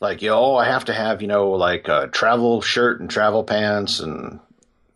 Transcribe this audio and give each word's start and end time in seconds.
Like, 0.00 0.20
yo, 0.20 0.38
oh, 0.38 0.56
I 0.56 0.66
have 0.66 0.84
to 0.86 0.92
have, 0.92 1.22
you 1.22 1.28
know, 1.28 1.50
like 1.50 1.88
a 1.88 2.08
travel 2.08 2.60
shirt 2.60 3.00
and 3.00 3.08
travel 3.08 3.44
pants 3.44 4.00
and 4.00 4.40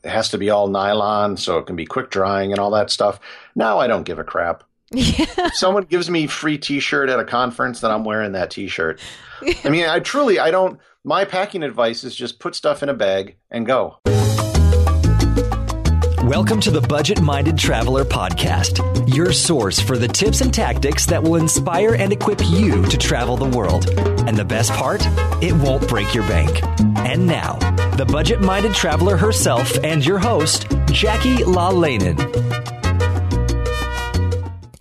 it 0.04 0.10
has 0.10 0.30
to 0.30 0.38
be 0.38 0.50
all 0.50 0.68
nylon 0.68 1.36
so 1.36 1.58
it 1.58 1.66
can 1.66 1.76
be 1.76 1.86
quick 1.86 2.10
drying 2.10 2.52
and 2.52 2.58
all 2.58 2.70
that 2.72 2.90
stuff. 2.90 3.18
Now 3.54 3.78
I 3.78 3.86
don't 3.86 4.04
give 4.04 4.18
a 4.18 4.24
crap. 4.24 4.64
Yeah. 4.92 5.50
Someone 5.52 5.84
gives 5.84 6.10
me 6.10 6.26
free 6.26 6.58
t-shirt 6.58 7.10
at 7.10 7.20
a 7.20 7.24
conference, 7.24 7.80
then 7.80 7.92
I'm 7.92 8.02
wearing 8.02 8.32
that 8.32 8.50
t-shirt. 8.50 9.00
I 9.64 9.68
mean, 9.68 9.86
I 9.86 10.00
truly, 10.00 10.40
I 10.40 10.50
don't, 10.50 10.80
my 11.04 11.24
packing 11.24 11.62
advice 11.62 12.02
is 12.02 12.16
just 12.16 12.40
put 12.40 12.56
stuff 12.56 12.82
in 12.82 12.88
a 12.88 12.94
bag 12.94 13.36
and 13.52 13.64
go. 13.64 13.98
Welcome 16.30 16.60
to 16.60 16.70
the 16.70 16.80
Budget 16.80 17.20
Minded 17.20 17.58
Traveler 17.58 18.04
Podcast, 18.04 18.78
your 19.12 19.32
source 19.32 19.80
for 19.80 19.98
the 19.98 20.06
tips 20.06 20.42
and 20.42 20.54
tactics 20.54 21.04
that 21.06 21.20
will 21.20 21.34
inspire 21.34 21.96
and 21.96 22.12
equip 22.12 22.38
you 22.48 22.86
to 22.86 22.96
travel 22.96 23.36
the 23.36 23.48
world. 23.48 23.90
And 23.98 24.36
the 24.36 24.44
best 24.44 24.70
part, 24.70 25.04
it 25.42 25.52
won't 25.52 25.88
break 25.88 26.14
your 26.14 26.22
bank. 26.28 26.62
And 26.98 27.26
now, 27.26 27.54
the 27.96 28.04
Budget 28.06 28.40
Minded 28.40 28.74
Traveler 28.74 29.16
herself 29.16 29.76
and 29.82 30.06
your 30.06 30.20
host, 30.20 30.68
Jackie 30.92 31.42
La 31.42 31.70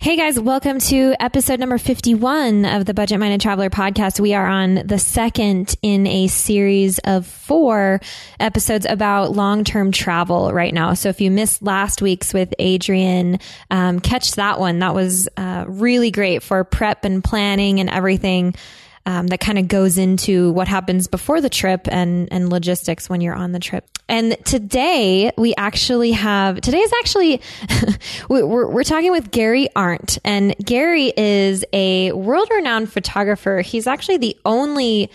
Hey 0.02 0.16
guys, 0.16 0.40
welcome 0.40 0.78
to 0.78 1.14
episode 1.20 1.60
number 1.60 1.76
51 1.76 2.64
of 2.64 2.86
the 2.86 2.94
Budget 2.94 3.20
Minded 3.20 3.42
Traveler 3.42 3.68
podcast. 3.68 4.18
We 4.18 4.32
are 4.32 4.46
on 4.46 4.76
the 4.86 4.98
second 4.98 5.74
in 5.82 6.06
a 6.06 6.26
series 6.28 6.98
of 7.00 7.26
four 7.26 8.00
episodes 8.40 8.86
about 8.88 9.32
long 9.32 9.62
term 9.62 9.92
travel 9.92 10.54
right 10.54 10.72
now. 10.72 10.94
So 10.94 11.10
if 11.10 11.20
you 11.20 11.30
missed 11.30 11.60
last 11.60 12.00
week's 12.00 12.32
with 12.32 12.54
Adrian, 12.58 13.40
um, 13.70 14.00
catch 14.00 14.36
that 14.36 14.58
one. 14.58 14.78
That 14.78 14.94
was 14.94 15.28
uh, 15.36 15.66
really 15.68 16.10
great 16.10 16.42
for 16.42 16.64
prep 16.64 17.04
and 17.04 17.22
planning 17.22 17.78
and 17.78 17.90
everything 17.90 18.54
um, 19.06 19.26
that 19.28 19.40
kind 19.40 19.58
of 19.58 19.68
goes 19.68 19.98
into 19.98 20.52
what 20.52 20.68
happens 20.68 21.08
before 21.08 21.40
the 21.40 21.50
trip 21.50 21.88
and 21.90 22.28
and 22.30 22.50
logistics 22.50 23.08
when 23.08 23.20
you're 23.20 23.34
on 23.34 23.52
the 23.52 23.60
trip. 23.60 23.86
And 24.08 24.36
today 24.44 25.30
we 25.36 25.54
actually 25.56 26.12
have 26.12 26.60
today 26.60 26.78
is 26.78 26.92
actually 26.98 27.40
we're, 28.28 28.66
we're 28.66 28.84
talking 28.84 29.12
with 29.12 29.30
Gary 29.30 29.68
Arndt, 29.74 30.18
and 30.24 30.54
Gary 30.64 31.12
is 31.16 31.64
a 31.72 32.12
world 32.12 32.48
renowned 32.50 32.92
photographer. 32.92 33.60
He's 33.60 33.86
actually 33.86 34.18
the 34.18 34.36
only 34.44 35.10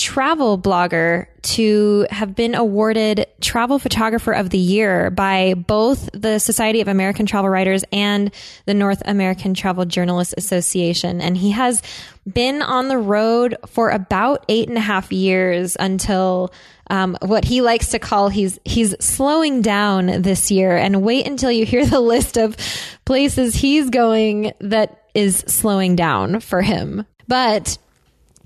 travel 0.00 0.58
blogger 0.58 1.26
to 1.42 2.06
have 2.10 2.34
been 2.34 2.54
awarded 2.54 3.26
Travel 3.42 3.78
Photographer 3.78 4.32
of 4.32 4.48
the 4.48 4.58
Year 4.58 5.10
by 5.10 5.52
both 5.52 6.08
the 6.14 6.38
Society 6.38 6.80
of 6.80 6.88
American 6.88 7.26
Travel 7.26 7.50
Writers 7.50 7.84
and 7.92 8.32
the 8.64 8.72
North 8.72 9.02
American 9.04 9.52
Travel 9.52 9.84
Journalists 9.84 10.32
Association. 10.38 11.20
And 11.20 11.36
he 11.36 11.50
has 11.50 11.82
been 12.26 12.62
on 12.62 12.88
the 12.88 12.96
road 12.96 13.56
for 13.66 13.90
about 13.90 14.46
eight 14.48 14.70
and 14.70 14.78
a 14.78 14.82
half 14.82 15.12
years 15.12 15.76
until 15.78 16.50
um, 16.88 17.18
what 17.20 17.44
he 17.44 17.60
likes 17.60 17.90
to 17.90 17.98
call 17.98 18.30
he's 18.30 18.58
he's 18.64 18.94
slowing 19.04 19.60
down 19.60 20.22
this 20.22 20.50
year. 20.50 20.78
And 20.78 21.02
wait 21.02 21.26
until 21.26 21.52
you 21.52 21.66
hear 21.66 21.84
the 21.84 22.00
list 22.00 22.38
of 22.38 22.56
places 23.04 23.54
he's 23.54 23.90
going 23.90 24.54
that 24.60 25.04
is 25.14 25.44
slowing 25.46 25.94
down 25.94 26.40
for 26.40 26.62
him. 26.62 27.04
But 27.28 27.76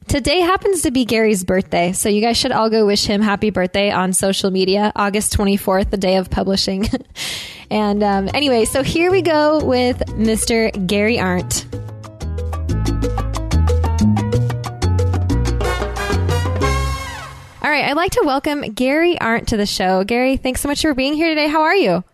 Today 0.08 0.40
happens 0.40 0.82
to 0.82 0.90
be 0.90 1.04
Gary's 1.04 1.44
birthday, 1.44 1.92
so 1.92 2.08
you 2.08 2.20
guys 2.20 2.36
should 2.36 2.52
all 2.52 2.70
go 2.70 2.86
wish 2.86 3.04
him 3.04 3.20
happy 3.20 3.50
birthday 3.50 3.90
on 3.90 4.12
social 4.12 4.50
media, 4.50 4.92
August 4.94 5.36
24th, 5.36 5.90
the 5.90 5.96
day 5.96 6.16
of 6.16 6.30
publishing. 6.30 6.88
and 7.70 8.02
um, 8.02 8.28
anyway, 8.34 8.64
so 8.64 8.82
here 8.82 9.10
we 9.10 9.22
go 9.22 9.64
with 9.64 9.98
Mr. 10.10 10.70
Gary 10.86 11.18
Arndt. 11.18 11.66
All 17.62 17.70
right, 17.70 17.86
I'd 17.86 17.96
like 17.96 18.12
to 18.12 18.22
welcome 18.24 18.60
Gary 18.72 19.18
Arndt 19.20 19.48
to 19.48 19.56
the 19.56 19.66
show. 19.66 20.04
Gary, 20.04 20.36
thanks 20.36 20.60
so 20.60 20.68
much 20.68 20.82
for 20.82 20.94
being 20.94 21.14
here 21.14 21.28
today. 21.28 21.48
How 21.48 21.62
are 21.62 21.74
you? 21.74 22.04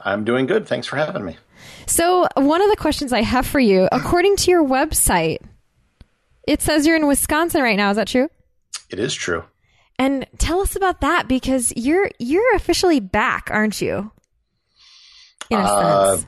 I'm 0.00 0.24
doing 0.24 0.46
good. 0.46 0.66
Thanks 0.66 0.86
for 0.86 0.96
having 0.96 1.24
me. 1.24 1.36
So, 1.86 2.26
one 2.34 2.60
of 2.60 2.68
the 2.68 2.76
questions 2.76 3.12
I 3.12 3.22
have 3.22 3.46
for 3.46 3.60
you, 3.60 3.88
according 3.90 4.36
to 4.36 4.50
your 4.50 4.62
website, 4.62 5.38
it 6.48 6.62
says 6.62 6.86
you're 6.86 6.96
in 6.96 7.06
Wisconsin 7.06 7.62
right 7.62 7.76
now. 7.76 7.90
Is 7.90 7.96
that 7.96 8.08
true? 8.08 8.30
It 8.88 8.98
is 8.98 9.14
true. 9.14 9.44
And 9.98 10.26
tell 10.38 10.60
us 10.60 10.76
about 10.76 11.02
that 11.02 11.28
because 11.28 11.74
you're 11.76 12.10
you're 12.18 12.56
officially 12.56 13.00
back, 13.00 13.48
aren't 13.50 13.80
you? 13.82 14.10
In 15.50 15.58
a 15.58 15.62
uh, 15.62 16.16
sense. 16.16 16.26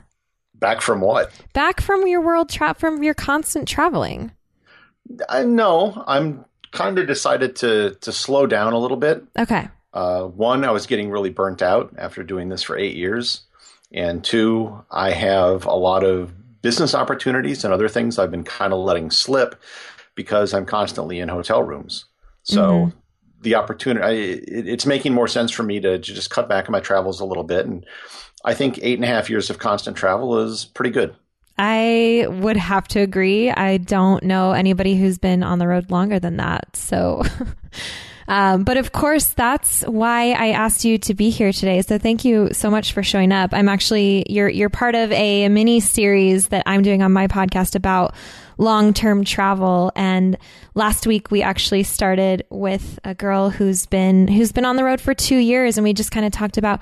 Back 0.53 0.81
from 0.81 1.01
what? 1.01 1.31
Back 1.53 1.81
from 1.81 2.07
your 2.07 2.21
world 2.21 2.49
trap 2.49 2.79
from 2.79 3.01
your 3.01 3.15
constant 3.15 3.67
traveling. 3.67 4.31
I 5.27 5.43
know. 5.43 6.03
I'm 6.05 6.45
kind 6.71 6.99
of 6.99 7.07
decided 7.07 7.55
to 7.57 7.97
to 8.01 8.11
slow 8.11 8.45
down 8.45 8.73
a 8.73 8.79
little 8.79 8.97
bit. 8.97 9.23
Okay. 9.39 9.69
Uh, 9.91 10.25
one, 10.25 10.63
I 10.63 10.71
was 10.71 10.85
getting 10.85 11.09
really 11.09 11.31
burnt 11.31 11.63
out 11.63 11.95
after 11.97 12.21
doing 12.23 12.49
this 12.49 12.61
for 12.61 12.77
eight 12.77 12.95
years, 12.95 13.41
and 13.91 14.23
two, 14.23 14.83
I 14.91 15.11
have 15.11 15.65
a 15.65 15.73
lot 15.73 16.03
of 16.03 16.31
business 16.61 16.93
opportunities 16.93 17.65
and 17.65 17.73
other 17.73 17.89
things 17.89 18.19
I've 18.19 18.31
been 18.31 18.43
kind 18.43 18.71
of 18.71 18.79
letting 18.79 19.09
slip 19.09 19.59
because 20.15 20.53
I'm 20.53 20.65
constantly 20.65 21.19
in 21.19 21.29
hotel 21.29 21.63
rooms. 21.63 22.05
So 22.43 22.61
mm-hmm. 22.61 22.97
the 23.41 23.55
opportunity, 23.55 24.05
I, 24.05 24.11
it, 24.11 24.67
it's 24.67 24.85
making 24.85 25.13
more 25.13 25.27
sense 25.27 25.51
for 25.51 25.63
me 25.63 25.79
to, 25.79 25.97
to 25.97 26.13
just 26.13 26.29
cut 26.29 26.49
back 26.49 26.67
on 26.67 26.71
my 26.71 26.79
travels 26.79 27.19
a 27.19 27.25
little 27.25 27.43
bit. 27.43 27.65
And 27.65 27.85
I 28.43 28.53
think 28.53 28.79
eight 28.81 28.97
and 28.97 29.05
a 29.05 29.07
half 29.07 29.29
years 29.29 29.49
of 29.49 29.59
constant 29.59 29.97
travel 29.97 30.39
is 30.39 30.65
pretty 30.65 30.91
good. 30.91 31.15
I 31.57 32.25
would 32.27 32.57
have 32.57 32.87
to 32.89 32.99
agree. 32.99 33.51
I 33.51 33.77
don't 33.77 34.23
know 34.23 34.51
anybody 34.51 34.95
who's 34.95 35.19
been 35.19 35.43
on 35.43 35.59
the 35.59 35.67
road 35.67 35.91
longer 35.91 36.19
than 36.19 36.37
that. 36.37 36.75
So, 36.75 37.21
um, 38.27 38.63
but 38.63 38.77
of 38.77 38.91
course, 38.91 39.27
that's 39.27 39.81
why 39.81 40.31
I 40.31 40.51
asked 40.51 40.85
you 40.85 40.97
to 40.99 41.13
be 41.13 41.29
here 41.29 41.51
today. 41.51 41.81
So 41.81 41.97
thank 41.97 42.25
you 42.25 42.49
so 42.53 42.69
much 42.69 42.93
for 42.93 43.03
showing 43.03 43.31
up. 43.31 43.53
I'm 43.53 43.69
actually 43.69 44.25
you're 44.29 44.49
you're 44.49 44.69
part 44.69 44.95
of 44.95 45.11
a 45.11 45.49
mini 45.49 45.79
series 45.79 46.47
that 46.49 46.63
I'm 46.65 46.81
doing 46.81 47.01
on 47.01 47.11
my 47.11 47.27
podcast 47.27 47.75
about 47.75 48.13
long 48.57 48.93
term 48.93 49.23
travel. 49.23 49.91
And 49.95 50.37
last 50.75 51.07
week 51.07 51.31
we 51.31 51.41
actually 51.41 51.83
started 51.83 52.45
with 52.49 52.99
a 53.03 53.15
girl 53.15 53.49
who's 53.49 53.85
been 53.85 54.27
who's 54.27 54.51
been 54.51 54.65
on 54.65 54.75
the 54.75 54.83
road 54.83 55.01
for 55.01 55.13
two 55.13 55.37
years, 55.37 55.77
and 55.77 55.83
we 55.83 55.93
just 55.93 56.11
kind 56.11 56.25
of 56.25 56.31
talked 56.31 56.57
about 56.57 56.81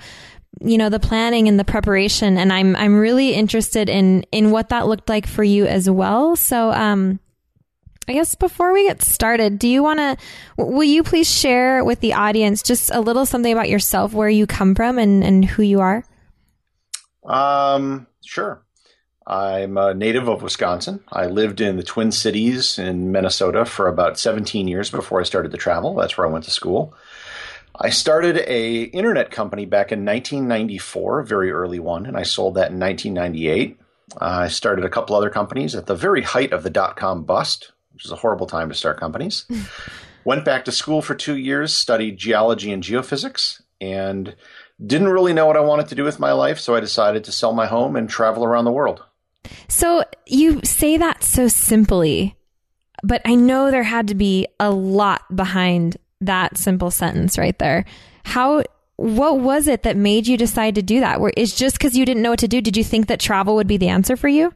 you 0.62 0.78
know 0.78 0.90
the 0.90 1.00
planning 1.00 1.48
and 1.48 1.60
the 1.60 1.66
preparation. 1.66 2.38
And 2.38 2.52
I'm 2.52 2.76
I'm 2.76 2.98
really 2.98 3.34
interested 3.34 3.90
in 3.90 4.24
in 4.32 4.52
what 4.52 4.70
that 4.70 4.88
looked 4.88 5.10
like 5.10 5.28
for 5.28 5.44
you 5.44 5.66
as 5.66 5.90
well. 5.90 6.36
So 6.36 6.72
um. 6.72 7.20
I 8.10 8.14
guess 8.14 8.34
before 8.34 8.74
we 8.74 8.88
get 8.88 9.04
started, 9.04 9.60
do 9.60 9.68
you 9.68 9.84
want 9.84 10.00
to, 10.00 10.18
will 10.58 10.84
you 10.84 11.04
please 11.04 11.30
share 11.30 11.84
with 11.84 12.00
the 12.00 12.14
audience 12.14 12.64
just 12.64 12.90
a 12.92 13.02
little 13.02 13.24
something 13.24 13.54
about 13.54 13.70
yourself, 13.70 14.14
where 14.14 14.28
you 14.28 14.48
come 14.48 14.74
from 14.74 14.98
and, 14.98 15.24
and 15.24 15.46
who 15.46 15.62
you 15.62 15.80
are? 15.80 16.04
Um, 17.24 18.08
sure. 18.26 18.66
I'm 19.28 19.78
a 19.78 19.94
native 19.94 20.28
of 20.28 20.42
Wisconsin. 20.42 21.04
I 21.12 21.28
lived 21.28 21.62
in 21.62 21.78
the 21.78 21.84
Twin 21.84 22.12
Cities 22.12 22.80
in 22.80 23.12
Minnesota 23.12 23.64
for 23.64 23.88
about 23.88 24.18
17 24.18 24.68
years 24.68 24.90
before 24.90 25.20
I 25.20 25.24
started 25.24 25.52
to 25.52 25.58
travel. 25.58 25.94
That's 25.94 26.18
where 26.18 26.26
I 26.26 26.32
went 26.32 26.46
to 26.46 26.52
school. 26.52 26.96
I 27.80 27.92
started 27.92 28.38
a 28.38 28.86
internet 28.86 29.30
company 29.30 29.66
back 29.66 29.92
in 29.92 30.04
1994, 30.04 31.20
a 31.20 31.26
very 31.28 31.52
early 31.52 31.78
one, 31.78 32.08
and 32.08 32.18
I 32.18 32.24
sold 32.24 32.56
that 32.56 32.72
in 32.72 32.80
1998. 32.80 33.80
Uh, 34.14 34.26
I 34.26 34.48
started 34.48 34.84
a 34.84 34.90
couple 34.90 35.16
other 35.16 35.30
companies 35.30 35.76
at 35.76 35.86
the 35.86 35.94
very 35.94 36.24
height 36.24 36.54
of 36.54 36.64
the 36.64 36.72
dot 36.72 36.96
com 36.96 37.24
bust, 37.24 37.72
which 38.00 38.06
is 38.06 38.14
a 38.14 38.16
horrible 38.16 38.48
time 38.48 38.70
to 38.70 38.76
start 38.76 38.98
companies. 38.98 39.46
Went 40.24 40.46
back 40.46 40.64
to 40.66 40.72
school 40.72 41.02
for 41.02 41.16
two 41.16 41.36
years, 41.36 41.74
studied 41.74 42.16
geology 42.16 42.72
and 42.72 42.82
geophysics, 42.82 43.62
and 43.82 44.38
didn't 44.86 45.10
really 45.10 45.34
know 45.34 45.46
what 45.46 45.58
I 45.58 45.60
wanted 45.60 45.90
to 45.90 45.96
do 45.96 46.06
with 46.06 46.18
my 46.18 46.32
life. 46.32 46.60
So 46.60 46.76
I 46.76 46.80
decided 46.80 47.26
to 47.26 47.34
sell 47.34 47.52
my 47.52 47.66
home 47.66 47.98
and 47.98 48.10
travel 48.10 48.46
around 48.46 48.64
the 48.64 48.72
world. 48.72 49.04
So 49.68 50.06
you 50.26 50.62
say 50.64 50.96
that 50.96 51.26
so 51.26 51.50
simply, 51.50 52.38
but 53.04 53.22
I 53.26 53.36
know 53.36 53.70
there 53.70 53.84
had 53.84 54.08
to 54.08 54.16
be 54.16 54.48
a 54.62 54.72
lot 54.72 55.36
behind 55.36 55.98
that 56.22 56.58
simple 56.58 56.92
sentence 56.92 57.38
right 57.38 57.58
there. 57.60 57.84
How 58.24 58.64
what 58.96 59.40
was 59.40 59.68
it 59.68 59.84
that 59.84 59.98
made 59.98 60.26
you 60.26 60.38
decide 60.38 60.76
to 60.76 60.82
do 60.82 61.02
that? 61.02 61.20
Where 61.20 61.34
is 61.36 61.54
just 61.54 61.78
because 61.78 61.98
you 61.98 62.06
didn't 62.06 62.24
know 62.24 62.30
what 62.30 62.40
to 62.40 62.48
do? 62.48 62.62
Did 62.62 62.78
you 62.78 62.84
think 62.86 63.08
that 63.08 63.20
travel 63.20 63.56
would 63.56 63.68
be 63.68 63.78
the 63.78 63.90
answer 63.90 64.16
for 64.16 64.30
you? 64.30 64.54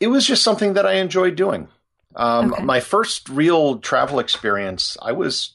It 0.00 0.08
was 0.08 0.26
just 0.26 0.42
something 0.42 0.74
that 0.74 0.86
I 0.86 0.94
enjoyed 0.94 1.36
doing. 1.36 1.68
Um, 2.14 2.52
okay. 2.52 2.62
My 2.62 2.80
first 2.80 3.28
real 3.28 3.78
travel 3.78 4.18
experience, 4.18 4.96
I 5.02 5.12
was 5.12 5.52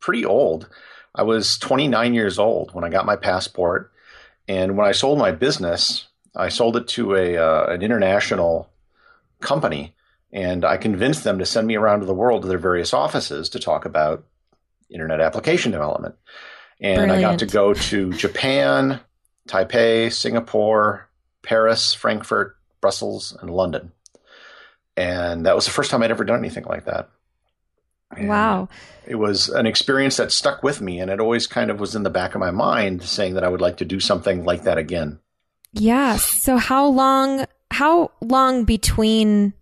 pretty 0.00 0.24
old. 0.24 0.68
I 1.14 1.22
was 1.22 1.58
29 1.58 2.14
years 2.14 2.38
old 2.38 2.74
when 2.74 2.84
I 2.84 2.88
got 2.88 3.06
my 3.06 3.16
passport, 3.16 3.92
and 4.48 4.76
when 4.76 4.86
I 4.86 4.92
sold 4.92 5.18
my 5.18 5.30
business, 5.30 6.06
I 6.34 6.48
sold 6.48 6.76
it 6.76 6.88
to 6.88 7.14
a 7.14 7.36
uh, 7.36 7.66
an 7.66 7.82
international 7.82 8.70
company, 9.40 9.94
and 10.32 10.64
I 10.64 10.76
convinced 10.76 11.24
them 11.24 11.38
to 11.38 11.46
send 11.46 11.66
me 11.66 11.76
around 11.76 12.00
to 12.00 12.06
the 12.06 12.14
world 12.14 12.42
to 12.42 12.48
their 12.48 12.58
various 12.58 12.94
offices 12.94 13.50
to 13.50 13.60
talk 13.60 13.84
about 13.84 14.24
internet 14.90 15.20
application 15.20 15.70
development. 15.70 16.14
And 16.80 16.96
Brilliant. 16.96 17.24
I 17.24 17.30
got 17.30 17.38
to 17.40 17.46
go 17.46 17.74
to 17.74 18.12
Japan, 18.14 19.00
Taipei, 19.48 20.12
Singapore, 20.12 21.08
Paris, 21.42 21.94
Frankfurt, 21.94 22.56
Brussels, 22.82 23.34
and 23.40 23.48
London. 23.48 23.92
And 24.94 25.46
that 25.46 25.54
was 25.54 25.64
the 25.64 25.70
first 25.70 25.90
time 25.90 26.02
I'd 26.02 26.10
ever 26.10 26.24
done 26.24 26.38
anything 26.38 26.64
like 26.64 26.84
that. 26.84 27.08
And 28.14 28.28
wow. 28.28 28.68
It 29.06 29.14
was 29.14 29.48
an 29.48 29.64
experience 29.64 30.18
that 30.18 30.32
stuck 30.32 30.62
with 30.62 30.82
me, 30.82 31.00
and 31.00 31.10
it 31.10 31.20
always 31.20 31.46
kind 31.46 31.70
of 31.70 31.80
was 31.80 31.94
in 31.94 32.02
the 32.02 32.10
back 32.10 32.34
of 32.34 32.40
my 32.40 32.50
mind 32.50 33.02
saying 33.02 33.34
that 33.34 33.44
I 33.44 33.48
would 33.48 33.62
like 33.62 33.78
to 33.78 33.86
do 33.86 34.00
something 34.00 34.44
like 34.44 34.64
that 34.64 34.76
again. 34.76 35.18
Yeah. 35.72 36.16
So 36.16 36.58
how 36.58 36.86
long 36.86 37.46
how 37.70 38.10
long 38.20 38.64
between 38.64 39.54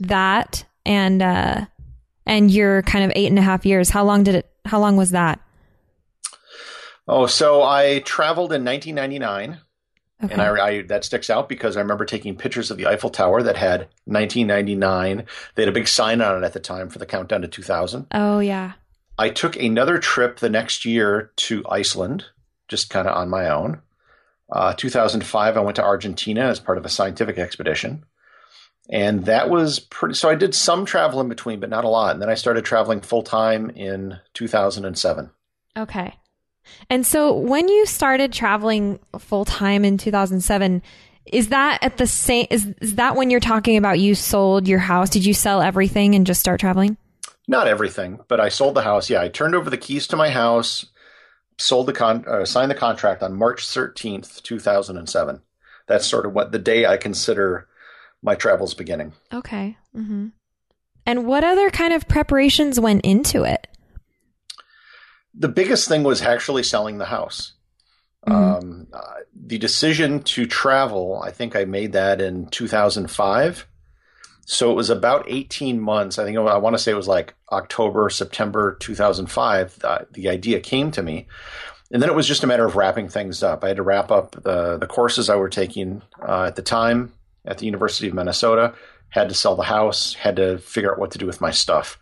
that 0.00 0.64
and 0.86 1.22
uh 1.22 1.66
and 2.24 2.50
your 2.50 2.80
kind 2.82 3.04
of 3.04 3.12
eight 3.14 3.26
and 3.26 3.38
a 3.38 3.42
half 3.42 3.66
years, 3.66 3.90
how 3.90 4.04
long 4.04 4.22
did 4.24 4.34
it 4.34 4.50
how 4.64 4.80
long 4.80 4.96
was 4.96 5.10
that? 5.10 5.40
Oh, 7.06 7.26
so 7.26 7.62
I 7.62 7.98
traveled 8.00 8.52
in 8.52 8.64
1999. 8.64 9.60
Okay. 10.24 10.32
And 10.32 10.42
I, 10.42 10.66
I, 10.66 10.82
that 10.82 11.04
sticks 11.04 11.28
out 11.28 11.48
because 11.48 11.76
I 11.76 11.80
remember 11.80 12.04
taking 12.04 12.36
pictures 12.36 12.70
of 12.70 12.76
the 12.76 12.86
Eiffel 12.86 13.10
Tower 13.10 13.42
that 13.42 13.56
had 13.56 13.88
1999. 14.06 15.26
They 15.54 15.62
had 15.62 15.68
a 15.68 15.72
big 15.72 15.88
sign 15.88 16.20
on 16.20 16.42
it 16.42 16.46
at 16.46 16.52
the 16.52 16.60
time 16.60 16.88
for 16.88 16.98
the 16.98 17.06
countdown 17.06 17.42
to 17.42 17.48
2000. 17.48 18.06
Oh 18.12 18.38
yeah. 18.38 18.72
I 19.18 19.28
took 19.28 19.56
another 19.56 19.98
trip 19.98 20.38
the 20.38 20.50
next 20.50 20.84
year 20.84 21.30
to 21.36 21.64
Iceland, 21.68 22.24
just 22.68 22.90
kind 22.90 23.06
of 23.06 23.16
on 23.16 23.28
my 23.28 23.48
own. 23.48 23.80
Uh, 24.50 24.72
2005, 24.74 25.56
I 25.56 25.60
went 25.60 25.76
to 25.76 25.84
Argentina 25.84 26.42
as 26.42 26.60
part 26.60 26.78
of 26.78 26.84
a 26.84 26.88
scientific 26.88 27.38
expedition. 27.38 28.04
And 28.90 29.24
that 29.24 29.48
was 29.48 29.78
pretty. 29.78 30.14
So 30.14 30.28
I 30.28 30.34
did 30.34 30.54
some 30.54 30.84
travel 30.84 31.20
in 31.20 31.28
between, 31.28 31.60
but 31.60 31.70
not 31.70 31.84
a 31.84 31.88
lot. 31.88 32.12
And 32.12 32.20
then 32.20 32.28
I 32.28 32.34
started 32.34 32.64
traveling 32.64 33.00
full 33.00 33.22
time 33.22 33.70
in 33.70 34.18
2007. 34.34 35.30
Okay. 35.76 36.14
And 36.90 37.06
so 37.06 37.34
when 37.34 37.68
you 37.68 37.86
started 37.86 38.32
traveling 38.32 38.98
full 39.18 39.44
time 39.44 39.84
in 39.84 39.98
2007, 39.98 40.82
is 41.26 41.48
that 41.48 41.78
at 41.82 41.96
the 41.96 42.06
same 42.06 42.46
is, 42.50 42.66
is 42.80 42.96
that 42.96 43.16
when 43.16 43.30
you're 43.30 43.40
talking 43.40 43.76
about 43.76 43.98
you 43.98 44.14
sold 44.14 44.68
your 44.68 44.78
house? 44.78 45.10
Did 45.10 45.24
you 45.24 45.34
sell 45.34 45.62
everything 45.62 46.14
and 46.14 46.26
just 46.26 46.40
start 46.40 46.60
traveling? 46.60 46.96
Not 47.46 47.66
everything, 47.66 48.20
but 48.28 48.40
I 48.40 48.48
sold 48.48 48.74
the 48.74 48.82
house. 48.82 49.10
Yeah, 49.10 49.20
I 49.20 49.28
turned 49.28 49.54
over 49.54 49.70
the 49.70 49.76
keys 49.76 50.06
to 50.08 50.16
my 50.16 50.30
house, 50.30 50.86
sold 51.58 51.86
the 51.86 51.92
con 51.92 52.24
uh, 52.26 52.44
signed 52.44 52.70
the 52.70 52.74
contract 52.74 53.22
on 53.22 53.36
March 53.36 53.66
13th, 53.66 54.42
2007. 54.42 55.42
That's 55.86 56.06
sort 56.06 56.26
of 56.26 56.32
what 56.32 56.52
the 56.52 56.58
day 56.58 56.86
I 56.86 56.96
consider 56.96 57.68
my 58.22 58.34
travels 58.34 58.74
beginning. 58.74 59.12
Okay. 59.32 59.76
Mm-hmm. 59.94 60.28
And 61.06 61.26
what 61.26 61.44
other 61.44 61.68
kind 61.70 61.92
of 61.92 62.08
preparations 62.08 62.80
went 62.80 63.04
into 63.04 63.44
it? 63.44 63.66
The 65.36 65.48
biggest 65.48 65.88
thing 65.88 66.02
was 66.02 66.22
actually 66.22 66.62
selling 66.62 66.98
the 66.98 67.04
house. 67.04 67.52
Mm-hmm. 68.26 68.34
Um, 68.34 68.86
uh, 68.92 69.00
the 69.34 69.58
decision 69.58 70.22
to 70.22 70.46
travel, 70.46 71.20
I 71.22 71.30
think 71.30 71.56
I 71.56 71.64
made 71.64 71.92
that 71.92 72.20
in 72.20 72.46
2005. 72.46 73.66
So 74.46 74.70
it 74.70 74.74
was 74.74 74.90
about 74.90 75.24
18 75.28 75.80
months. 75.80 76.18
I 76.18 76.24
think 76.24 76.36
I 76.36 76.58
want 76.58 76.74
to 76.74 76.78
say 76.78 76.92
it 76.92 76.96
was 76.96 77.08
like 77.08 77.34
October, 77.50 78.10
September 78.10 78.76
2005. 78.80 79.78
Uh, 79.82 79.98
the 80.12 80.28
idea 80.28 80.60
came 80.60 80.90
to 80.92 81.02
me. 81.02 81.26
And 81.90 82.02
then 82.02 82.10
it 82.10 82.14
was 82.14 82.26
just 82.26 82.42
a 82.42 82.46
matter 82.46 82.64
of 82.64 82.76
wrapping 82.76 83.08
things 83.08 83.42
up. 83.42 83.62
I 83.62 83.68
had 83.68 83.76
to 83.76 83.82
wrap 83.82 84.10
up 84.10 84.32
the, 84.32 84.78
the 84.78 84.86
courses 84.86 85.30
I 85.30 85.36
were 85.36 85.48
taking 85.48 86.02
uh, 86.26 86.44
at 86.44 86.56
the 86.56 86.62
time 86.62 87.12
at 87.46 87.58
the 87.58 87.66
University 87.66 88.08
of 88.08 88.14
Minnesota, 88.14 88.74
had 89.10 89.28
to 89.28 89.34
sell 89.34 89.54
the 89.54 89.62
house, 89.62 90.14
had 90.14 90.36
to 90.36 90.58
figure 90.58 90.92
out 90.92 90.98
what 90.98 91.10
to 91.12 91.18
do 91.18 91.26
with 91.26 91.40
my 91.40 91.50
stuff. 91.50 91.98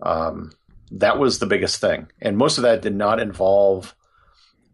Um, 0.00 0.52
that 0.92 1.18
was 1.18 1.38
the 1.38 1.46
biggest 1.46 1.80
thing. 1.80 2.08
And 2.20 2.36
most 2.36 2.58
of 2.58 2.62
that 2.62 2.82
did 2.82 2.94
not 2.94 3.20
involve 3.20 3.94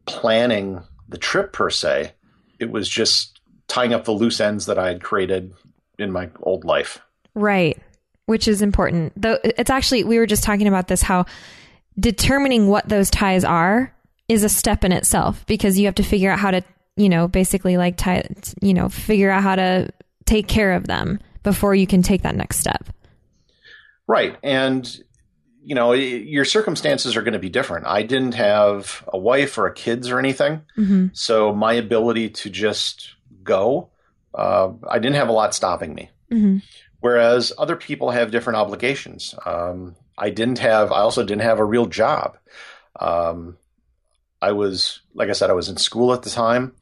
planning 0.06 0.82
the 1.08 1.18
trip 1.18 1.52
per 1.52 1.70
se. 1.70 2.12
It 2.58 2.70
was 2.70 2.88
just 2.88 3.40
tying 3.68 3.94
up 3.94 4.04
the 4.04 4.12
loose 4.12 4.40
ends 4.40 4.66
that 4.66 4.78
I 4.78 4.88
had 4.88 5.02
created 5.02 5.54
in 5.98 6.10
my 6.10 6.30
old 6.40 6.64
life. 6.64 6.98
Right. 7.34 7.78
Which 8.26 8.48
is 8.48 8.62
important. 8.62 9.12
Though 9.20 9.38
it's 9.42 9.70
actually 9.70 10.04
we 10.04 10.18
were 10.18 10.26
just 10.26 10.42
talking 10.42 10.66
about 10.66 10.88
this 10.88 11.02
how 11.02 11.26
determining 11.98 12.68
what 12.68 12.88
those 12.88 13.10
ties 13.10 13.44
are 13.44 13.94
is 14.28 14.44
a 14.44 14.48
step 14.48 14.84
in 14.84 14.92
itself 14.92 15.44
because 15.46 15.78
you 15.78 15.86
have 15.86 15.94
to 15.96 16.02
figure 16.02 16.30
out 16.30 16.38
how 16.38 16.50
to, 16.50 16.62
you 16.96 17.08
know, 17.08 17.28
basically 17.28 17.76
like 17.76 17.96
tie, 17.96 18.28
you 18.60 18.74
know, 18.74 18.88
figure 18.88 19.30
out 19.30 19.42
how 19.42 19.56
to 19.56 19.88
take 20.26 20.48
care 20.48 20.72
of 20.74 20.86
them 20.86 21.20
before 21.42 21.74
you 21.74 21.86
can 21.86 22.02
take 22.02 22.22
that 22.22 22.34
next 22.34 22.58
step. 22.58 22.88
Right. 24.06 24.36
And 24.42 25.00
you 25.64 25.74
know, 25.74 25.92
your 25.92 26.44
circumstances 26.44 27.16
are 27.16 27.22
going 27.22 27.32
to 27.32 27.38
be 27.38 27.50
different. 27.50 27.86
I 27.86 28.02
didn't 28.02 28.34
have 28.34 29.04
a 29.08 29.18
wife 29.18 29.58
or 29.58 29.66
a 29.66 29.74
kids 29.74 30.10
or 30.10 30.18
anything, 30.18 30.62
mm-hmm. 30.76 31.06
so 31.12 31.54
my 31.54 31.74
ability 31.74 32.30
to 32.30 32.50
just 32.50 33.14
go, 33.42 33.90
uh, 34.34 34.70
I 34.88 34.98
didn't 34.98 35.16
have 35.16 35.28
a 35.28 35.32
lot 35.32 35.54
stopping 35.54 35.94
me. 35.94 36.10
Mm-hmm. 36.30 36.58
Whereas 37.00 37.52
other 37.58 37.76
people 37.76 38.10
have 38.10 38.30
different 38.30 38.56
obligations. 38.56 39.34
Um, 39.46 39.94
I 40.16 40.30
didn't 40.30 40.58
have. 40.58 40.90
I 40.90 41.00
also 41.00 41.24
didn't 41.24 41.42
have 41.42 41.60
a 41.60 41.64
real 41.64 41.86
job. 41.86 42.36
Um, 42.98 43.56
I 44.42 44.52
was, 44.52 45.00
like 45.14 45.28
I 45.28 45.32
said, 45.32 45.50
I 45.50 45.54
was 45.54 45.68
in 45.68 45.76
school 45.76 46.12
at 46.12 46.22
the 46.22 46.30
time. 46.30 46.72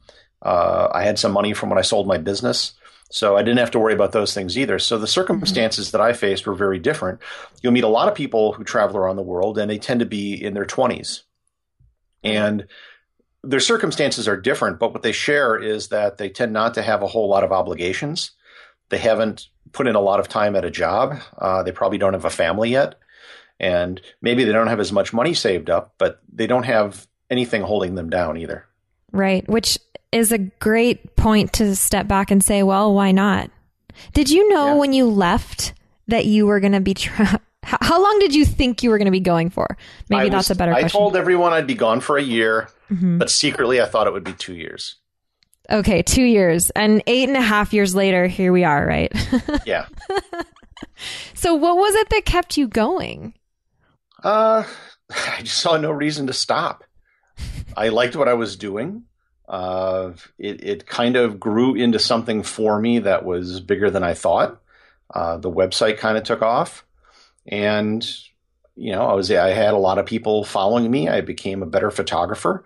Uh, 0.41 0.89
I 0.91 1.03
had 1.03 1.19
some 1.19 1.31
money 1.31 1.53
from 1.53 1.69
when 1.69 1.79
I 1.79 1.83
sold 1.83 2.07
my 2.07 2.17
business. 2.17 2.73
So 3.09 3.37
I 3.37 3.41
didn't 3.41 3.59
have 3.59 3.71
to 3.71 3.79
worry 3.79 3.93
about 3.93 4.11
those 4.11 4.33
things 4.33 4.57
either. 4.57 4.79
So 4.79 4.97
the 4.97 5.07
circumstances 5.07 5.91
that 5.91 6.01
I 6.01 6.13
faced 6.13 6.45
were 6.45 6.55
very 6.55 6.79
different. 6.79 7.19
You'll 7.61 7.73
meet 7.73 7.83
a 7.83 7.89
lot 7.89 8.09
of 8.09 8.15
people 8.15 8.53
who 8.53 8.63
travel 8.63 8.97
around 8.97 9.15
the 9.15 9.21
world 9.21 9.57
and 9.57 9.71
they 9.71 9.77
tend 9.77 10.01
to 10.01 10.05
be 10.05 10.33
in 10.33 10.53
their 10.53 10.65
20s. 10.65 11.21
And 12.23 12.67
their 13.43 13.61
circumstances 13.61 14.27
are 14.27 14.35
different, 14.35 14.79
but 14.79 14.93
what 14.93 15.03
they 15.03 15.13
share 15.13 15.55
is 15.55 15.87
that 15.89 16.17
they 16.17 16.29
tend 16.29 16.51
not 16.51 16.73
to 16.73 16.81
have 16.81 17.01
a 17.01 17.07
whole 17.07 17.29
lot 17.29 17.45
of 17.45 17.51
obligations. 17.53 18.31
They 18.89 18.97
haven't 18.97 19.47
put 19.71 19.87
in 19.87 19.95
a 19.95 20.01
lot 20.01 20.19
of 20.19 20.27
time 20.27 20.55
at 20.55 20.65
a 20.65 20.71
job. 20.71 21.19
Uh, 21.37 21.63
they 21.63 21.71
probably 21.71 21.97
don't 21.97 22.13
have 22.13 22.25
a 22.25 22.29
family 22.29 22.71
yet. 22.71 22.95
And 23.59 24.01
maybe 24.21 24.43
they 24.43 24.51
don't 24.51 24.67
have 24.67 24.79
as 24.79 24.91
much 24.91 25.13
money 25.13 25.33
saved 25.33 25.69
up, 25.69 25.93
but 25.97 26.19
they 26.31 26.47
don't 26.47 26.63
have 26.63 27.07
anything 27.29 27.61
holding 27.61 27.95
them 27.95 28.09
down 28.09 28.37
either. 28.37 28.65
Right. 29.11 29.47
Which 29.47 29.79
is 30.11 30.31
a 30.31 30.37
great 30.37 31.15
point 31.15 31.53
to 31.53 31.75
step 31.75 32.07
back 32.07 32.31
and 32.31 32.43
say, 32.43 32.63
well, 32.63 32.93
why 32.93 33.11
not? 33.11 33.51
Did 34.13 34.29
you 34.29 34.49
know 34.49 34.67
yeah. 34.67 34.73
when 34.75 34.93
you 34.93 35.09
left 35.09 35.73
that 36.07 36.25
you 36.25 36.45
were 36.45 36.59
going 36.59 36.73
to 36.73 36.79
be 36.79 36.93
tra- 36.93 37.41
how 37.63 38.01
long 38.01 38.19
did 38.19 38.33
you 38.33 38.45
think 38.45 38.83
you 38.83 38.89
were 38.89 38.97
going 38.97 39.05
to 39.05 39.11
be 39.11 39.19
going 39.19 39.49
for? 39.49 39.77
Maybe 40.09 40.29
that's 40.29 40.49
a 40.49 40.55
better 40.55 40.71
question. 40.71 40.85
I 40.85 40.89
question. 40.89 40.99
told 40.99 41.15
everyone 41.15 41.53
I'd 41.53 41.67
be 41.67 41.75
gone 41.75 41.99
for 41.99 42.17
a 42.17 42.23
year, 42.23 42.69
mm-hmm. 42.89 43.17
but 43.17 43.29
secretly 43.29 43.81
I 43.81 43.85
thought 43.85 44.07
it 44.07 44.13
would 44.13 44.23
be 44.23 44.33
two 44.33 44.55
years. 44.55 44.95
Okay, 45.69 46.01
two 46.01 46.23
years. 46.23 46.69
And 46.71 47.03
eight 47.07 47.27
and 47.27 47.37
a 47.37 47.41
half 47.41 47.73
years 47.73 47.93
later, 47.93 48.27
here 48.27 48.53
we 48.53 48.63
are, 48.63 48.85
right? 48.85 49.11
yeah. 49.65 49.87
so, 51.33 51.55
what 51.55 51.75
was 51.75 51.93
it 51.95 52.09
that 52.09 52.25
kept 52.25 52.55
you 52.55 52.67
going? 52.67 53.33
Uh, 54.23 54.63
I 55.09 55.41
just 55.41 55.57
saw 55.57 55.77
no 55.77 55.91
reason 55.91 56.27
to 56.27 56.33
stop. 56.33 56.83
I 57.75 57.89
liked 57.89 58.15
what 58.15 58.27
I 58.27 58.33
was 58.33 58.55
doing. 58.55 59.03
Uh, 59.47 60.11
it, 60.37 60.63
it 60.63 60.87
kind 60.87 61.15
of 61.15 61.39
grew 61.39 61.75
into 61.75 61.99
something 61.99 62.43
for 62.43 62.79
me 62.79 62.99
that 62.99 63.23
was 63.23 63.59
bigger 63.61 63.89
than 63.89 64.03
I 64.03 64.13
thought. 64.13 64.61
Uh, 65.13 65.37
the 65.37 65.51
website 65.51 65.97
kind 65.97 66.17
of 66.17 66.23
took 66.23 66.41
off, 66.41 66.85
and 67.45 68.05
you 68.75 68.91
know, 68.91 69.05
I 69.05 69.13
was 69.13 69.31
I 69.31 69.49
had 69.49 69.73
a 69.73 69.77
lot 69.77 69.99
of 69.99 70.05
people 70.05 70.43
following 70.43 70.91
me. 70.91 71.07
I 71.07 71.21
became 71.21 71.63
a 71.63 71.67
better 71.67 71.89
photographer, 71.89 72.65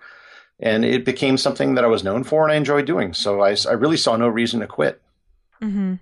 and 0.60 0.84
it 0.84 1.06
became 1.06 1.38
something 1.38 1.76
that 1.76 1.84
I 1.84 1.88
was 1.88 2.04
known 2.04 2.24
for 2.24 2.44
and 2.44 2.52
I 2.52 2.56
enjoyed 2.56 2.86
doing. 2.86 3.14
So 3.14 3.42
I, 3.42 3.56
I 3.68 3.74
really 3.74 3.98
saw 3.98 4.16
no 4.16 4.28
reason 4.28 4.60
to 4.60 4.68
quit. 4.68 5.02
Mm-hmm. 5.62 5.96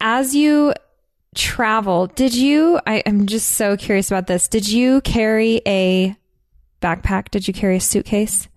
As 0.00 0.34
you 0.34 0.74
travel, 1.34 2.08
did 2.08 2.34
you? 2.34 2.80
I, 2.86 3.02
I'm 3.06 3.26
just 3.26 3.50
so 3.50 3.76
curious 3.76 4.10
about 4.10 4.26
this. 4.26 4.48
Did 4.48 4.68
you 4.68 5.00
carry 5.00 5.62
a 5.66 6.16
backpack? 6.80 7.30
Did 7.30 7.46
you 7.46 7.54
carry 7.54 7.76
a 7.76 7.80
suitcase? 7.80 8.48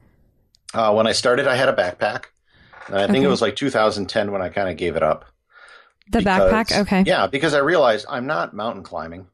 Uh, 0.75 0.93
when 0.93 1.07
I 1.07 1.13
started, 1.13 1.47
I 1.47 1.55
had 1.55 1.69
a 1.69 1.73
backpack. 1.73 2.25
And 2.87 2.95
I 2.97 3.05
think 3.07 3.17
Okay. 3.17 3.23
it 3.23 3.27
was 3.29 3.41
like 3.41 3.55
2010 3.55 4.31
when 4.31 4.41
I 4.41 4.49
kind 4.49 4.69
of 4.69 4.77
gave 4.77 4.95
it 4.95 5.03
up. 5.03 5.25
The 6.11 6.19
Because- 6.19 6.51
backpack? 6.51 6.79
Okay. 6.81 7.03
Yeah, 7.07 7.27
because 7.27 7.53
I 7.53 7.59
realized 7.59 8.05
I'm 8.09 8.27
not 8.27 8.53
mountain 8.53 8.83
climbing. 8.83 9.27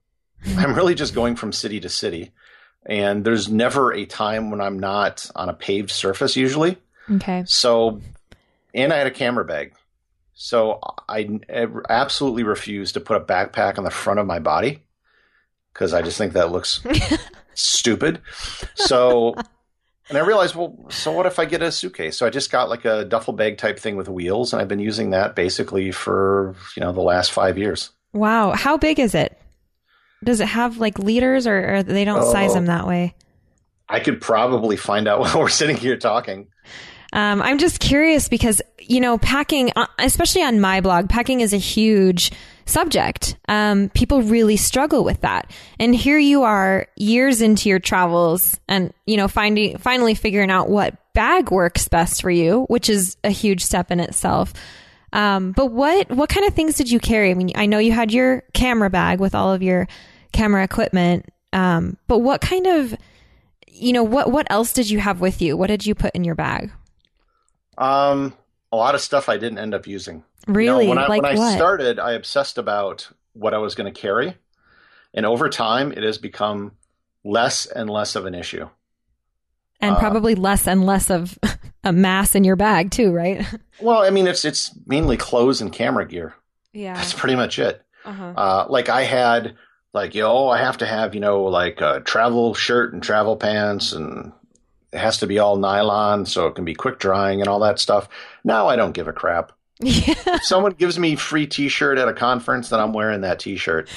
I'm 0.57 0.73
really 0.73 0.95
just 0.95 1.13
going 1.13 1.35
from 1.35 1.51
city 1.51 1.79
to 1.81 1.89
city. 1.89 2.31
And 2.85 3.23
there's 3.25 3.49
never 3.49 3.91
a 3.93 4.05
time 4.05 4.49
when 4.51 4.61
I'm 4.61 4.79
not 4.79 5.29
on 5.35 5.49
a 5.49 5.53
paved 5.53 5.91
surface 5.91 6.35
usually. 6.35 6.77
Okay. 7.11 7.43
So, 7.45 8.01
and 8.73 8.93
I 8.93 8.97
had 8.97 9.07
a 9.07 9.11
camera 9.11 9.43
bag. 9.45 9.73
So 10.33 10.79
I 11.07 11.39
I 11.53 11.67
absolutely 11.89 12.43
refuse 12.43 12.93
to 12.93 12.99
put 12.99 13.17
a 13.17 13.19
backpack 13.19 13.77
on 13.77 13.83
the 13.83 13.91
front 13.91 14.19
of 14.19 14.25
my 14.25 14.39
body 14.39 14.81
because 15.73 15.93
I 15.93 16.01
just 16.01 16.17
think 16.17 16.33
that 16.33 16.51
looks 16.51 16.81
stupid. 17.53 18.21
So, 18.75 19.35
and 20.11 20.17
I 20.17 20.21
realized, 20.21 20.53
well, 20.55 20.77
so 20.89 21.11
what 21.11 21.25
if 21.25 21.39
I 21.39 21.45
get 21.45 21.63
a 21.63 21.71
suitcase? 21.71 22.17
So 22.17 22.27
I 22.27 22.29
just 22.29 22.51
got 22.51 22.69
like 22.69 22.85
a 22.85 23.03
duffel 23.05 23.33
bag 23.33 23.57
type 23.57 23.79
thing 23.79 23.95
with 23.95 24.07
wheels, 24.09 24.53
and 24.53 24.61
I've 24.61 24.67
been 24.67 24.79
using 24.79 25.09
that 25.11 25.35
basically 25.35 25.91
for 25.91 26.55
you 26.77 26.81
know 26.81 26.91
the 26.91 27.01
last 27.01 27.31
five 27.31 27.57
years. 27.57 27.89
Wow. 28.13 28.51
How 28.51 28.77
big 28.77 28.99
is 28.99 29.15
it? 29.15 29.37
Does 30.23 30.39
it 30.41 30.47
have 30.49 30.77
like 30.77 30.99
liters 30.99 31.47
or, 31.47 31.75
or 31.77 31.83
they 31.83 32.05
don't 32.05 32.29
size 32.31 32.51
Oh. 32.51 32.55
them 32.55 32.65
that 32.67 32.85
way? 32.85 33.15
I 33.89 33.99
could 33.99 34.21
probably 34.21 34.75
find 34.77 35.07
out 35.07 35.19
while 35.21 35.39
we're 35.39 35.49
sitting 35.49 35.77
here 35.77 35.97
talking. 35.97 36.47
Um, 37.13 37.41
I'm 37.41 37.57
just 37.57 37.79
curious 37.79 38.29
because, 38.29 38.61
you 38.79 38.99
know, 38.99 39.17
packing, 39.17 39.71
uh, 39.75 39.87
especially 39.99 40.43
on 40.43 40.61
my 40.61 40.81
blog, 40.81 41.09
packing 41.09 41.41
is 41.41 41.53
a 41.53 41.57
huge 41.57 42.31
subject. 42.65 43.35
Um, 43.49 43.89
people 43.89 44.21
really 44.21 44.55
struggle 44.55 45.03
with 45.03 45.21
that. 45.21 45.51
And 45.79 45.93
here 45.93 46.17
you 46.17 46.43
are 46.43 46.87
years 46.95 47.41
into 47.41 47.67
your 47.67 47.79
travels 47.79 48.59
and, 48.67 48.93
you 49.05 49.17
know, 49.17 49.27
finding, 49.27 49.77
finally 49.77 50.15
figuring 50.15 50.49
out 50.49 50.69
what 50.69 50.95
bag 51.13 51.51
works 51.51 51.87
best 51.89 52.21
for 52.21 52.31
you, 52.31 52.65
which 52.69 52.89
is 52.89 53.17
a 53.23 53.29
huge 53.29 53.63
step 53.63 53.91
in 53.91 53.99
itself. 53.99 54.53
Um, 55.11 55.51
but 55.51 55.67
what, 55.67 56.09
what 56.09 56.29
kind 56.29 56.47
of 56.47 56.53
things 56.53 56.75
did 56.75 56.89
you 56.89 56.99
carry? 56.99 57.31
I 57.31 57.33
mean, 57.33 57.51
I 57.55 57.65
know 57.65 57.79
you 57.79 57.91
had 57.91 58.13
your 58.13 58.43
camera 58.53 58.89
bag 58.89 59.19
with 59.19 59.35
all 59.35 59.51
of 59.51 59.61
your 59.61 59.89
camera 60.31 60.63
equipment. 60.63 61.25
Um, 61.51 61.97
but 62.07 62.19
what 62.19 62.39
kind 62.39 62.65
of, 62.65 62.95
you 63.67 63.91
know, 63.91 64.03
what, 64.03 64.31
what 64.31 64.47
else 64.49 64.71
did 64.71 64.89
you 64.89 64.99
have 64.99 65.19
with 65.19 65.41
you? 65.41 65.57
What 65.57 65.67
did 65.67 65.85
you 65.85 65.93
put 65.93 66.15
in 66.15 66.23
your 66.23 66.35
bag? 66.35 66.71
Um, 67.81 68.33
a 68.71 68.77
lot 68.77 68.95
of 68.95 69.01
stuff 69.01 69.27
I 69.29 69.37
didn't 69.37 69.57
end 69.59 69.73
up 69.73 69.87
using. 69.87 70.23
You 70.47 70.53
know, 70.53 70.53
Really? 70.53 70.87
when 70.87 70.97
I, 70.97 71.07
like 71.07 71.21
when 71.21 71.35
I 71.35 71.37
what? 71.37 71.55
started, 71.55 71.99
I 71.99 72.13
obsessed 72.13 72.57
about 72.57 73.09
what 73.33 73.53
I 73.53 73.57
was 73.57 73.75
going 73.75 73.91
to 73.93 73.99
carry, 73.99 74.37
and 75.13 75.25
over 75.25 75.49
time, 75.49 75.91
it 75.91 76.03
has 76.03 76.17
become 76.17 76.73
less 77.23 77.65
and 77.65 77.89
less 77.89 78.15
of 78.15 78.25
an 78.25 78.33
issue. 78.35 78.67
and 79.79 79.95
uh, 79.95 79.99
probably 79.99 80.35
less 80.35 80.67
and 80.67 80.85
less 80.85 81.09
of 81.11 81.37
a 81.83 81.91
mass 81.91 82.33
in 82.35 82.43
your 82.43 82.55
bag 82.55 82.91
too, 82.91 83.11
right? 83.11 83.45
Well, 83.81 84.03
I 84.03 84.11
mean, 84.11 84.27
it's 84.27 84.45
it's 84.45 84.77
mainly 84.85 85.17
clothes 85.17 85.59
and 85.59 85.71
camera 85.73 86.07
gear. 86.07 86.35
Yeah. 86.71 86.93
That's 86.93 87.13
pretty 87.13 87.35
much 87.35 87.57
it. 87.57 87.81
Uh-huh. 88.05 88.33
Uh, 88.37 88.65
like 88.69 88.89
I 88.89 89.01
had, 89.03 89.55
like 89.93 90.13
yo, 90.13 90.49
I 90.49 90.59
have 90.59 90.77
to 90.79 90.85
have 90.85 91.15
you 91.15 91.19
know 91.21 91.43
like 91.45 91.81
a 91.81 91.99
travel 92.01 92.53
shirt 92.53 92.93
and 92.93 93.01
travel 93.01 93.37
pants, 93.37 93.91
and 93.93 94.33
it 94.91 94.99
has 94.99 95.17
to 95.19 95.27
be 95.27 95.39
all 95.39 95.55
nylon 95.57 96.25
so 96.25 96.47
it 96.47 96.55
can 96.55 96.65
be 96.65 96.73
quick 96.73 96.99
drying 96.99 97.39
and 97.41 97.47
all 97.47 97.59
that 97.59 97.79
stuff. 97.79 98.07
Now 98.43 98.67
I 98.67 98.75
don't 98.75 98.91
give 98.93 99.07
a 99.07 99.13
crap. 99.13 99.51
Yeah. 99.79 100.13
If 100.27 100.43
someone 100.43 100.73
gives 100.73 100.99
me 100.99 101.15
free 101.15 101.47
T-shirt 101.47 101.97
at 101.97 102.07
a 102.07 102.13
conference, 102.13 102.69
then 102.69 102.79
I'm 102.79 102.93
wearing 102.93 103.21
that 103.21 103.39
T-shirt. 103.39 103.89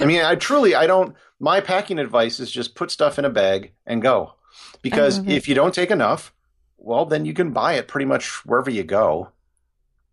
I 0.00 0.04
mean, 0.06 0.22
I 0.24 0.36
truly, 0.36 0.74
I 0.74 0.86
don't. 0.86 1.14
My 1.38 1.60
packing 1.60 1.98
advice 1.98 2.40
is 2.40 2.50
just 2.50 2.74
put 2.74 2.90
stuff 2.90 3.18
in 3.18 3.24
a 3.26 3.30
bag 3.30 3.72
and 3.86 4.00
go, 4.00 4.34
because 4.80 5.18
it. 5.18 5.28
if 5.28 5.46
you 5.46 5.54
don't 5.54 5.74
take 5.74 5.90
enough, 5.90 6.32
well, 6.78 7.04
then 7.04 7.26
you 7.26 7.34
can 7.34 7.52
buy 7.52 7.74
it 7.74 7.88
pretty 7.88 8.06
much 8.06 8.44
wherever 8.46 8.70
you 8.70 8.84
go. 8.84 9.28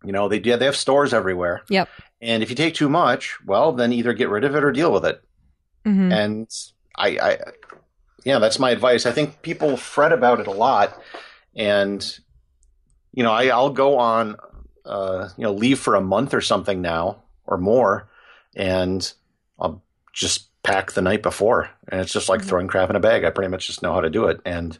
You 0.04 0.12
know, 0.12 0.28
they 0.28 0.38
yeah, 0.40 0.56
they 0.56 0.66
have 0.66 0.76
stores 0.76 1.14
everywhere, 1.14 1.62
Yep. 1.70 1.88
and 2.20 2.42
if 2.42 2.50
you 2.50 2.54
take 2.56 2.74
too 2.74 2.88
much, 2.90 3.38
well, 3.46 3.72
then 3.72 3.92
either 3.94 4.12
get 4.12 4.28
rid 4.28 4.44
of 4.44 4.54
it 4.54 4.62
or 4.62 4.70
deal 4.70 4.92
with 4.92 5.04
it. 5.06 5.24
Mhm. 5.86 6.12
And 6.12 6.48
I, 6.96 7.08
I, 7.18 7.38
yeah, 8.26 8.40
that's 8.40 8.58
my 8.58 8.70
advice. 8.70 9.06
I 9.06 9.12
think 9.12 9.40
people 9.42 9.76
fret 9.76 10.12
about 10.12 10.40
it 10.40 10.48
a 10.48 10.52
lot, 10.52 11.00
and 11.54 12.18
you 13.12 13.22
know, 13.22 13.30
I, 13.30 13.46
I'll 13.46 13.70
go 13.70 13.98
on, 13.98 14.34
uh, 14.84 15.28
you 15.36 15.44
know, 15.44 15.52
leave 15.52 15.78
for 15.78 15.94
a 15.94 16.00
month 16.00 16.34
or 16.34 16.40
something 16.40 16.82
now 16.82 17.22
or 17.46 17.56
more, 17.56 18.10
and 18.56 19.10
I'll 19.60 19.80
just 20.12 20.48
pack 20.64 20.90
the 20.90 21.02
night 21.02 21.22
before, 21.22 21.70
and 21.88 22.00
it's 22.00 22.12
just 22.12 22.28
like 22.28 22.42
throwing 22.42 22.66
crap 22.66 22.90
in 22.90 22.96
a 22.96 23.00
bag. 23.00 23.22
I 23.22 23.30
pretty 23.30 23.48
much 23.48 23.68
just 23.68 23.80
know 23.80 23.92
how 23.92 24.00
to 24.00 24.10
do 24.10 24.24
it, 24.24 24.40
and 24.44 24.76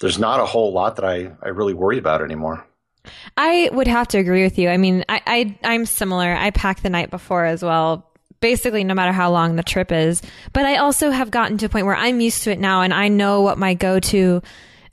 there's 0.00 0.18
not 0.18 0.40
a 0.40 0.46
whole 0.46 0.72
lot 0.72 0.96
that 0.96 1.04
I, 1.04 1.32
I 1.42 1.48
really 1.48 1.74
worry 1.74 1.98
about 1.98 2.22
anymore. 2.22 2.66
I 3.36 3.68
would 3.70 3.86
have 3.86 4.08
to 4.08 4.18
agree 4.18 4.44
with 4.44 4.58
you. 4.58 4.70
I 4.70 4.78
mean, 4.78 5.04
I, 5.10 5.20
I 5.26 5.58
I'm 5.62 5.84
similar. 5.84 6.34
I 6.34 6.50
pack 6.52 6.80
the 6.80 6.90
night 6.90 7.10
before 7.10 7.44
as 7.44 7.62
well. 7.62 8.07
Basically, 8.40 8.84
no 8.84 8.94
matter 8.94 9.12
how 9.12 9.30
long 9.30 9.56
the 9.56 9.62
trip 9.62 9.90
is. 9.90 10.22
But 10.52 10.64
I 10.64 10.76
also 10.76 11.10
have 11.10 11.30
gotten 11.30 11.58
to 11.58 11.66
a 11.66 11.68
point 11.68 11.86
where 11.86 11.96
I'm 11.96 12.20
used 12.20 12.44
to 12.44 12.52
it 12.52 12.60
now, 12.60 12.82
and 12.82 12.94
I 12.94 13.08
know 13.08 13.42
what 13.42 13.58
my 13.58 13.74
go-to 13.74 14.42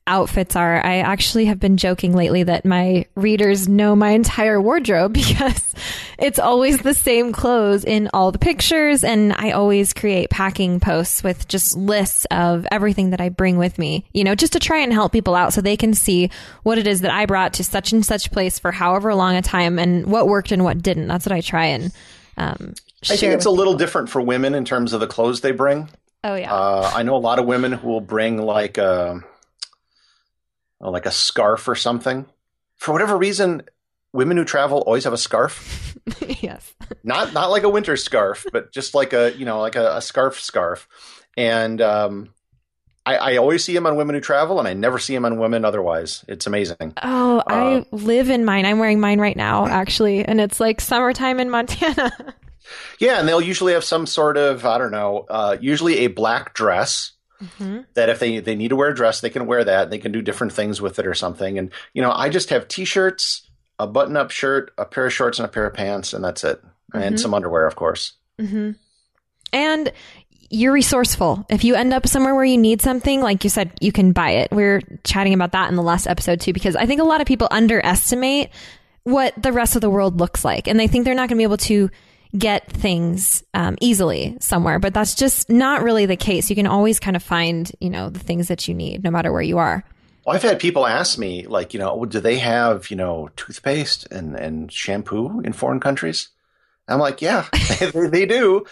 outfits 0.08 0.56
are. 0.56 0.86
I 0.86 1.00
actually 1.00 1.46
have 1.46 1.60
been 1.60 1.78
joking 1.78 2.14
lately 2.14 2.44
that 2.44 2.64
my 2.64 3.06
readers 3.16 3.68
know 3.68 3.96
my 3.96 4.12
entire 4.12 4.62
wardrobe 4.62 5.14
because 5.14 5.74
it's 6.20 6.40
always 6.40 6.80
the 6.80 6.94
same 6.94 7.32
clothes 7.32 7.84
in 7.84 8.10
all 8.14 8.32
the 8.32 8.40
pictures. 8.40 9.04
And 9.04 9.34
I 9.34 9.52
always 9.52 9.94
create 9.94 10.30
packing 10.30 10.80
posts 10.80 11.24
with 11.24 11.48
just 11.48 11.76
lists 11.76 12.26
of 12.32 12.68
everything 12.72 13.12
that 13.12 13.22
I 13.22 13.30
bring 13.30 13.58
with 13.58 13.80
me, 13.80 14.06
you 14.14 14.24
know, 14.24 14.36
just 14.36 14.54
to 14.54 14.60
try 14.60 14.80
and 14.80 14.94
help 14.94 15.12
people 15.12 15.36
out 15.36 15.54
so 15.54 15.62
they 15.62 15.78
can 15.78 15.94
see 15.94 16.30
what 16.64 16.78
it 16.78 16.88
is 16.88 17.02
that 17.02 17.12
I 17.12 17.26
brought 17.26 17.54
to 17.54 17.64
such 17.64 17.92
and 17.92 18.06
such 18.06 18.32
place 18.32 18.60
for 18.60 18.72
however 18.72 19.16
long 19.16 19.36
a 19.36 19.42
time 19.42 19.80
and 19.80 20.06
what 20.06 20.28
worked 20.28 20.52
and 20.52 20.64
what 20.64 20.84
didn't. 20.84 21.08
That's 21.08 21.26
what 21.26 21.34
I 21.34 21.42
try 21.42 21.66
and 21.66 21.92
um, 22.38 22.74
I 23.10 23.18
think 23.18 23.34
it's 23.34 23.46
a 23.46 23.52
little 23.52 23.76
different 23.76 24.10
for 24.10 24.22
women 24.22 24.54
in 24.56 24.66
terms 24.66 24.94
of 24.94 25.00
the 25.00 25.08
clothes 25.08 25.42
they 25.42 25.52
bring. 25.52 25.90
oh, 26.24 26.36
yeah. 26.36 26.54
Uh, 26.54 26.92
I 26.94 27.04
know 27.04 27.16
a 27.16 27.18
lot 27.20 27.40
of 27.40 27.46
women 27.46 27.72
who 27.72 27.88
will 27.88 28.02
bring 28.02 28.38
like 28.38 28.78
a 28.78 29.22
like 30.80 31.06
a 31.06 31.12
scarf 31.12 31.68
or 31.68 31.76
something. 31.76 32.26
For 32.76 32.92
whatever 32.92 33.18
reason, 33.18 33.64
women 34.14 34.38
who 34.38 34.46
travel 34.46 34.80
always 34.80 35.04
have 35.06 35.14
a 35.14 35.18
scarf. 35.18 35.98
yes. 36.42 36.74
Not 37.04 37.34
not 37.34 37.50
like 37.50 37.64
a 37.64 37.70
winter 37.70 37.98
scarf, 37.98 38.46
but 38.52 38.72
just 38.72 38.94
like 38.94 39.14
a 39.14 39.34
you 39.36 39.46
know 39.46 39.60
like 39.62 39.76
a, 39.76 39.98
a 39.98 40.02
scarf 40.02 40.40
scarf. 40.40 40.88
And 41.38 41.82
um, 41.82 42.30
I, 43.06 43.16
I 43.18 43.38
always 43.38 43.64
see 43.64 43.74
them 43.74 43.86
on 43.86 43.96
women 43.98 44.16
who 44.16 44.22
travel, 44.22 44.58
and 44.60 44.68
I 44.68 44.74
never 44.74 45.00
see 45.00 45.14
them 45.14 45.26
on 45.26 45.38
women 45.38 45.66
otherwise. 45.66 46.24
It's 46.28 46.48
amazing. 46.48 46.94
Oh, 47.04 47.44
I 47.46 47.76
Uh, 47.76 47.84
live 47.92 48.30
in 48.30 48.46
mine. 48.46 48.66
I'm 48.66 48.80
wearing 48.80 49.00
mine 49.00 49.20
right 49.20 49.36
now, 49.36 49.66
actually, 49.68 50.24
and 50.24 50.40
it's 50.40 50.60
like 50.60 50.80
summertime 50.82 51.40
in 51.40 51.50
Montana. 51.50 52.12
Yeah, 53.00 53.20
and 53.20 53.28
they'll 53.28 53.42
usually 53.42 53.74
have 53.74 53.84
some 53.84 54.06
sort 54.06 54.38
of 54.38 54.66
I 54.66 54.78
don't 54.78 54.92
know, 54.92 55.26
uh, 55.30 55.58
usually 55.60 56.00
a 56.00 56.08
black 56.08 56.54
dress. 56.54 57.12
Mm-hmm. 57.42 57.82
That 57.96 58.10
if 58.10 58.20
they 58.20 58.40
they 58.40 58.56
need 58.56 58.70
to 58.70 58.76
wear 58.76 58.90
a 58.90 58.96
dress, 58.96 59.22
they 59.22 59.30
can 59.30 59.46
wear 59.46 59.64
that. 59.64 59.90
They 59.90 59.98
can 59.98 60.12
do 60.12 60.22
different 60.22 60.54
things 60.54 60.82
with 60.82 61.00
it 61.00 61.06
or 61.06 61.14
something. 61.14 61.60
And 61.60 61.72
you 61.94 62.02
know, 62.02 62.12
I 62.12 62.30
just 62.30 62.50
have 62.50 62.68
t-shirts, 62.68 63.50
a 63.78 63.88
button-up 63.88 64.32
shirt, 64.32 64.72
a 64.78 64.86
pair 64.86 65.06
of 65.06 65.14
shorts, 65.14 65.38
and 65.38 65.46
a 65.46 65.52
pair 65.52 65.68
of 65.68 65.74
pants, 65.74 66.14
and 66.14 66.24
that's 66.24 66.46
it. 66.46 66.64
And 66.94 67.04
mm-hmm. 67.04 67.16
some 67.18 67.34
underwear, 67.34 67.68
of 67.68 67.76
course. 67.76 68.14
Mm-hmm. 68.40 68.72
and 69.54 69.94
you're 70.50 70.74
resourceful. 70.74 71.46
If 71.50 71.64
you 71.64 71.76
end 71.76 71.94
up 71.94 72.08
somewhere 72.08 72.36
where 72.36 72.46
you 72.46 72.58
need 72.58 72.82
something, 72.82 73.22
like 73.22 73.44
you 73.44 73.50
said, 73.50 73.72
you 73.82 73.92
can 73.92 74.12
buy 74.12 74.32
it. 74.32 74.52
We 74.52 74.64
are 74.64 74.82
chatting 75.04 75.34
about 75.34 75.54
that 75.54 75.70
in 75.70 75.76
the 75.76 75.82
last 75.82 76.06
episode 76.06 76.40
too, 76.40 76.54
because 76.54 76.76
I 76.76 76.86
think 76.86 77.02
a 77.02 77.06
lot 77.06 77.22
of 77.22 77.28
people 77.28 77.48
underestimate 77.50 78.50
what 79.04 79.34
the 79.42 79.52
rest 79.52 79.76
of 79.76 79.82
the 79.82 79.90
world 79.90 80.20
looks 80.20 80.46
like, 80.46 80.68
and 80.68 80.80
they 80.80 80.88
think 80.88 81.06
they're 81.06 81.16
not 81.16 81.30
going 81.30 81.38
to 81.38 81.42
be 81.42 81.44
able 81.44 81.58
to 81.58 81.90
get 82.38 82.70
things 82.72 83.44
um, 83.54 83.78
easily 83.82 84.38
somewhere. 84.40 84.80
But 84.80 84.94
that's 84.94 85.16
just 85.16 85.50
not 85.50 85.82
really 85.84 86.06
the 86.06 86.18
case. 86.18 86.50
You 86.50 86.56
can 86.56 86.68
always 86.68 87.00
kind 87.00 87.16
of 87.16 87.24
find, 87.24 87.72
you 87.80 87.90
know, 87.90 88.10
the 88.10 88.20
things 88.20 88.48
that 88.48 88.68
you 88.68 88.74
need, 88.74 89.04
no 89.04 89.12
matter 89.12 89.32
where 89.32 89.42
you 89.42 89.58
are. 89.58 89.84
Well, 90.26 90.36
I've 90.36 90.42
had 90.44 90.60
people 90.60 90.88
ask 90.88 91.18
me, 91.20 91.46
like, 91.46 91.74
you 91.74 91.80
know, 91.80 91.92
oh, 91.92 92.06
do 92.06 92.20
they 92.20 92.40
have, 92.40 92.90
you 92.90 92.98
know, 92.98 93.30
toothpaste 93.36 94.08
and, 94.12 94.36
and 94.36 94.72
shampoo 94.72 95.40
in 95.42 95.54
foreign 95.54 95.80
countries? 95.80 96.30
I'm 96.88 97.00
like, 97.00 97.22
yeah, 97.22 97.46
they, 97.80 98.08
they 98.08 98.26
do. 98.26 98.66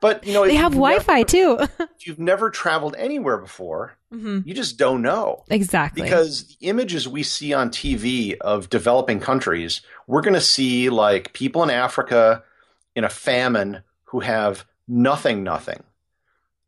But, 0.00 0.24
you 0.24 0.32
know, 0.32 0.46
They 0.46 0.54
have 0.54 0.72
Wi-Fi 0.72 1.24
too. 1.24 1.58
if 1.80 2.06
you've 2.06 2.18
never 2.18 2.50
traveled 2.50 2.94
anywhere 2.96 3.38
before, 3.38 3.96
you 4.10 4.54
just 4.54 4.78
don't 4.78 5.02
know. 5.02 5.44
exactly. 5.50 6.02
Because 6.02 6.56
the 6.56 6.68
images 6.68 7.06
we 7.08 7.22
see 7.22 7.52
on 7.52 7.70
TV 7.70 8.36
of 8.40 8.70
developing 8.70 9.20
countries, 9.20 9.82
we're 10.06 10.22
going 10.22 10.34
to 10.34 10.40
see 10.40 10.88
like 10.88 11.32
people 11.32 11.62
in 11.62 11.70
Africa 11.70 12.42
in 12.98 13.04
a 13.04 13.08
famine 13.08 13.82
who 14.06 14.18
have 14.18 14.66
nothing, 14.88 15.44
nothing. 15.44 15.84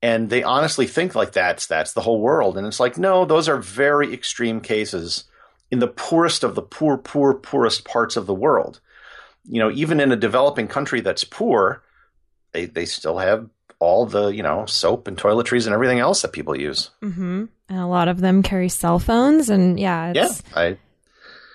And 0.00 0.30
they 0.30 0.44
honestly 0.44 0.86
think 0.86 1.16
like 1.16 1.32
that's 1.32 1.66
that's 1.66 1.92
the 1.92 2.00
whole 2.00 2.20
world. 2.20 2.56
And 2.56 2.66
it's 2.68 2.78
like, 2.78 2.96
no, 2.96 3.24
those 3.24 3.48
are 3.48 3.56
very 3.58 4.14
extreme 4.14 4.60
cases 4.60 5.24
in 5.72 5.80
the 5.80 5.88
poorest 5.88 6.44
of 6.44 6.54
the 6.54 6.62
poor, 6.62 6.96
poor, 6.96 7.34
poorest 7.34 7.84
parts 7.84 8.16
of 8.16 8.26
the 8.26 8.32
world. 8.34 8.80
You 9.44 9.58
know, 9.58 9.72
even 9.72 9.98
in 9.98 10.12
a 10.12 10.16
developing 10.16 10.68
country 10.68 11.00
that's 11.00 11.24
poor, 11.24 11.82
they 12.52 12.66
they 12.66 12.86
still 12.86 13.18
have 13.18 13.50
all 13.80 14.06
the 14.06 14.28
you 14.28 14.42
know 14.44 14.66
soap 14.66 15.08
and 15.08 15.16
toiletries 15.18 15.66
and 15.66 15.74
everything 15.74 15.98
else 15.98 16.22
that 16.22 16.32
people 16.32 16.56
use. 16.56 16.90
Mm-hmm. 17.02 17.46
And 17.68 17.78
a 17.78 17.86
lot 17.86 18.06
of 18.06 18.20
them 18.20 18.44
carry 18.44 18.68
cell 18.68 19.00
phones, 19.00 19.50
and 19.50 19.80
yeah, 19.80 20.12
Yeah, 20.14 20.26
it's, 20.26 20.42
I 20.54 20.78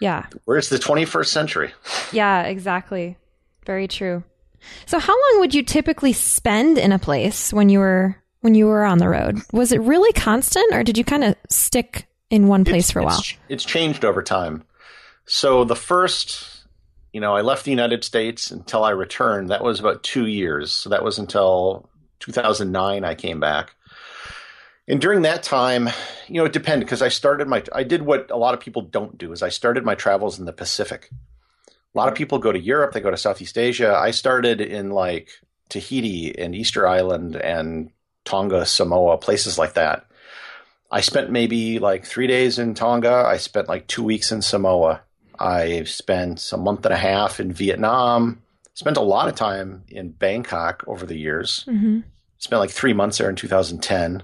yeah, 0.01 0.25
where's 0.44 0.67
the 0.67 0.77
21st 0.77 1.27
century? 1.27 1.72
yeah, 2.12 2.44
exactly. 2.44 3.17
Very 3.65 3.88
true. 3.88 4.24
So, 4.86 5.00
how 5.00 5.13
long 5.13 5.39
would 5.39 5.53
you 5.53 5.63
typically 5.63 6.13
spend 6.13 6.77
in 6.77 6.91
a 6.91 7.00
place 7.00 7.51
when 7.51 7.69
you 7.69 7.79
were 7.79 8.15
when 8.41 8.55
you 8.55 8.67
were 8.67 8.86
on 8.86 9.00
the 9.00 9.10
road? 9.10 9.39
Was 9.51 9.72
it 9.72 9.81
really 9.81 10.13
constant, 10.13 10.74
or 10.74 10.84
did 10.84 10.98
you 10.98 11.03
kind 11.03 11.24
of 11.24 11.36
stick 11.50 12.07
in 12.29 12.48
one 12.48 12.63
place 12.63 12.86
It's- 12.86 12.91
for 12.91 13.00
a 13.00 13.05
while? 13.05 13.19
It's, 13.19 13.38
it's 13.50 13.65
changed 13.65 14.05
over 14.05 14.22
time. 14.22 14.63
So 15.25 15.63
the 15.63 15.75
first, 15.75 16.65
you 17.12 17.19
know, 17.19 17.36
I 17.36 17.41
left 17.41 17.65
the 17.65 17.72
United 17.72 18.03
States 18.03 18.51
until 18.51 18.84
I 18.84 18.91
returned. 18.91 19.50
That 19.50 19.63
was 19.63 19.79
about 19.79 20.03
two 20.03 20.27
years. 20.27 20.72
So 20.72 20.89
that 20.89 21.03
was 21.03 21.17
until 21.17 21.89
2009 22.19 23.03
I 23.03 23.15
came 23.15 23.39
back. 23.39 23.75
And 24.88 25.01
during 25.01 25.24
that 25.24 25.41
time, 25.41 25.89
you 26.27 26.36
know, 26.36 26.45
it 26.45 26.53
depended 26.53 26.86
because 26.86 27.01
I 27.01 27.07
started 27.07 27.48
my, 27.48 27.63
I 27.74 27.81
did 27.81 28.03
what 28.03 28.29
a 28.29 28.38
lot 28.38 28.53
of 28.53 28.60
people 28.60 28.84
don't 28.84 29.17
do 29.17 29.31
is 29.31 29.41
I 29.41 29.50
started 29.50 29.84
my 29.84 29.95
travels 29.95 30.38
in 30.38 30.45
the 30.45 30.53
Pacific. 30.53 31.10
A 31.96 31.98
lot 31.98 32.10
of 32.10 32.16
people 32.16 32.40
go 32.40 32.52
to 32.52 32.60
Europe, 32.60 32.94
they 32.94 33.00
go 33.00 33.10
to 33.10 33.18
Southeast 33.18 33.58
Asia. 33.58 33.96
I 33.96 34.12
started 34.12 34.60
in 34.60 34.92
like 34.92 35.30
Tahiti 35.70 36.38
and 36.38 36.54
Easter 36.54 36.86
Island 36.86 37.38
and 37.38 37.90
Tonga, 38.25 38.66
Samoa, 38.66 39.18
places 39.18 39.58
like 39.58 39.75
that. 39.75 40.06
I 40.92 41.02
spent 41.02 41.32
maybe 41.32 41.80
like 41.80 42.06
three 42.06 42.28
days 42.28 42.60
in 42.60 42.74
Tonga. 42.74 43.24
I 43.25 43.38
spent 43.38 43.70
like 43.70 43.88
two 43.88 44.04
weeks 44.04 44.32
in 44.32 44.42
Samoa. 44.42 45.02
I 45.40 45.84
spent 45.84 46.52
a 46.52 46.58
month 46.58 46.86
and 46.86 46.94
a 46.94 46.98
half 46.98 47.40
in 47.40 47.52
Vietnam. 47.52 48.42
Spent 48.74 48.98
a 48.98 49.02
lot 49.02 49.28
of 49.28 49.36
time 49.36 49.84
in 49.88 50.12
Bangkok 50.12 50.84
over 50.88 51.06
the 51.06 51.18
years. 51.18 51.64
Mm-hmm. 51.68 52.02
Spent 52.38 52.60
like 52.60 52.72
three 52.72 52.94
months 52.94 53.18
there 53.18 53.30
in 53.30 53.36
2010. 53.36 54.24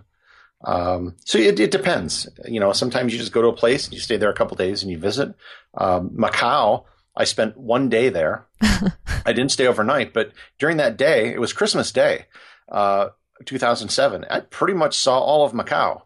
Um, 0.64 1.16
so 1.26 1.38
it, 1.38 1.60
it 1.60 1.72
depends. 1.72 2.30
You 2.46 2.60
know, 2.60 2.74
sometimes 2.74 3.14
you 3.14 3.20
just 3.20 3.32
go 3.32 3.42
to 3.42 3.48
a 3.48 3.54
place 3.54 3.86
and 3.86 3.94
you 3.94 4.00
stay 4.00 4.18
there 4.18 4.30
a 4.30 4.36
couple 4.36 4.58
days 4.58 4.84
and 4.84 4.92
you 4.92 4.98
visit. 4.98 5.34
Um, 5.74 6.10
Macau, 6.12 6.86
I 7.16 7.26
spent 7.26 7.58
one 7.58 7.90
day 7.90 8.10
there. 8.10 8.46
I 8.62 9.34
didn't 9.34 9.52
stay 9.52 9.68
overnight, 9.68 10.14
but 10.14 10.32
during 10.60 10.78
that 10.78 10.98
day, 10.98 11.34
it 11.34 11.40
was 11.40 11.54
Christmas 11.54 11.92
Day, 11.92 12.26
uh, 12.72 13.10
2007. 13.46 14.26
I 14.30 14.40
pretty 14.42 14.74
much 14.74 14.98
saw 14.98 15.20
all 15.20 15.46
of 15.46 15.52
Macau. 15.54 16.04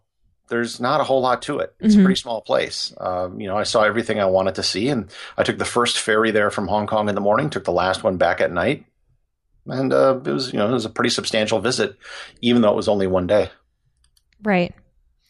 There's 0.50 0.79
not 0.79 1.01
a 1.01 1.03
whole 1.03 1.21
lot 1.21 1.41
to 1.43 1.59
it. 1.59 1.74
It's 1.79 1.95
Mhm. 1.95 2.00
a 2.01 2.03
pretty 2.03 2.19
small 2.19 2.41
place. 2.41 2.93
Um, 3.00 3.39
you 3.39 3.47
know, 3.47 3.57
I 3.57 3.63
saw 3.63 3.83
everything 3.83 4.19
I 4.19 4.25
wanted 4.25 4.55
to 4.55 4.63
see, 4.63 4.89
and 4.89 5.09
I 5.38 5.43
took 5.43 5.57
the 5.57 5.65
first 5.65 5.97
ferry 6.00 6.31
there 6.31 6.51
from 6.51 6.67
Hong 6.67 6.85
Kong 6.88 7.09
in 7.09 7.15
the 7.15 7.21
morning. 7.21 7.50
Took 7.50 7.63
the 7.63 7.71
last 7.71 8.03
one 8.03 8.17
back 8.17 8.41
at 8.41 8.51
night, 8.51 8.85
and 9.67 9.91
uh, 9.91 10.19
it 10.24 10.29
was 10.31 10.53
you 10.53 10.59
know 10.59 10.69
it 10.69 10.74
was 10.74 10.85
a 10.85 10.89
pretty 10.89 11.09
substantial 11.09 11.59
visit, 11.59 11.97
even 12.41 12.62
though 12.62 12.71
it 12.71 12.75
was 12.75 12.88
only 12.88 13.07
one 13.07 13.25
day. 13.27 13.50
Right. 14.43 14.74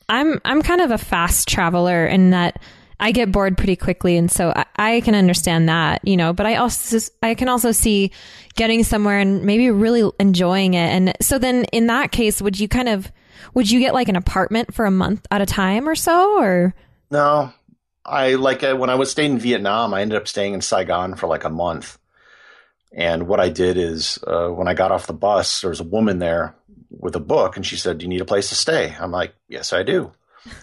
I'm 0.10 0.42
I'm 0.44 0.62
kind 0.62 0.82
of 0.82 0.92
a 0.92 0.98
fast 0.98 1.48
traveler 1.48 2.06
in 2.06 2.32
that 2.32 2.62
I 3.00 3.12
get 3.12 3.32
bored 3.32 3.58
pretty 3.58 3.76
quickly, 3.76 4.18
and 4.18 4.32
so 4.32 4.54
I, 4.56 4.66
I 4.76 5.02
can 5.02 5.16
understand 5.16 5.70
that, 5.70 6.08
you 6.08 6.18
know. 6.18 6.34
But 6.34 6.46
I 6.46 6.56
also 6.56 7.00
I 7.22 7.36
can 7.36 7.50
also 7.50 7.72
see 7.72 8.12
getting 8.56 8.84
somewhere 8.84 9.20
and 9.20 9.44
maybe 9.44 9.70
really 9.70 10.10
enjoying 10.20 10.74
it. 10.74 10.88
And 10.88 11.14
so 11.22 11.38
then 11.38 11.66
in 11.66 11.88
that 11.88 12.12
case, 12.12 12.42
would 12.42 12.60
you 12.60 12.68
kind 12.68 12.90
of 12.90 13.12
would 13.54 13.70
you 13.70 13.80
get 13.80 13.94
like 13.94 14.10
an 14.10 14.16
apartment 14.16 14.74
for 14.74 14.86
a 14.86 14.92
month 14.92 15.26
at 15.32 15.42
a 15.42 15.46
time 15.46 15.88
or 15.88 15.96
so, 15.96 16.40
or 16.40 16.74
No, 17.12 17.52
I 18.06 18.36
like 18.36 18.62
when 18.62 18.90
I 18.90 18.96
was 18.96 19.12
staying 19.12 19.34
in 19.34 19.40
Vietnam, 19.40 19.94
I 19.94 20.02
ended 20.02 20.18
up 20.18 20.28
staying 20.28 20.54
in 20.54 20.62
Saigon 20.62 21.16
for 21.16 21.28
like 21.28 21.44
a 21.44 21.50
month. 21.50 21.98
And 22.94 23.28
what 23.28 23.42
I 23.42 23.50
did 23.50 23.78
is 23.78 24.20
uh, 24.26 24.48
when 24.48 24.70
I 24.70 24.74
got 24.74 24.92
off 24.92 25.08
the 25.08 25.14
bus, 25.14 25.62
there 25.62 25.70
was 25.70 25.82
a 25.82 25.86
woman 25.86 26.20
there 26.20 26.56
with 26.90 27.16
a 27.16 27.20
book, 27.20 27.58
and 27.58 27.66
she 27.66 27.76
said, 27.76 27.98
"Do 27.98 28.04
you 28.04 28.10
need 28.10 28.22
a 28.22 28.26
place 28.26 28.50
to 28.50 28.56
stay?" 28.56 28.96
I'm 28.98 29.12
like, 29.12 29.36
"Yes, 29.50 29.74
I 29.74 29.84
do." 29.84 30.12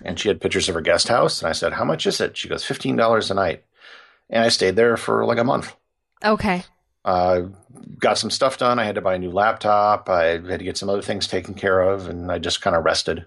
And 0.05 0.19
she 0.19 0.29
had 0.29 0.41
pictures 0.41 0.69
of 0.69 0.75
her 0.75 0.81
guest 0.81 1.09
house, 1.09 1.41
and 1.43 1.49
I 1.49 1.53
said, 1.53 1.73
"How 1.73 1.85
much 1.85 2.07
is 2.07 2.21
it?" 2.21 2.37
She 2.37 2.49
goes, 2.49 2.65
15 2.65 2.97
dollars 2.97 3.31
a 3.31 3.35
night." 3.35 3.65
And 4.31 4.45
I 4.45 4.49
stayed 4.49 4.77
there 4.77 4.97
for 4.97 5.25
like 5.25 5.39
a 5.39 5.45
month. 5.45 5.75
okay, 6.25 6.65
Uh, 7.05 7.43
got 7.99 8.17
some 8.19 8.31
stuff 8.31 8.59
done. 8.59 8.79
I 8.79 8.85
had 8.85 8.95
to 8.95 9.01
buy 9.01 9.15
a 9.15 9.19
new 9.19 9.31
laptop. 9.33 10.09
I 10.09 10.25
had 10.39 10.59
to 10.61 10.65
get 10.65 10.77
some 10.77 10.89
other 10.89 11.03
things 11.03 11.27
taken 11.27 11.55
care 11.55 11.81
of, 11.81 12.09
and 12.09 12.31
I 12.31 12.39
just 12.39 12.63
kind 12.63 12.77
of 12.77 12.85
rested. 12.85 13.27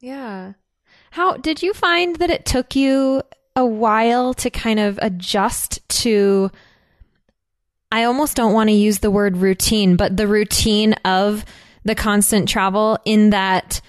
yeah. 0.00 0.52
How 1.12 1.36
did 1.38 1.62
you 1.62 1.72
find 1.72 2.16
that 2.16 2.28
it 2.30 2.44
took 2.44 2.76
you 2.76 3.22
a 3.56 3.64
while 3.64 4.34
to 4.34 4.50
kind 4.50 4.78
of 4.78 4.98
adjust 5.02 5.80
to? 6.02 6.50
I 7.90 8.04
almost 8.04 8.36
don't 8.36 8.52
want 8.52 8.68
to 8.68 8.74
use 8.74 8.98
the 8.98 9.10
word 9.10 9.38
routine, 9.38 9.96
but 9.96 10.16
the 10.16 10.26
routine 10.28 10.92
of 11.06 11.44
the 11.84 11.94
constant 11.94 12.46
travel 12.48 12.98
in 13.06 13.30
that 13.30 13.80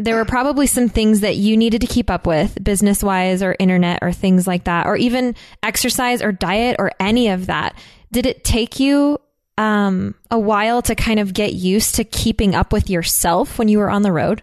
there 0.00 0.16
were 0.16 0.24
probably 0.24 0.66
some 0.66 0.88
things 0.88 1.20
that 1.20 1.36
you 1.36 1.58
needed 1.58 1.82
to 1.82 1.86
keep 1.86 2.08
up 2.08 2.26
with 2.26 2.62
business 2.64 3.02
wise 3.02 3.42
or 3.42 3.54
internet 3.58 3.98
or 4.00 4.12
things 4.12 4.46
like 4.46 4.64
that, 4.64 4.86
or 4.86 4.96
even 4.96 5.36
exercise 5.62 6.22
or 6.22 6.32
diet 6.32 6.76
or 6.78 6.90
any 6.98 7.28
of 7.28 7.46
that. 7.46 7.76
Did 8.10 8.24
it 8.24 8.42
take 8.42 8.80
you 8.80 9.20
um, 9.58 10.14
a 10.30 10.38
while 10.38 10.80
to 10.82 10.94
kind 10.94 11.20
of 11.20 11.34
get 11.34 11.52
used 11.52 11.96
to 11.96 12.04
keeping 12.04 12.54
up 12.54 12.72
with 12.72 12.88
yourself 12.88 13.58
when 13.58 13.68
you 13.68 13.78
were 13.78 13.90
on 13.90 14.00
the 14.00 14.10
road? 14.10 14.42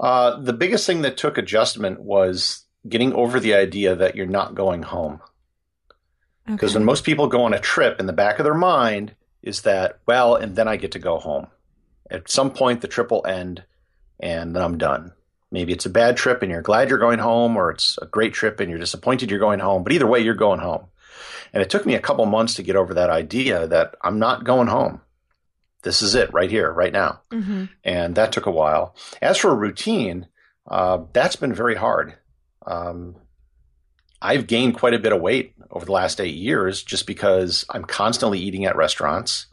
Uh, 0.00 0.40
the 0.40 0.54
biggest 0.54 0.86
thing 0.86 1.02
that 1.02 1.18
took 1.18 1.36
adjustment 1.36 2.00
was 2.00 2.64
getting 2.88 3.12
over 3.12 3.38
the 3.38 3.54
idea 3.54 3.94
that 3.94 4.16
you're 4.16 4.26
not 4.26 4.54
going 4.54 4.82
home. 4.82 5.20
Because 6.46 6.74
when 6.74 6.84
most 6.84 7.04
people 7.04 7.26
go 7.26 7.44
on 7.44 7.52
a 7.52 7.58
trip, 7.58 8.00
in 8.00 8.06
the 8.06 8.12
back 8.12 8.38
of 8.38 8.44
their 8.44 8.54
mind 8.54 9.14
is 9.42 9.62
that, 9.62 9.98
well, 10.06 10.36
and 10.36 10.56
then 10.56 10.68
I 10.68 10.76
get 10.76 10.92
to 10.92 10.98
go 10.98 11.18
home. 11.18 11.48
At 12.10 12.30
some 12.30 12.50
point, 12.52 12.80
the 12.80 12.88
trip 12.88 13.10
will 13.10 13.26
end, 13.26 13.64
and 14.20 14.54
then 14.54 14.62
I'm 14.62 14.78
done. 14.78 15.12
Maybe 15.50 15.72
it's 15.72 15.86
a 15.86 15.90
bad 15.90 16.16
trip 16.16 16.42
and 16.42 16.50
you're 16.50 16.62
glad 16.62 16.88
you're 16.90 16.98
going 16.98 17.18
home, 17.20 17.56
or 17.56 17.70
it's 17.70 17.98
a 18.02 18.06
great 18.06 18.34
trip 18.34 18.60
and 18.60 18.68
you're 18.68 18.78
disappointed 18.78 19.30
you're 19.30 19.38
going 19.40 19.60
home. 19.60 19.84
But 19.84 19.92
either 19.92 20.06
way, 20.06 20.20
you're 20.20 20.34
going 20.34 20.60
home. 20.60 20.86
And 21.52 21.62
it 21.62 21.70
took 21.70 21.86
me 21.86 21.94
a 21.94 22.00
couple 22.00 22.26
months 22.26 22.54
to 22.54 22.62
get 22.62 22.76
over 22.76 22.94
that 22.94 23.10
idea 23.10 23.66
that 23.68 23.94
I'm 24.02 24.18
not 24.18 24.44
going 24.44 24.66
home. 24.68 25.00
This 25.82 26.02
is 26.02 26.14
it 26.16 26.32
right 26.32 26.50
here, 26.50 26.70
right 26.72 26.92
now 26.92 27.20
Mm-hmm. 27.30 27.64
and 27.84 28.16
that 28.16 28.32
took 28.32 28.46
a 28.46 28.50
while. 28.50 28.96
As 29.22 29.38
for 29.38 29.50
a 29.50 29.54
routine, 29.54 30.26
uh, 30.66 30.98
that's 31.12 31.36
been 31.36 31.54
very 31.54 31.76
hard. 31.76 32.14
Um, 32.66 33.14
I've 34.20 34.48
gained 34.48 34.76
quite 34.76 34.94
a 34.94 34.98
bit 34.98 35.12
of 35.12 35.20
weight 35.20 35.54
over 35.70 35.86
the 35.86 35.92
last 35.92 36.20
eight 36.20 36.34
years 36.34 36.82
just 36.82 37.06
because 37.06 37.64
I'm 37.70 37.84
constantly 37.84 38.40
eating 38.40 38.64
at 38.64 38.74
restaurants. 38.76 39.46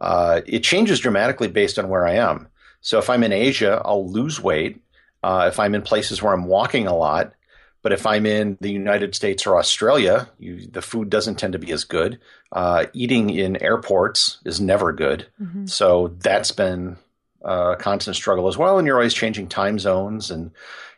Uh, 0.00 0.40
it 0.46 0.60
changes 0.60 1.00
dramatically 1.00 1.48
based 1.48 1.78
on 1.78 1.88
where 1.88 2.06
I 2.06 2.14
am. 2.14 2.46
So 2.80 2.98
if 2.98 3.10
I'm 3.10 3.22
in 3.22 3.32
Asia, 3.32 3.80
I'll 3.84 4.10
lose 4.10 4.40
weight. 4.40 4.80
Uh, 5.22 5.50
if 5.52 5.58
I'm 5.58 5.74
in 5.74 5.82
places 5.82 6.22
where 6.22 6.32
I'm 6.32 6.46
walking 6.46 6.86
a 6.86 6.96
lot, 6.96 7.34
but 7.82 7.92
if 7.92 8.06
I'm 8.06 8.26
in 8.26 8.58
the 8.60 8.70
United 8.70 9.14
States 9.14 9.46
or 9.46 9.58
Australia, 9.58 10.28
you, 10.38 10.66
the 10.66 10.82
food 10.82 11.08
doesn't 11.08 11.36
tend 11.36 11.54
to 11.54 11.58
be 11.58 11.72
as 11.72 11.84
good. 11.84 12.18
Uh, 12.52 12.86
eating 12.92 13.30
in 13.30 13.62
airports 13.62 14.38
is 14.44 14.60
never 14.60 14.92
good. 14.92 15.26
Mm-hmm. 15.40 15.66
So 15.66 16.14
that's 16.18 16.52
been 16.52 16.96
a 17.42 17.76
constant 17.78 18.16
struggle 18.16 18.48
as 18.48 18.58
well. 18.58 18.78
And 18.78 18.86
you're 18.86 18.96
always 18.96 19.14
changing 19.14 19.48
time 19.48 19.78
zones 19.78 20.30
and 20.30 20.50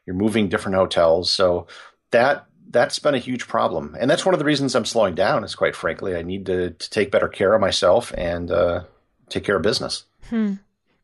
you're 0.07 0.17
moving 0.17 0.49
different 0.49 0.77
hotels. 0.77 1.31
So 1.31 1.69
that 2.11 2.47
that's 2.71 2.99
been 2.99 3.15
a 3.15 3.19
huge 3.19 3.47
problem. 3.47 3.97
And 4.01 4.11
that's 4.11 4.25
one 4.25 4.35
of 4.35 4.39
the 4.39 4.45
reasons 4.45 4.75
I'm 4.75 4.85
slowing 4.85 5.15
down. 5.15 5.45
Is 5.45 5.55
quite 5.55 5.77
frankly, 5.77 6.17
I 6.17 6.23
need 6.23 6.47
to, 6.47 6.71
to 6.71 6.91
take 6.91 7.11
better 7.13 7.29
care 7.29 7.55
of 7.55 7.61
myself 7.61 8.13
and 8.17 8.51
uh, 8.51 8.85
take 9.29 9.45
care 9.45 9.57
of 9.57 9.63
business. 9.63 10.05
Hmm. 10.31 10.55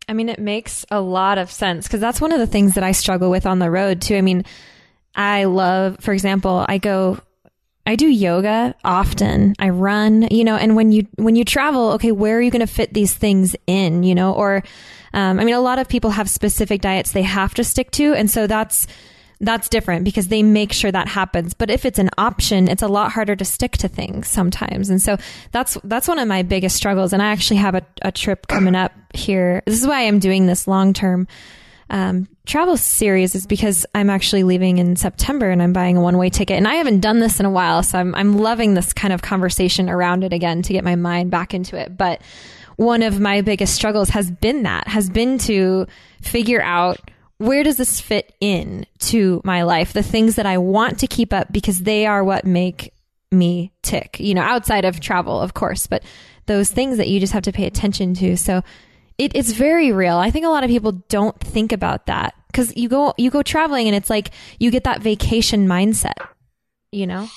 I 0.09 0.14
mean, 0.14 0.29
it 0.31 0.38
makes 0.38 0.87
a 0.90 1.01
lot 1.01 1.37
of 1.38 1.51
sense 1.53 1.87
because 1.87 2.01
that's 2.01 2.21
one 2.21 2.33
of 2.33 2.38
the 2.38 2.47
things 2.47 2.75
that 2.75 2.85
I 2.85 2.92
struggle 2.92 3.31
with 3.31 3.47
on 3.47 3.59
the 3.59 3.71
road 3.71 4.01
too. 4.01 4.16
I 4.16 4.23
mean, 4.23 4.44
I 5.14 5.44
love, 5.44 5.99
for 6.01 6.12
example, 6.12 6.64
I 6.66 6.79
go, 6.79 7.18
I 7.87 7.97
do 7.97 8.07
yoga 8.07 8.75
often. 8.85 9.55
I 9.59 9.68
run, 9.68 10.29
you 10.31 10.44
know, 10.44 10.57
and 10.57 10.77
when 10.77 10.92
you 10.92 11.07
when 11.16 11.37
you 11.37 11.44
travel, 11.44 11.92
okay, 11.92 12.12
where 12.12 12.38
are 12.38 12.40
you 12.40 12.51
going 12.51 12.66
to 12.66 12.73
fit 12.73 12.94
these 12.94 13.12
things 13.12 13.55
in, 13.66 14.03
you 14.03 14.14
know? 14.14 14.33
Or, 14.33 14.62
um, 15.12 15.40
I 15.40 15.44
mean, 15.44 15.55
a 15.55 15.61
lot 15.61 15.79
of 15.79 15.88
people 15.88 16.11
have 16.11 16.29
specific 16.31 16.81
diets 16.81 17.12
they 17.12 17.23
have 17.23 17.55
to 17.55 17.64
stick 17.64 17.90
to, 17.92 18.14
and 18.14 18.31
so 18.31 18.47
that's 18.47 18.87
that's 19.40 19.68
different 19.68 20.05
because 20.05 20.29
they 20.29 20.42
make 20.42 20.72
sure 20.72 20.90
that 20.90 21.09
happens. 21.09 21.55
But 21.55 21.70
if 21.70 21.85
it's 21.85 21.98
an 21.98 22.11
option, 22.18 22.68
it's 22.68 22.83
a 22.83 22.88
lot 22.88 23.12
harder 23.12 23.37
to 23.37 23.44
stick 23.44 23.72
to 23.79 23.88
things 23.88 24.29
sometimes. 24.29 24.90
And 24.90 25.01
so 25.01 25.16
that's 25.53 25.79
that's 25.85 26.09
one 26.09 26.18
of 26.18 26.27
my 26.27 26.42
biggest 26.42 26.77
struggles. 26.77 27.12
And 27.12 27.22
I 27.22 27.27
actually 27.27 27.59
have 27.59 27.74
a, 27.74 27.83
a 28.03 28.11
trip 28.11 28.48
coming 28.48 28.74
up 28.74 28.92
here. 29.14 29.62
This 29.66 29.81
is 29.81 29.87
why 29.87 30.07
I'm 30.07 30.18
doing 30.18 30.46
this 30.46 30.66
long 30.66 30.92
term 30.92 31.29
um, 31.90 32.29
travel 32.44 32.77
series 32.77 33.35
is 33.35 33.46
because 33.46 33.87
I'm 33.94 34.11
actually 34.11 34.42
leaving 34.42 34.79
in 34.79 34.96
September 34.96 35.48
and 35.48 35.62
I'm 35.62 35.72
buying 35.72 35.96
a 35.96 36.01
one 36.01 36.18
way 36.18 36.31
ticket. 36.31 36.57
And 36.57 36.68
I 36.68 36.74
haven't 36.74 37.01
done 37.01 37.20
this 37.20 37.40
in 37.40 37.46
a 37.46 37.51
while, 37.51 37.83
so 37.83 37.98
I'm 37.98 38.14
I'm 38.14 38.38
loving 38.38 38.74
this 38.74 38.92
kind 38.92 39.12
of 39.12 39.22
conversation 39.22 39.88
around 39.88 40.24
it 40.24 40.33
again 40.33 40.62
to 40.62 40.72
get 40.72 40.85
my 40.85 40.96
mind 40.96 41.31
back 41.31 41.55
into 41.55 41.79
it. 41.79 41.96
But 41.96 42.20
one 42.77 43.03
of 43.03 43.20
my 43.20 43.40
biggest 43.40 43.74
struggles 43.74 44.11
has 44.11 44.31
been 44.31 44.64
that 44.64 44.87
has 44.88 45.09
been 45.09 45.38
to 45.38 45.87
figure 46.20 46.62
out 46.62 46.98
where 47.38 47.62
does 47.62 47.77
this 47.77 48.01
fit 48.01 48.35
in 48.40 48.85
to 48.98 49.40
my 49.44 49.62
life 49.62 49.92
the 49.92 50.03
things 50.03 50.37
that 50.37 50.46
i 50.46 50.59
want 50.59 50.98
to 50.98 51.07
keep 51.07 51.33
up 51.33 51.51
because 51.53 51.79
they 51.81 52.07
are 52.07 52.22
what 52.22 52.44
make 52.44 52.92
me 53.31 53.72
tick 53.83 54.18
you 54.20 54.35
know 54.35 54.42
outside 54.42 54.85
of 54.85 55.01
travel 55.01 55.40
of 55.40 55.55
course 55.55 55.87
but 55.87 56.03
those 56.48 56.70
things 56.70 56.96
that 56.96 57.09
you 57.09 57.20
just 57.20 57.33
have 57.33 57.44
to 57.44 57.53
pay 57.53 57.66
attention 57.66 58.14
to. 58.14 58.37
So 58.37 58.62
it, 59.18 59.33
it's 59.37 59.53
very 59.53 59.92
real. 59.92 60.16
I 60.16 60.31
think 60.33 60.46
a 60.46 60.48
lot 60.48 60.64
of 60.64 60.70
people 60.70 60.92
don't 61.09 61.38
think 61.38 61.72
about 61.72 62.07
that 62.07 62.35
because 62.48 62.77
you 62.77 62.88
go 62.88 63.14
you 63.16 63.31
go 63.31 63.42
traveling 63.42 63.87
and 63.87 63.94
it's 63.94 64.11
like 64.11 64.31
you 64.59 64.70
get 64.72 64.85
that 64.85 65.01
vacation 65.01 65.68
mindset, 65.68 66.14
you 66.90 67.07
know, 67.07 67.29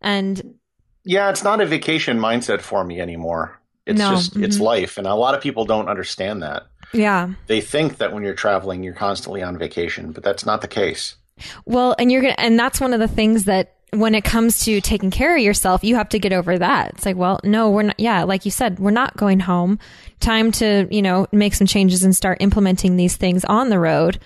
and 0.00 0.58
yeah, 1.04 1.30
it's 1.30 1.44
not 1.44 1.60
a 1.60 1.66
vacation 1.66 2.18
mindset 2.18 2.60
for 2.60 2.84
me 2.84 3.00
anymore. 3.00 3.60
It's 3.86 3.98
No, 3.98 4.10
just 4.10 4.36
it's 4.36 4.58
mhm. 4.58 4.62
life, 4.62 4.96
and 4.98 5.06
a 5.06 5.14
lot 5.14 5.34
of 5.34 5.40
people 5.42 5.64
don't 5.64 5.88
understand 5.88 6.42
that. 6.42 6.62
Yeah. 6.92 7.30
They 7.46 7.60
think 7.60 7.98
that 7.98 8.12
when 8.12 8.22
you're 8.22 8.34
traveling, 8.34 8.82
you're 8.82 8.94
constantly 8.94 9.42
on 9.42 9.58
vacation, 9.58 10.12
but 10.12 10.22
that's 10.22 10.46
not 10.46 10.60
the 10.60 10.68
case. 10.68 11.16
Well, 11.64 11.94
and 11.98 12.12
you're 12.12 12.22
gonna, 12.22 12.34
and 12.38 12.58
that's 12.58 12.80
one 12.80 12.92
of 12.92 13.00
the 13.00 13.08
things 13.08 13.44
that 13.44 13.74
when 13.90 14.14
it 14.14 14.24
comes 14.24 14.64
to 14.64 14.80
taking 14.80 15.10
care 15.10 15.36
of 15.36 15.42
yourself, 15.42 15.84
you 15.84 15.96
have 15.96 16.08
to 16.10 16.18
get 16.18 16.32
over 16.32 16.58
that. 16.58 16.92
It's 16.94 17.04
like, 17.04 17.16
well, 17.16 17.40
no, 17.44 17.70
we're 17.70 17.82
not. 17.82 18.00
Yeah, 18.00 18.24
like 18.24 18.44
you 18.44 18.50
said, 18.50 18.78
we're 18.78 18.90
not 18.90 19.16
going 19.16 19.40
home. 19.40 19.78
Time 20.20 20.52
to 20.52 20.86
you 20.90 21.02
know 21.02 21.26
make 21.32 21.54
some 21.54 21.66
changes 21.66 22.02
and 22.02 22.14
start 22.14 22.38
implementing 22.40 22.96
these 22.96 23.16
things 23.16 23.44
on 23.44 23.68
the 23.68 23.78
road. 23.78 24.18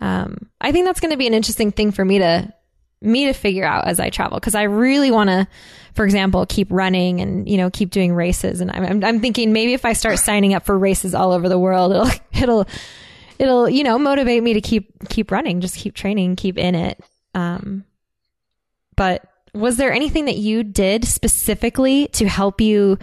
Um, 0.00 0.48
I 0.60 0.72
think 0.72 0.86
that's 0.86 0.98
going 1.00 1.12
to 1.12 1.16
be 1.16 1.28
an 1.28 1.34
interesting 1.34 1.70
thing 1.70 1.92
for 1.92 2.04
me 2.04 2.18
to 2.18 2.52
me 3.02 3.26
to 3.26 3.32
figure 3.32 3.64
out 3.64 3.86
as 3.86 4.00
I 4.00 4.10
travel 4.10 4.38
because 4.38 4.54
I 4.54 4.62
really 4.64 5.10
want 5.10 5.30
to, 5.30 5.46
for 5.94 6.04
example, 6.04 6.46
keep 6.46 6.68
running 6.70 7.20
and 7.20 7.48
you 7.48 7.56
know 7.56 7.70
keep 7.70 7.90
doing 7.90 8.14
races. 8.14 8.60
And 8.60 8.70
I'm, 8.70 8.84
I'm, 8.84 9.04
I'm 9.04 9.20
thinking 9.20 9.52
maybe 9.52 9.74
if 9.74 9.84
I 9.84 9.92
start 9.92 10.18
signing 10.18 10.54
up 10.54 10.64
for 10.64 10.78
races 10.78 11.14
all 11.14 11.32
over 11.32 11.48
the 11.48 11.58
world, 11.58 11.92
it'll 11.92 12.10
it'll 12.42 12.66
it'll 13.38 13.68
you 13.68 13.84
know 13.84 13.98
motivate 13.98 14.42
me 14.42 14.54
to 14.54 14.60
keep 14.60 15.08
keep 15.08 15.30
running, 15.30 15.60
just 15.60 15.76
keep 15.76 15.94
training, 15.94 16.36
keep 16.36 16.58
in 16.58 16.74
it. 16.74 17.00
Um, 17.34 17.84
but 18.96 19.24
was 19.54 19.76
there 19.76 19.92
anything 19.92 20.26
that 20.26 20.36
you 20.36 20.62
did 20.62 21.04
specifically 21.04 22.08
to 22.08 22.26
help 22.26 22.60
you 22.60 22.98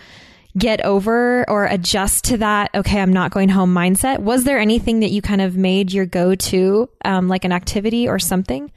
get 0.58 0.82
over 0.82 1.48
or 1.50 1.66
adjust 1.66 2.26
to 2.26 2.38
that? 2.38 2.72
Okay, 2.74 3.00
I'm 3.00 3.14
not 3.14 3.32
going 3.32 3.50
home 3.50 3.74
mindset. 3.74 4.20
Was 4.20 4.44
there 4.44 4.60
anything 4.60 5.02
that 5.02 5.12
you 5.12 5.22
kind 5.22 5.42
of 5.42 5.56
made 5.56 5.92
your 5.92 6.06
go 6.06 6.36
to, 6.36 6.90
um, 7.06 7.28
like 7.28 7.46
an 7.46 7.52
activity 7.52 8.08
or 8.08 8.18
something? 8.20 8.72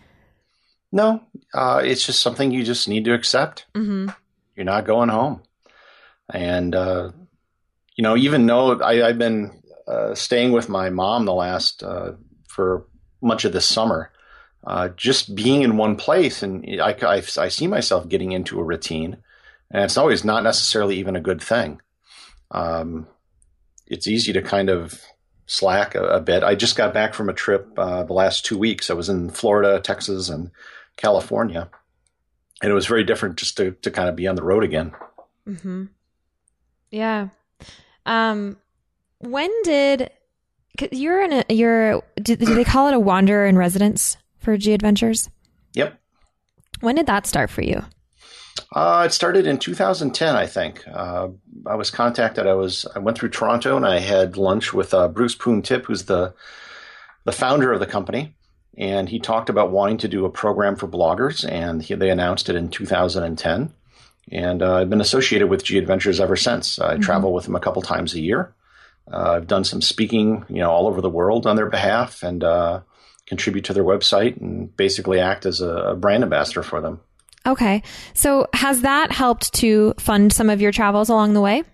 No, 0.92 1.22
uh, 1.54 1.80
it's 1.82 2.04
just 2.04 2.20
something 2.20 2.50
you 2.50 2.62
just 2.62 2.86
need 2.86 3.06
to 3.06 3.14
accept. 3.14 3.64
Mm-hmm. 3.74 4.10
You're 4.54 4.64
not 4.64 4.84
going 4.84 5.08
home, 5.08 5.42
and 6.32 6.74
uh, 6.74 7.12
you 7.96 8.02
know, 8.02 8.16
even 8.16 8.44
though 8.44 8.78
I, 8.80 9.08
I've 9.08 9.18
been 9.18 9.62
uh, 9.88 10.14
staying 10.14 10.52
with 10.52 10.68
my 10.68 10.90
mom 10.90 11.24
the 11.24 11.32
last 11.32 11.82
uh, 11.82 12.12
for 12.46 12.86
much 13.22 13.46
of 13.46 13.52
this 13.52 13.64
summer, 13.66 14.10
uh, 14.66 14.88
just 14.90 15.34
being 15.34 15.62
in 15.62 15.78
one 15.78 15.96
place, 15.96 16.42
and 16.42 16.64
I, 16.80 16.94
I, 17.02 17.22
I 17.38 17.48
see 17.48 17.66
myself 17.66 18.08
getting 18.08 18.32
into 18.32 18.60
a 18.60 18.64
routine, 18.64 19.16
and 19.70 19.84
it's 19.84 19.96
always 19.96 20.24
not 20.24 20.44
necessarily 20.44 20.96
even 20.96 21.16
a 21.16 21.20
good 21.20 21.42
thing. 21.42 21.80
Um, 22.50 23.06
it's 23.86 24.06
easy 24.06 24.32
to 24.34 24.42
kind 24.42 24.68
of 24.68 25.00
slack 25.46 25.94
a, 25.94 26.04
a 26.04 26.20
bit. 26.20 26.42
I 26.42 26.54
just 26.54 26.76
got 26.76 26.94
back 26.94 27.14
from 27.14 27.28
a 27.28 27.34
trip 27.34 27.68
uh, 27.78 28.04
the 28.04 28.12
last 28.12 28.44
two 28.44 28.58
weeks. 28.58 28.90
I 28.90 28.94
was 28.94 29.08
in 29.08 29.30
Florida, 29.30 29.80
Texas, 29.80 30.28
and 30.28 30.50
California, 31.02 31.68
and 32.62 32.70
it 32.70 32.74
was 32.74 32.86
very 32.86 33.04
different 33.04 33.36
just 33.36 33.56
to 33.58 33.72
to 33.82 33.90
kind 33.90 34.08
of 34.08 34.16
be 34.16 34.26
on 34.28 34.36
the 34.36 34.42
road 34.44 34.62
again. 34.64 34.92
Mm-hmm. 35.46 35.84
Yeah. 36.90 37.28
Um, 38.06 38.56
when 39.18 39.50
did 39.64 40.10
'cause 40.78 40.88
you're 40.92 41.22
in 41.22 41.32
a 41.32 41.44
you're 41.52 42.02
do, 42.16 42.36
do 42.36 42.54
they 42.54 42.64
call 42.64 42.88
it 42.88 42.94
a 42.94 43.00
wanderer 43.00 43.46
in 43.46 43.56
residence 43.58 44.16
for 44.38 44.56
G 44.56 44.72
Adventures? 44.72 45.28
Yep. 45.74 45.98
When 46.80 46.94
did 46.96 47.06
that 47.06 47.26
start 47.26 47.50
for 47.50 47.62
you? 47.62 47.82
Uh, 48.74 49.04
it 49.06 49.12
started 49.12 49.46
in 49.46 49.58
2010, 49.58 50.36
I 50.36 50.46
think. 50.46 50.84
Uh, 50.86 51.28
I 51.66 51.74
was 51.74 51.90
contacted. 51.90 52.46
I 52.46 52.54
was 52.54 52.86
I 52.94 52.98
went 53.00 53.18
through 53.18 53.30
Toronto 53.30 53.76
and 53.76 53.86
I 53.86 53.98
had 53.98 54.36
lunch 54.36 54.72
with 54.72 54.94
uh, 54.94 55.08
Bruce 55.08 55.34
Poon 55.34 55.62
Tip, 55.62 55.86
who's 55.86 56.04
the 56.04 56.34
the 57.24 57.32
founder 57.32 57.72
of 57.72 57.80
the 57.80 57.86
company, 57.86 58.34
and 58.76 59.08
he 59.08 59.18
talked 59.18 59.48
about 59.48 59.70
wanting 59.70 59.98
to 59.98 60.08
do 60.08 60.24
a 60.24 60.30
program 60.30 60.76
for 60.76 60.88
bloggers, 60.88 61.48
and 61.48 61.82
he, 61.82 61.94
they 61.94 62.10
announced 62.10 62.48
it 62.48 62.56
in 62.56 62.68
2010. 62.68 63.72
And 64.30 64.62
uh, 64.62 64.76
I've 64.76 64.90
been 64.90 65.00
associated 65.00 65.48
with 65.48 65.64
G 65.64 65.78
Adventures 65.78 66.20
ever 66.20 66.36
since. 66.36 66.78
I 66.78 66.96
travel 66.96 67.32
with 67.32 67.44
them 67.44 67.56
a 67.56 67.60
couple 67.60 67.82
times 67.82 68.14
a 68.14 68.20
year. 68.20 68.54
Uh, 69.12 69.32
I've 69.32 69.46
done 69.46 69.64
some 69.64 69.82
speaking, 69.82 70.44
you 70.48 70.60
know, 70.60 70.70
all 70.70 70.86
over 70.86 71.00
the 71.00 71.10
world 71.10 71.46
on 71.46 71.56
their 71.56 71.68
behalf, 71.68 72.22
and 72.22 72.42
uh, 72.42 72.80
contribute 73.26 73.64
to 73.66 73.74
their 73.74 73.84
website, 73.84 74.40
and 74.40 74.74
basically 74.76 75.20
act 75.20 75.44
as 75.44 75.60
a, 75.60 75.68
a 75.68 75.96
brand 75.96 76.22
ambassador 76.22 76.62
for 76.62 76.80
them. 76.80 77.00
Okay. 77.44 77.82
So 78.14 78.46
has 78.54 78.82
that 78.82 79.10
helped 79.10 79.52
to 79.54 79.94
fund 79.98 80.32
some 80.32 80.48
of 80.48 80.60
your 80.60 80.72
travels 80.72 81.08
along 81.08 81.34
the 81.34 81.40
way? 81.40 81.64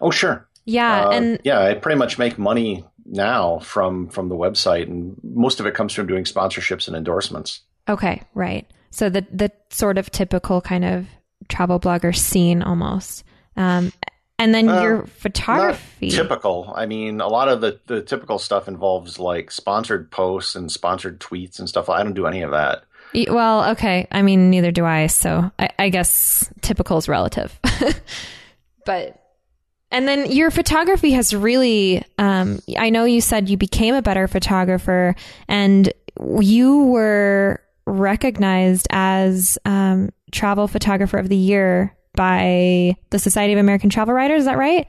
Oh, 0.00 0.10
sure. 0.10 0.48
Yeah. 0.64 1.08
Uh, 1.08 1.10
and 1.10 1.40
yeah, 1.44 1.60
I 1.60 1.74
pretty 1.74 1.98
much 1.98 2.18
make 2.18 2.38
money 2.38 2.84
now 3.06 3.58
from 3.60 4.08
from 4.08 4.28
the 4.28 4.36
website, 4.36 4.84
and 4.84 5.16
most 5.22 5.60
of 5.60 5.66
it 5.66 5.74
comes 5.74 5.92
from 5.92 6.06
doing 6.06 6.24
sponsorships 6.24 6.86
and 6.88 6.96
endorsements. 6.96 7.60
okay, 7.88 8.22
right. 8.34 8.66
So 8.90 9.08
the 9.10 9.26
the 9.32 9.50
sort 9.70 9.98
of 9.98 10.10
typical 10.10 10.60
kind 10.60 10.84
of 10.84 11.06
travel 11.48 11.78
blogger 11.80 12.14
scene 12.16 12.62
almost. 12.62 13.24
Um, 13.56 13.92
and 14.38 14.52
then 14.54 14.66
Well, 14.66 14.82
your 14.82 15.06
photography. 15.06 16.10
typical. 16.10 16.72
I 16.74 16.86
mean, 16.86 17.20
a 17.20 17.28
lot 17.28 17.48
of 17.48 17.60
the 17.60 17.80
the 17.86 18.02
typical 18.02 18.38
stuff 18.38 18.66
involves 18.68 19.18
like 19.18 19.50
sponsored 19.50 20.10
posts 20.10 20.54
and 20.56 20.70
sponsored 20.72 21.20
tweets 21.20 21.58
and 21.58 21.68
stuff. 21.68 21.88
I 21.88 22.02
don't 22.02 22.14
do 22.14 22.26
any 22.26 22.42
of 22.42 22.50
that. 22.52 22.84
Well, 23.28 23.70
okay. 23.72 24.08
I 24.10 24.22
mean, 24.22 24.50
neither 24.50 24.72
do 24.72 24.84
I. 24.84 25.06
So 25.06 25.50
I, 25.58 25.70
I 25.78 25.88
guess 25.88 26.50
typical 26.62 26.98
is 26.98 27.08
relative. 27.08 27.58
but, 28.86 29.20
and 29.90 30.08
then 30.08 30.30
your 30.30 30.50
photography 30.50 31.10
has 31.12 31.34
really, 31.34 32.04
um, 32.18 32.60
I 32.76 32.90
know 32.90 33.04
you 33.04 33.20
said 33.20 33.48
you 33.48 33.56
became 33.56 33.94
a 33.94 34.02
better 34.02 34.26
photographer 34.26 35.14
and 35.48 35.92
you 36.40 36.84
were 36.84 37.60
recognized 37.86 38.86
as 38.90 39.58
um, 39.64 40.10
travel 40.32 40.66
photographer 40.68 41.18
of 41.18 41.28
the 41.28 41.36
year 41.36 41.96
by 42.14 42.96
the 43.10 43.18
Society 43.18 43.52
of 43.52 43.58
American 43.58 43.90
Travel 43.90 44.14
Writers. 44.14 44.40
Is 44.40 44.44
that 44.46 44.58
right? 44.58 44.86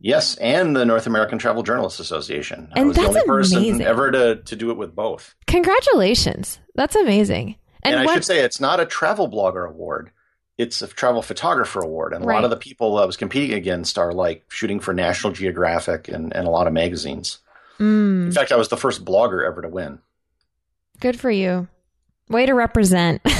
Yes, 0.00 0.36
and 0.36 0.76
the 0.76 0.84
North 0.84 1.06
American 1.06 1.38
Travel 1.38 1.62
Journalists 1.62 1.98
Association. 2.00 2.68
And 2.72 2.72
I 2.74 2.78
And 2.80 2.88
was 2.88 2.96
the 2.98 3.06
only 3.06 3.22
person 3.24 3.58
amazing. 3.58 3.82
ever 3.86 4.10
to 4.10 4.36
to 4.36 4.56
do 4.56 4.70
it 4.70 4.76
with 4.76 4.94
both. 4.94 5.34
Congratulations. 5.46 6.58
That's 6.74 6.94
amazing. 6.96 7.56
And, 7.82 8.00
I 8.00 8.04
what- 8.04 8.14
should 8.14 8.24
say, 8.24 8.40
it's 8.40 8.60
not 8.60 8.80
a 8.80 8.86
travel 8.86 9.30
blogger 9.30 9.68
award. 9.68 10.10
It's 10.56 10.82
a 10.82 10.86
travel 10.86 11.20
photographer 11.22 11.80
award. 11.80 12.12
And 12.12 12.24
a 12.24 12.26
Right. 12.26 12.34
lot 12.36 12.44
of 12.44 12.50
the 12.50 12.56
people 12.56 12.96
I 12.98 13.04
was 13.04 13.16
competing 13.16 13.56
against 13.56 13.98
are 13.98 14.12
like 14.12 14.44
shooting 14.48 14.78
for 14.80 14.94
National 14.94 15.32
Geographic 15.32 16.08
and, 16.08 16.34
and 16.34 16.46
a 16.46 16.50
lot 16.50 16.66
of 16.66 16.72
magazines. 16.72 17.38
Mm, 17.80 18.26
In 18.26 18.32
fact, 18.32 18.52
I 18.52 18.56
was 18.56 18.68
the 18.68 18.76
first 18.76 19.04
blogger 19.04 19.44
ever 19.46 19.62
to 19.62 19.68
win. 19.68 19.98
good 21.00 21.18
for 21.18 21.30
you. 21.30 21.66
Way 22.28 22.46
to 22.46 22.54
represent. 22.54 23.20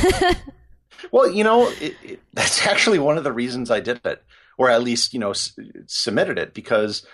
Well, 1.13 1.31
you 1.31 1.45
know, 1.45 1.69
it, 1.81 1.95
it, 2.03 2.21
that's 2.33 2.67
actually 2.67 2.99
one 2.99 3.19
of 3.19 3.25
the 3.25 3.33
reasons 3.33 3.71
I 3.71 3.81
did 3.81 4.01
it, 4.05 4.25
or 4.57 4.71
at 4.71 4.83
least, 4.83 5.13
you 5.13 5.21
know, 5.21 5.31
s- 5.31 5.53
submitted 5.87 6.39
it 6.39 6.55
because 6.55 7.07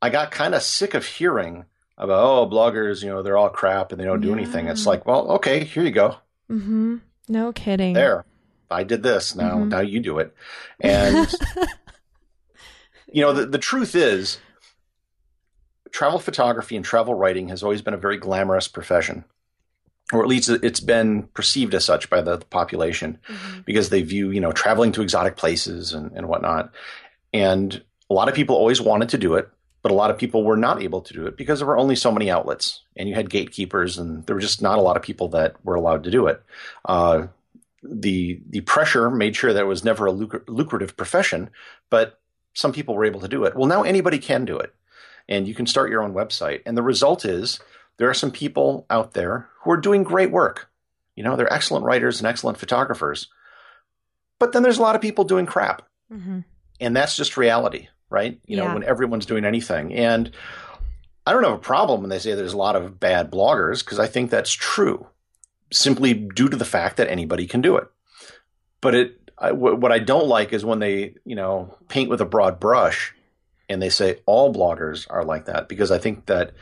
I 0.00 0.10
got 0.10 0.30
kind 0.30 0.54
of 0.54 0.62
sick 0.62 0.94
of 0.94 1.04
hearing 1.04 1.64
about, 1.98 2.22
oh, 2.22 2.48
bloggers, 2.48 3.02
you 3.02 3.08
know, 3.08 3.22
they're 3.22 3.36
all 3.36 3.48
crap 3.48 3.90
and 3.90 4.00
they 4.00 4.04
don't 4.04 4.20
do 4.20 4.32
anything. 4.32 4.68
It's 4.68 4.86
like, 4.86 5.06
well, 5.06 5.28
okay, 5.32 5.64
here 5.64 5.82
you 5.82 5.90
go. 5.90 6.16
mm-hmm. 6.50 6.96
No 7.28 7.52
kidding. 7.52 7.94
There. 7.94 8.24
I 8.70 8.82
did 8.84 9.02
this. 9.02 9.34
Now, 9.34 9.58
Mhm. 9.58 9.68
now 9.68 9.80
you 9.80 10.00
do 10.00 10.18
it. 10.18 10.34
And, 10.80 11.32
you 13.12 13.22
know, 13.22 13.32
the, 13.32 13.46
the 13.46 13.58
truth 13.58 13.94
is, 13.94 14.38
travel 15.90 16.18
photography 16.18 16.76
and 16.76 16.84
travel 16.84 17.14
writing 17.14 17.48
has 17.48 17.62
always 17.62 17.82
been 17.82 17.94
a 17.94 17.98
very 17.98 18.16
glamorous 18.18 18.68
profession, 18.68 19.24
or 20.12 20.20
at 20.22 20.28
least 20.28 20.48
it's 20.50 20.80
been 20.80 21.24
perceived 21.34 21.74
as 21.74 21.84
such 21.84 22.10
by 22.10 22.20
the, 22.20 22.38
population 22.38 23.18
because 23.64 23.88
they 23.88 24.02
view, 24.02 24.30
you 24.30 24.40
know, 24.40 24.52
traveling 24.52 24.92
to 24.92 25.02
exotic 25.02 25.36
places 25.36 25.92
and, 25.94 26.12
and 26.12 26.28
whatnot. 26.28 26.72
And 27.32 27.82
a 28.10 28.14
lot 28.14 28.28
of 28.28 28.34
people 28.34 28.56
always 28.56 28.80
wanted 28.80 29.08
to 29.10 29.18
do 29.18 29.34
it, 29.34 29.48
but 29.82 29.90
a 29.92 29.94
lot 29.94 30.10
of 30.10 30.18
people 30.18 30.44
were 30.44 30.56
not 30.56 30.82
able 30.82 31.00
to 31.02 31.14
do 31.14 31.26
it 31.26 31.36
because 31.36 31.60
there 31.60 31.66
were 31.68 31.78
only 31.78 31.96
so 31.96 32.12
many 32.12 32.30
outlets 32.30 32.82
and 32.96 33.08
you 33.08 33.14
had 33.14 33.30
gatekeepers 33.30 33.98
and 33.98 34.24
there 34.26 34.36
were 34.36 34.40
just 34.40 34.60
not 34.62 34.78
a 34.78 34.82
lot 34.82 34.96
of 34.96 35.02
people 35.02 35.28
that 35.28 35.56
were 35.64 35.74
allowed 35.76 36.04
to 36.04 36.10
do 36.10 36.26
it. 36.26 36.42
Uh, 36.84 37.26
the 37.90 38.40
the 38.48 38.60
pressure 38.62 39.10
made 39.10 39.36
sure 39.36 39.52
that 39.52 39.62
it 39.62 39.66
was 39.66 39.84
never 39.84 40.06
a 40.06 40.12
lucra- 40.12 40.44
lucrative 40.48 40.96
profession, 40.96 41.50
but 41.90 42.20
some 42.54 42.72
people 42.72 42.94
were 42.94 43.04
able 43.04 43.20
to 43.20 43.28
do 43.28 43.44
it. 43.44 43.54
Well, 43.54 43.68
now 43.68 43.82
anybody 43.82 44.18
can 44.18 44.44
do 44.44 44.58
it, 44.58 44.74
and 45.28 45.46
you 45.46 45.54
can 45.54 45.66
start 45.66 45.90
your 45.90 46.02
own 46.02 46.14
website. 46.14 46.62
And 46.66 46.76
the 46.76 46.82
result 46.82 47.24
is 47.24 47.60
there 47.98 48.08
are 48.08 48.14
some 48.14 48.30
people 48.30 48.86
out 48.90 49.12
there 49.12 49.48
who 49.62 49.70
are 49.70 49.76
doing 49.76 50.02
great 50.02 50.30
work. 50.30 50.70
You 51.14 51.24
know, 51.24 51.36
they're 51.36 51.52
excellent 51.52 51.84
writers 51.84 52.18
and 52.18 52.26
excellent 52.26 52.58
photographers, 52.58 53.28
but 54.38 54.52
then 54.52 54.62
there's 54.62 54.78
a 54.78 54.82
lot 54.82 54.96
of 54.96 55.02
people 55.02 55.24
doing 55.24 55.46
crap, 55.46 55.82
hmm 56.10 56.40
and 56.78 56.94
that's 56.94 57.16
just 57.16 57.38
reality, 57.38 57.88
right? 58.10 58.38
You 58.44 58.58
know, 58.58 58.74
when 58.74 58.84
everyone's 58.84 59.24
doing 59.24 59.46
anything, 59.46 59.94
and 59.94 60.30
I 61.26 61.32
don't 61.32 61.42
have 61.42 61.54
a 61.54 61.58
problem 61.58 62.02
when 62.02 62.10
they 62.10 62.18
say 62.18 62.34
there's 62.34 62.52
a 62.52 62.58
lot 62.58 62.76
of 62.76 63.00
bad 63.00 63.30
bloggers 63.30 63.82
because 63.82 63.98
I 63.98 64.06
think 64.06 64.30
that's 64.30 64.52
true 64.52 65.06
simply 65.72 66.14
due 66.14 66.48
to 66.48 66.56
the 66.56 66.64
fact 66.64 66.96
that 66.96 67.10
anybody 67.10 67.46
can 67.46 67.60
do 67.60 67.76
it. 67.76 67.88
But 68.80 68.94
it 68.94 69.26
I, 69.38 69.50
w- 69.50 69.76
what 69.76 69.92
I 69.92 69.98
don't 69.98 70.28
like 70.28 70.52
is 70.52 70.64
when 70.64 70.78
they, 70.78 71.14
you 71.24 71.36
know, 71.36 71.76
paint 71.88 72.08
with 72.08 72.20
a 72.20 72.26
broad 72.26 72.58
brush 72.58 73.14
and 73.68 73.82
they 73.82 73.90
say 73.90 74.20
all 74.26 74.54
bloggers 74.54 75.06
are 75.10 75.24
like 75.24 75.46
that 75.46 75.68
because 75.68 75.90
I 75.90 75.98
think 75.98 76.26
that 76.26 76.52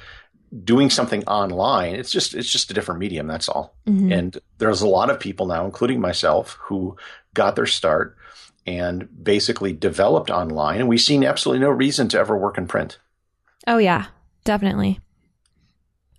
doing 0.63 0.91
something 0.91 1.25
online, 1.25 1.95
it's 1.95 2.11
just 2.11 2.35
it's 2.35 2.51
just 2.51 2.71
a 2.71 2.75
different 2.75 3.01
medium. 3.01 3.27
That's 3.27 3.49
all. 3.49 3.77
Mm-hmm. 3.87 4.13
And 4.13 4.39
there's 4.59 4.83
a 4.83 4.89
lot 4.89 5.11
of 5.11 5.21
people 5.21 5.47
now, 5.47 5.65
including 5.65 6.01
myself, 6.01 6.57
who 6.61 6.97
got 7.33 7.57
their 7.57 7.67
start 7.67 8.17
and 8.67 9.09
basically 9.23 9.73
developed 9.73 10.31
online, 10.31 10.81
and 10.81 10.89
we've 10.89 11.01
seen 11.01 11.25
absolutely 11.25 11.61
no 11.61 11.71
reason 11.71 12.09
to 12.09 12.19
ever 12.19 12.37
work 12.37 12.57
in 12.57 12.67
print. 12.67 12.99
Oh 13.67 13.79
yeah, 13.79 14.07
definitely. 14.45 15.01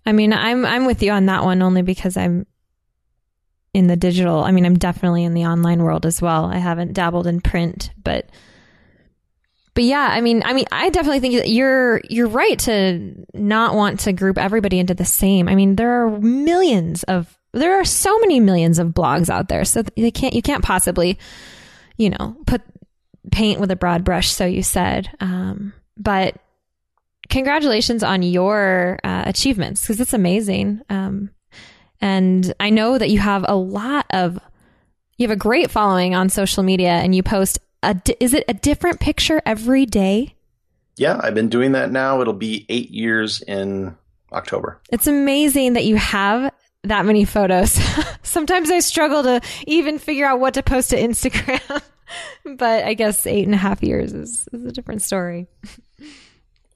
I 0.04 0.12
mean, 0.12 0.32
I'm 0.32 0.64
I'm 0.64 0.86
with 0.86 1.02
you 1.02 1.10
on 1.10 1.26
that 1.26 1.44
one 1.44 1.62
only 1.62 1.82
because 1.82 2.16
I'm 2.16 2.46
in 3.76 3.88
the 3.88 3.96
digital. 3.96 4.42
I 4.42 4.52
mean, 4.52 4.64
I'm 4.64 4.78
definitely 4.78 5.24
in 5.24 5.34
the 5.34 5.44
online 5.44 5.82
world 5.82 6.06
as 6.06 6.22
well. 6.22 6.46
I 6.46 6.56
haven't 6.56 6.94
dabbled 6.94 7.26
in 7.26 7.42
print, 7.42 7.90
but 8.02 8.30
but 9.74 9.84
yeah, 9.84 10.08
I 10.10 10.22
mean, 10.22 10.42
I 10.46 10.54
mean, 10.54 10.64
I 10.72 10.88
definitely 10.88 11.20
think 11.20 11.34
that 11.34 11.50
you're 11.50 12.00
you're 12.08 12.26
right 12.26 12.58
to 12.60 13.26
not 13.34 13.74
want 13.74 14.00
to 14.00 14.14
group 14.14 14.38
everybody 14.38 14.78
into 14.78 14.94
the 14.94 15.04
same. 15.04 15.46
I 15.46 15.54
mean, 15.54 15.76
there 15.76 16.06
are 16.06 16.18
millions 16.18 17.02
of 17.02 17.36
there 17.52 17.78
are 17.78 17.84
so 17.84 18.18
many 18.20 18.40
millions 18.40 18.78
of 18.78 18.88
blogs 18.88 19.28
out 19.28 19.48
there, 19.48 19.66
so 19.66 19.82
they 19.82 20.10
can't 20.10 20.32
you 20.32 20.40
can't 20.40 20.64
possibly, 20.64 21.18
you 21.98 22.08
know, 22.08 22.34
put 22.46 22.62
paint 23.30 23.60
with 23.60 23.70
a 23.70 23.76
broad 23.76 24.04
brush. 24.04 24.30
So 24.30 24.46
you 24.46 24.62
said, 24.62 25.10
um, 25.20 25.74
but 25.98 26.36
congratulations 27.28 28.02
on 28.02 28.22
your 28.22 28.98
uh, 29.04 29.24
achievements 29.26 29.82
because 29.82 30.00
it's 30.00 30.14
amazing. 30.14 30.80
Um, 30.88 31.28
and 32.00 32.52
I 32.60 32.70
know 32.70 32.98
that 32.98 33.10
you 33.10 33.18
have 33.18 33.44
a 33.48 33.56
lot 33.56 34.06
of, 34.10 34.38
you 35.16 35.26
have 35.26 35.36
a 35.36 35.38
great 35.38 35.70
following 35.70 36.14
on 36.14 36.28
social 36.28 36.62
media 36.62 36.90
and 36.90 37.14
you 37.14 37.22
post 37.22 37.58
a, 37.82 37.94
di- 37.94 38.16
is 38.20 38.34
it 38.34 38.44
a 38.48 38.54
different 38.54 39.00
picture 39.00 39.40
every 39.46 39.86
day? 39.86 40.34
Yeah, 40.96 41.20
I've 41.22 41.34
been 41.34 41.48
doing 41.48 41.72
that 41.72 41.90
now. 41.90 42.20
It'll 42.20 42.32
be 42.32 42.64
eight 42.68 42.90
years 42.90 43.42
in 43.42 43.96
October. 44.32 44.80
It's 44.90 45.06
amazing 45.06 45.74
that 45.74 45.84
you 45.84 45.96
have 45.96 46.52
that 46.84 47.04
many 47.04 47.24
photos. 47.24 47.72
Sometimes 48.22 48.70
I 48.70 48.80
struggle 48.80 49.22
to 49.24 49.40
even 49.66 49.98
figure 49.98 50.26
out 50.26 50.40
what 50.40 50.54
to 50.54 50.62
post 50.62 50.90
to 50.90 50.96
Instagram, 50.96 51.82
but 52.56 52.84
I 52.84 52.94
guess 52.94 53.26
eight 53.26 53.44
and 53.44 53.54
a 53.54 53.58
half 53.58 53.82
years 53.82 54.12
is, 54.12 54.48
is 54.52 54.64
a 54.64 54.72
different 54.72 55.02
story. 55.02 55.46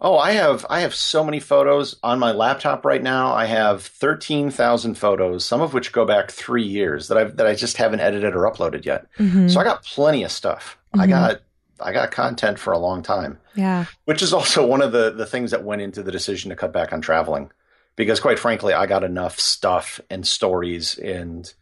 Oh, 0.02 0.16
I 0.16 0.32
have 0.32 0.64
I 0.70 0.80
have 0.80 0.94
so 0.94 1.22
many 1.22 1.40
photos 1.40 1.96
on 2.02 2.18
my 2.18 2.32
laptop 2.32 2.84
right 2.86 3.02
now. 3.02 3.34
I 3.34 3.44
have 3.44 3.82
thirteen 3.82 4.50
thousand 4.50 4.94
photos, 4.94 5.44
some 5.44 5.60
of 5.60 5.74
which 5.74 5.92
go 5.92 6.06
back 6.06 6.30
three 6.30 6.62
years 6.64 7.08
that 7.08 7.18
I 7.18 7.24
that 7.24 7.46
I 7.46 7.54
just 7.54 7.76
haven't 7.76 8.00
edited 8.00 8.34
or 8.34 8.50
uploaded 8.50 8.84
yet. 8.86 9.06
So 9.50 9.60
I 9.60 9.64
got 9.64 9.84
plenty 9.84 10.24
of 10.24 10.32
stuff. 10.32 10.78
I 10.98 11.06
got 11.06 11.40
I 11.80 11.92
got 11.92 12.10
content 12.10 12.58
for 12.58 12.72
a 12.72 12.78
long 12.78 13.02
time, 13.02 13.38
Yeah. 13.54 13.86
which 14.04 14.22
is 14.22 14.32
also 14.32 14.66
one 14.66 14.82
of 14.82 14.92
the 14.92 15.10
the 15.10 15.26
things 15.26 15.50
that 15.50 15.64
went 15.64 15.82
into 15.82 16.02
the 16.02 16.12
decision 16.12 16.48
to 16.50 16.56
cut 16.56 16.72
back 16.72 16.92
on 16.92 17.00
traveling, 17.02 17.50
because 17.96 18.20
quite 18.20 18.38
frankly, 18.38 18.72
I 18.72 18.86
got 18.86 19.04
enough 19.04 19.38
stuff 19.38 20.00
and 20.10 20.26
stories 20.26 20.98
and 20.98 21.52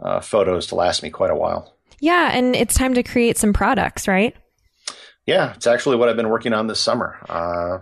uh, 0.00 0.20
photos 0.20 0.66
to 0.68 0.74
last 0.74 1.02
me 1.02 1.10
quite 1.10 1.30
a 1.30 1.34
while. 1.36 1.74
Yeah. 2.00 2.30
And 2.34 2.54
it's 2.54 2.74
time 2.74 2.92
to 2.94 3.02
create 3.02 3.38
some 3.38 3.52
products, 3.54 4.06
right? 4.06 4.36
Yeah, 5.26 5.52
it's 5.54 5.66
actually 5.66 5.96
what 5.96 6.08
I've 6.08 6.16
been 6.16 6.28
working 6.28 6.52
on 6.52 6.66
this 6.68 6.78
summer. 6.80 7.18
Uh, 7.28 7.78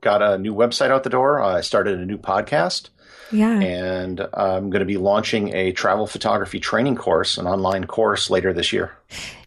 got 0.00 0.22
a 0.22 0.38
new 0.38 0.54
website 0.54 0.90
out 0.90 1.02
the 1.04 1.10
door. 1.10 1.40
I 1.40 1.60
started 1.60 1.98
a 1.98 2.04
new 2.06 2.18
podcast, 2.18 2.90
Yeah. 3.32 3.58
and 3.60 4.20
I'm 4.34 4.70
going 4.70 4.80
to 4.80 4.86
be 4.86 4.96
launching 4.96 5.54
a 5.54 5.72
travel 5.72 6.06
photography 6.06 6.60
training 6.60 6.96
course, 6.96 7.38
an 7.38 7.46
online 7.46 7.84
course 7.86 8.30
later 8.30 8.52
this 8.52 8.72
year. 8.72 8.92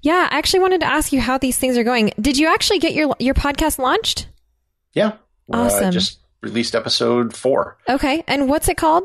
Yeah, 0.02 0.28
I 0.32 0.38
actually 0.38 0.60
wanted 0.62 0.82
to 0.82 0.88
ask 0.88 1.14
you 1.14 1.22
how 1.22 1.38
these 1.38 1.58
things 1.58 1.78
are 1.78 1.84
going. 1.84 2.12
Did 2.20 2.38
you 2.38 2.48
actually 2.48 2.80
get 2.80 2.94
your 2.94 3.16
your 3.20 3.34
podcast 3.34 3.78
launched? 3.80 4.28
Yeah, 4.94 5.14
Uh, 5.52 5.58
Awesome. 5.68 5.92
just 5.92 6.20
released 6.42 6.76
episode 6.76 7.36
four, 7.36 7.78
Okay, 7.88 8.24
and 8.28 8.50
what's 8.50 8.68
it 8.68 8.78
called? 8.78 9.04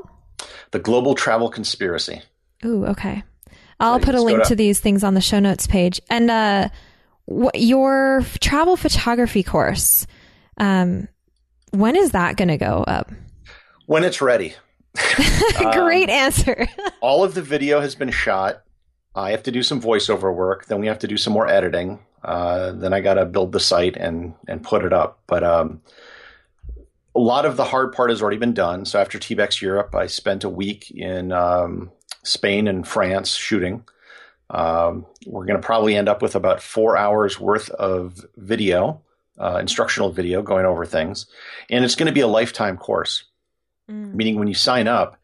the 0.72 0.78
global 0.80 1.14
travel 1.14 1.48
conspiracy. 1.48 2.20
Ooh, 2.64 2.86
okay. 2.86 3.22
I'll 3.78 3.98
you 3.98 4.04
put 4.04 4.14
a 4.16 4.22
link 4.22 4.42
to- 4.42 4.48
to 4.50 4.54
these 4.56 4.80
things 4.80 5.04
on 5.04 5.14
the 5.14 5.20
show 5.20 5.38
notes 5.38 5.66
page. 5.66 6.00
And 6.10 6.30
uh, 6.30 6.68
wh- 7.30 7.54
your 7.54 8.24
travel 8.40 8.76
photography 8.76 9.42
course, 9.42 10.06
um, 10.58 11.08
when 11.70 11.96
is 11.96 12.12
that 12.12 12.36
going 12.36 12.48
to 12.48 12.58
go 12.58 12.84
up? 12.86 13.10
When 13.86 14.04
it's 14.04 14.20
ready, 14.20 14.54
Great 15.72 16.10
answer. 16.10 16.66
all 17.00 17.24
of 17.24 17.34
the 17.34 17.42
video 17.42 17.80
has 17.80 17.94
been 17.94 18.10
shot. 18.10 18.62
I 19.14 19.30
have 19.30 19.42
to 19.44 19.52
do 19.52 19.62
some 19.62 19.80
voiceover 19.80 20.34
work. 20.34 20.66
Then 20.66 20.80
we 20.80 20.86
have 20.86 20.98
to 21.00 21.08
do 21.08 21.16
some 21.16 21.32
more 21.32 21.48
editing. 21.48 22.00
Uh, 22.22 22.72
then 22.72 22.92
I 22.92 23.00
got 23.00 23.14
to 23.14 23.26
build 23.26 23.52
the 23.52 23.60
site 23.60 23.96
and 23.96 24.34
and 24.48 24.62
put 24.62 24.84
it 24.84 24.92
up. 24.92 25.20
But 25.26 25.44
um, 25.44 25.82
a 27.14 27.20
lot 27.20 27.44
of 27.44 27.56
the 27.56 27.64
hard 27.64 27.92
part 27.92 28.10
has 28.10 28.22
already 28.22 28.38
been 28.38 28.54
done. 28.54 28.84
So 28.84 29.00
after 29.00 29.18
TBEX 29.18 29.60
Europe, 29.60 29.94
I 29.94 30.06
spent 30.06 30.44
a 30.44 30.48
week 30.48 30.90
in 30.90 31.32
um, 31.32 31.90
Spain 32.22 32.68
and 32.68 32.86
France 32.86 33.34
shooting. 33.34 33.84
Um, 34.52 35.06
we're 35.26 35.46
going 35.46 35.60
to 35.60 35.66
probably 35.66 35.96
end 35.96 36.08
up 36.08 36.22
with 36.22 36.36
about 36.36 36.62
four 36.62 36.96
hours 36.96 37.40
worth 37.40 37.70
of 37.70 38.24
video, 38.36 39.02
uh, 39.38 39.58
instructional 39.60 40.12
video 40.12 40.42
going 40.42 40.66
over 40.66 40.86
things. 40.86 41.26
And 41.68 41.84
it's 41.84 41.96
going 41.96 42.06
to 42.06 42.12
be 42.12 42.20
a 42.20 42.28
lifetime 42.28 42.76
course 42.76 43.24
meaning 43.92 44.38
when 44.38 44.48
you 44.48 44.54
sign 44.54 44.88
up, 44.88 45.16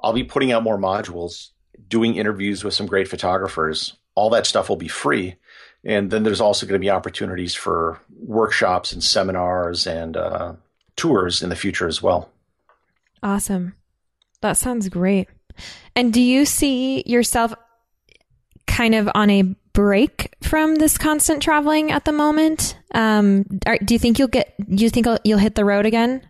I'll 0.00 0.12
be 0.12 0.24
putting 0.24 0.52
out 0.52 0.62
more 0.62 0.78
modules, 0.78 1.50
doing 1.88 2.16
interviews 2.16 2.64
with 2.64 2.74
some 2.74 2.86
great 2.86 3.08
photographers. 3.08 3.96
All 4.14 4.30
that 4.30 4.46
stuff 4.46 4.68
will 4.68 4.76
be 4.76 4.88
free. 4.88 5.36
And 5.84 6.10
then 6.10 6.24
there's 6.24 6.40
also 6.40 6.66
going 6.66 6.80
to 6.80 6.84
be 6.84 6.90
opportunities 6.90 7.54
for 7.54 8.00
workshops 8.20 8.92
and 8.92 9.02
seminars 9.02 9.86
and 9.86 10.16
uh, 10.16 10.54
tours 10.96 11.42
in 11.42 11.50
the 11.50 11.56
future 11.56 11.86
as 11.86 12.02
well. 12.02 12.30
Awesome. 13.22 13.74
That 14.40 14.56
sounds 14.56 14.88
great. 14.88 15.28
And 15.94 16.12
do 16.12 16.20
you 16.20 16.44
see 16.44 17.02
yourself 17.06 17.54
kind 18.78 18.94
of 18.94 19.08
on 19.12 19.28
a 19.28 19.42
break 19.72 20.34
from 20.40 20.76
this 20.76 20.96
constant 20.96 21.42
traveling 21.42 21.90
at 21.90 22.04
the 22.04 22.12
moment? 22.12 22.78
Um, 22.94 23.44
are, 23.66 23.76
do 23.78 23.92
you 23.94 23.98
think 23.98 24.18
you'll 24.20 24.28
get? 24.28 24.54
Do 24.70 24.84
you 24.84 24.88
think 24.88 25.06
you'll, 25.24 25.38
hit 25.38 25.56
the 25.56 25.64
road 25.64 25.84
again? 25.84 26.22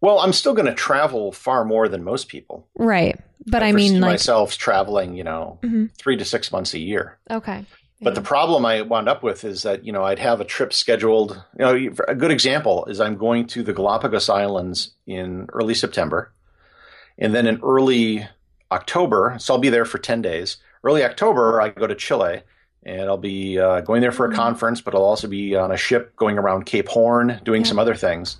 Well, 0.00 0.18
I'm 0.18 0.32
still 0.32 0.52
going 0.52 0.66
to 0.66 0.74
travel 0.74 1.30
far 1.30 1.64
more 1.64 1.88
than 1.88 2.02
most 2.02 2.28
people. 2.28 2.66
Right, 2.76 3.18
but 3.46 3.62
I, 3.62 3.70
foresee 3.70 3.92
mean, 3.92 4.00
like, 4.00 4.10
myself 4.10 4.58
traveling, 4.58 5.14
you 5.16 5.22
know, 5.24 5.58
Mhm. 5.62 5.96
three 5.96 6.16
to 6.16 6.24
six 6.24 6.50
months 6.52 6.74
a 6.74 6.78
year. 6.78 7.18
okay, 7.30 7.64
But 8.02 8.14
the 8.16 8.20
problem 8.20 8.66
I 8.66 8.82
wound 8.82 9.08
up 9.08 9.22
with 9.22 9.44
is 9.44 9.62
that, 9.62 9.86
you 9.86 9.92
know, 9.92 10.04
I'd 10.04 10.18
have 10.18 10.40
a 10.40 10.44
trip 10.44 10.72
scheduled. 10.74 11.40
You 11.58 11.64
know, 11.64 11.94
a 12.08 12.14
good 12.14 12.30
example 12.32 12.84
is 12.86 13.00
I'm 13.00 13.16
going 13.16 13.46
to 13.54 13.62
the 13.62 13.72
Galapagos 13.72 14.28
Islands 14.28 14.90
in 15.06 15.46
early 15.54 15.74
September. 15.74 16.30
And 17.16 17.34
then 17.34 17.46
in 17.46 17.60
early 17.62 18.28
October, 18.70 19.36
so 19.38 19.54
I'll 19.54 19.60
be 19.60 19.70
there 19.70 19.86
for 19.86 19.98
10 19.98 20.20
days. 20.20 20.58
Early 20.84 21.02
October, 21.02 21.60
I 21.60 21.70
go 21.70 21.86
to 21.86 21.94
Chile 21.94 22.42
and 22.84 23.02
I'll 23.02 23.16
be 23.16 23.58
uh, 23.58 23.80
going 23.80 24.02
there 24.02 24.12
for 24.12 24.26
a 24.26 24.28
mm-hmm. 24.28 24.36
conference, 24.36 24.80
but 24.80 24.94
I'll 24.94 25.02
also 25.02 25.26
be 25.26 25.56
on 25.56 25.72
a 25.72 25.76
ship 25.76 26.14
going 26.16 26.38
around 26.38 26.66
Cape 26.66 26.88
Horn 26.88 27.40
doing 27.44 27.64
some 27.64 27.78
other 27.78 27.94
things. 27.94 28.36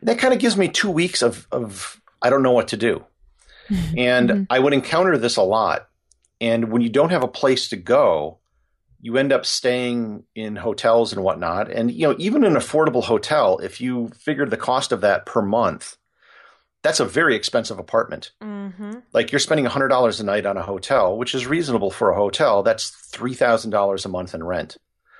And 0.00 0.08
that 0.08 0.18
kind 0.18 0.32
of 0.32 0.40
gives 0.40 0.56
me 0.56 0.68
two 0.68 0.90
weeks 0.90 1.22
of, 1.22 1.46
of 1.52 2.00
I 2.22 2.30
don't 2.30 2.42
know 2.42 2.52
what 2.52 2.68
to 2.68 2.76
do. 2.76 3.04
Mm-hmm. 3.68 3.98
And 3.98 4.30
mm-hmm. 4.30 4.42
I 4.50 4.58
would 4.58 4.72
encounter 4.72 5.18
this 5.18 5.36
a 5.36 5.42
lot. 5.42 5.88
And 6.40 6.70
when 6.70 6.82
you 6.82 6.88
don't 6.88 7.10
have 7.10 7.22
a 7.22 7.28
place 7.28 7.68
to 7.68 7.76
go, 7.76 8.38
you 9.00 9.18
end 9.18 9.32
up 9.32 9.44
staying 9.44 10.24
in 10.34 10.56
hotels 10.56 11.12
and 11.12 11.22
whatnot. 11.22 11.70
And 11.70 11.90
you 11.90 12.08
know, 12.08 12.16
even 12.18 12.44
an 12.44 12.54
affordable 12.54 13.04
hotel, 13.04 13.58
if 13.58 13.80
you 13.80 14.10
figured 14.18 14.50
the 14.50 14.56
cost 14.56 14.92
of 14.92 15.02
that 15.02 15.26
per 15.26 15.42
month, 15.42 15.98
that's 16.84 17.00
a 17.00 17.04
very 17.04 17.34
expensive 17.34 17.80
apartment. 17.80 18.30
mm-hmm. 18.40 19.00
Like 19.12 19.32
you're 19.32 19.40
spending 19.40 19.64
hundred 19.64 19.88
dollars 19.88 20.20
a 20.20 20.24
night 20.24 20.46
on 20.46 20.56
a 20.56 20.62
hotel, 20.62 21.16
which 21.16 21.34
is 21.34 21.46
reasonable 21.48 21.90
for 21.90 22.10
a 22.10 22.14
hotel. 22.16 22.62
That's 22.62 22.90
three 22.90 23.34
thousand 23.34 23.72
dollars 23.72 24.04
a 24.04 24.08
month 24.08 24.34
in 24.34 24.44
rent. 24.44 24.76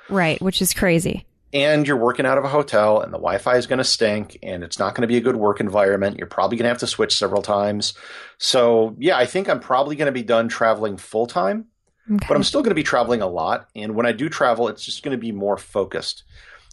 right, 0.08 0.40
which 0.40 0.62
is 0.62 0.72
crazy. 0.72 1.26
And 1.52 1.86
you're 1.86 1.96
working 1.96 2.26
out 2.26 2.36
of 2.36 2.44
a 2.44 2.48
hotel, 2.48 3.00
and 3.00 3.12
the 3.12 3.18
Wi-Fi 3.18 3.56
is 3.56 3.68
going 3.68 3.78
to 3.78 3.84
stink, 3.84 4.38
and 4.42 4.64
it's 4.64 4.78
not 4.78 4.94
going 4.94 5.02
to 5.02 5.06
be 5.08 5.16
a 5.16 5.20
good 5.20 5.36
work 5.36 5.60
environment. 5.60 6.18
You're 6.18 6.26
probably 6.26 6.56
going 6.56 6.64
to 6.64 6.70
have 6.70 6.78
to 6.78 6.86
switch 6.88 7.16
several 7.16 7.42
times. 7.42 7.94
So, 8.38 8.96
yeah, 8.98 9.16
I 9.16 9.24
think 9.26 9.48
I'm 9.48 9.60
probably 9.60 9.94
going 9.94 10.06
to 10.06 10.12
be 10.12 10.24
done 10.24 10.48
traveling 10.48 10.96
full 10.96 11.26
time 11.26 11.66
Okay. 12.12 12.26
but 12.28 12.36
I'm 12.36 12.42
still 12.42 12.60
going 12.60 12.72
to 12.72 12.74
be 12.74 12.82
traveling 12.82 13.22
a 13.22 13.26
lot. 13.28 13.68
And 13.74 13.94
when 13.94 14.04
I 14.04 14.12
do 14.12 14.28
travel, 14.28 14.66
it's 14.68 14.84
just 14.84 15.02
going 15.02 15.16
to 15.16 15.20
be 15.20 15.32
more 15.32 15.56
focused. 15.56 16.24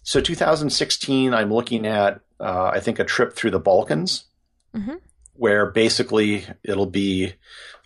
So 0.04 0.19
2016, 0.19 1.34
I'm 1.34 1.54
looking 1.54 1.86
at, 1.86 2.19
uh, 2.39 2.71
I 2.73 2.80
think, 2.80 2.99
a 2.99 3.06
trip 3.06 3.34
through 3.36 3.51
the 3.51 3.60
Balkans, 3.60 4.25
Mhm. 4.75 4.99
where 5.34 5.71
basically 5.71 6.45
it'll 6.63 6.86
be, 6.86 7.34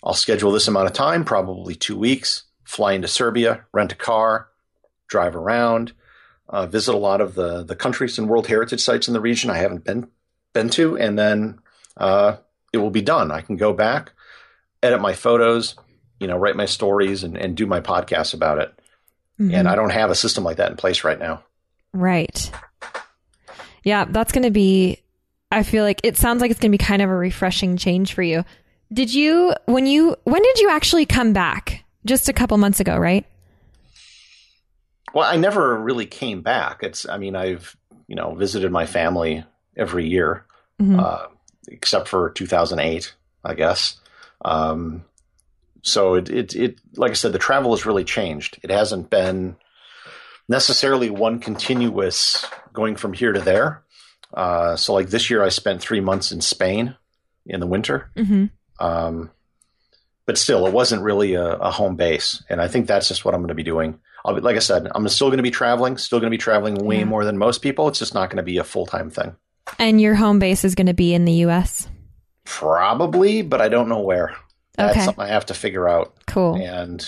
I'll 0.03 0.13
schedule 0.13 0.51
this 0.51 0.67
amount 0.67 0.87
of 0.87 0.93
time, 0.93 1.23
probably 1.25 1.73
two 1.75 1.97
weeks, 1.97 2.43
fly 2.63 2.93
into 2.93 3.07
Serbia, 3.07 3.65
rent 3.71 3.91
a 3.93 3.95
car, 3.95 4.49
drive 5.07 5.35
around, 5.35 5.93
uh, 6.49 6.65
visit 6.67 6.93
a 6.93 6.97
lot 6.97 7.21
of 7.21 7.33
the 7.35 7.63
the 7.63 7.75
countries 7.75 8.17
and 8.19 8.29
World 8.29 8.47
Heritage 8.47 8.81
sites 8.81 9.07
in 9.07 9.13
the 9.13 9.21
region 9.21 9.49
I 9.49 9.57
haven't 9.57 9.83
been 9.83 10.09
been 10.53 10.69
to, 10.71 10.97
and 10.97 11.17
then 11.17 11.59
uh, 11.97 12.37
it 12.73 12.77
will 12.77 12.91
be 12.91 13.01
done. 13.01 13.31
I 13.31 13.41
can 13.41 13.57
go 13.57 13.73
back, 13.73 14.11
edit 14.83 15.01
my 15.01 15.13
photos, 15.13 15.75
you 16.19 16.27
know, 16.27 16.37
write 16.37 16.55
my 16.55 16.65
stories 16.65 17.23
and, 17.23 17.35
and 17.37 17.55
do 17.55 17.65
my 17.65 17.81
podcasts 17.81 18.33
about 18.33 18.59
it. 18.59 18.73
Mm-hmm. 19.39 19.53
And 19.53 19.67
I 19.67 19.75
don't 19.75 19.91
have 19.91 20.11
a 20.11 20.15
system 20.15 20.43
like 20.43 20.57
that 20.57 20.71
in 20.71 20.77
place 20.77 21.03
right 21.03 21.19
now. 21.19 21.43
Right. 21.93 22.51
Yeah, 23.83 24.05
that's 24.05 24.31
going 24.31 24.43
to 24.43 24.51
be, 24.51 25.01
I 25.51 25.63
feel 25.63 25.83
like 25.83 26.01
it 26.03 26.17
sounds 26.17 26.41
like 26.41 26.51
it's 26.51 26.59
going 26.59 26.71
to 26.71 26.77
be 26.77 26.83
kind 26.83 27.01
of 27.01 27.09
a 27.09 27.15
refreshing 27.15 27.77
change 27.77 28.13
for 28.13 28.23
you. 28.23 28.43
Did 28.91 29.13
you, 29.13 29.53
when 29.65 29.85
you, 29.85 30.15
when 30.23 30.41
did 30.43 30.59
you 30.59 30.69
actually 30.69 31.05
come 31.05 31.33
back? 31.33 31.83
Just 32.05 32.29
a 32.29 32.33
couple 32.33 32.57
months 32.57 32.79
ago, 32.79 32.97
right? 32.97 33.25
Well, 35.13 35.27
I 35.27 35.37
never 35.37 35.75
really 35.77 36.05
came 36.05 36.41
back. 36.41 36.83
It's, 36.83 37.07
I 37.07 37.17
mean, 37.17 37.35
I've, 37.35 37.75
you 38.07 38.15
know, 38.15 38.35
visited 38.35 38.71
my 38.71 38.85
family 38.85 39.43
every 39.77 40.07
year, 40.07 40.45
Mhm. 40.81 40.99
uh, 40.99 41.27
except 41.69 42.07
for 42.09 42.29
2008, 42.31 43.13
I 43.43 43.53
guess. 43.55 43.97
Um, 44.43 45.05
so 45.81 46.15
it, 46.15 46.29
it, 46.29 46.55
it, 46.55 46.79
like 46.95 47.11
I 47.11 47.15
said, 47.15 47.31
the 47.31 47.39
travel 47.39 47.71
has 47.75 47.85
really 47.85 48.03
changed. 48.03 48.59
It 48.61 48.69
hasn't 48.71 49.09
been 49.09 49.55
necessarily 50.47 51.09
one 51.09 51.39
continuous 51.39 52.45
going 52.73 52.95
from 52.97 53.13
here 53.13 53.31
to 53.33 53.39
there. 53.41 53.83
Uh, 54.35 54.75
so 54.75 54.93
like 54.93 55.09
this 55.09 55.29
year, 55.29 55.41
I 55.43 55.49
spent 55.49 55.81
three 55.81 56.01
months 56.01 56.31
in 56.31 56.41
Spain 56.41 56.95
in 57.45 57.59
the 57.61 57.67
winter. 57.67 58.11
Mm-hmm. 58.15 58.45
Um, 58.85 59.31
but 60.25 60.37
still, 60.37 60.67
it 60.67 60.73
wasn't 60.73 61.03
really 61.03 61.35
a, 61.35 61.53
a 61.55 61.71
home 61.71 61.95
base, 61.95 62.43
and 62.49 62.59
I 62.61 62.67
think 62.67 62.85
that's 62.87 63.07
just 63.07 63.23
what 63.23 63.33
I'm 63.33 63.39
going 63.41 63.49
to 63.49 63.53
be 63.55 63.63
doing. 63.63 63.99
I'll 64.25 64.33
be, 64.35 64.41
like 64.41 64.55
I 64.55 64.59
said, 64.59 64.87
I'm 64.95 65.07
still 65.07 65.27
going 65.27 65.37
to 65.37 65.43
be 65.43 65.51
traveling, 65.51 65.97
still 65.97 66.19
going 66.19 66.31
to 66.31 66.35
be 66.35 66.39
traveling 66.41 66.75
way 66.83 66.97
Yeah. 66.99 67.05
more 67.05 67.23
than 67.23 67.37
most 67.37 67.61
people. 67.61 67.87
It's 67.87 67.99
just 67.99 68.13
not 68.15 68.29
going 68.29 68.37
to 68.37 68.43
be 68.43 68.57
a 68.57 68.63
full 68.63 68.87
time 68.87 69.09
thing, 69.11 69.35
And 69.79 70.01
your 70.01 70.15
home 70.15 70.39
base 70.39 70.65
is 70.65 70.73
going 70.75 70.87
to 70.87 70.93
be 70.95 71.13
in 71.13 71.25
the 71.25 71.33
U.S. 71.47 71.87
probably, 72.43 73.41
but 73.43 73.61
I 73.61 73.69
don't 73.69 73.87
know 73.87 73.99
where. 74.01 74.35
That's 74.77 74.95
Okay. 74.97 75.05
something 75.05 75.23
I 75.23 75.27
have 75.27 75.45
to 75.47 75.53
figure 75.53 75.87
out. 75.87 76.13
Cool. 76.27 76.55
And 76.55 77.07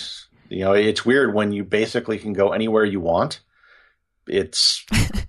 you 0.50 0.60
know, 0.64 0.74
it's 0.74 1.04
weird 1.06 1.34
when 1.34 1.52
you 1.52 1.64
basically 1.64 2.20
can 2.20 2.34
go 2.34 2.52
anywhere 2.54 2.86
you 2.86 3.00
want. 3.02 3.40
It's 4.28 4.86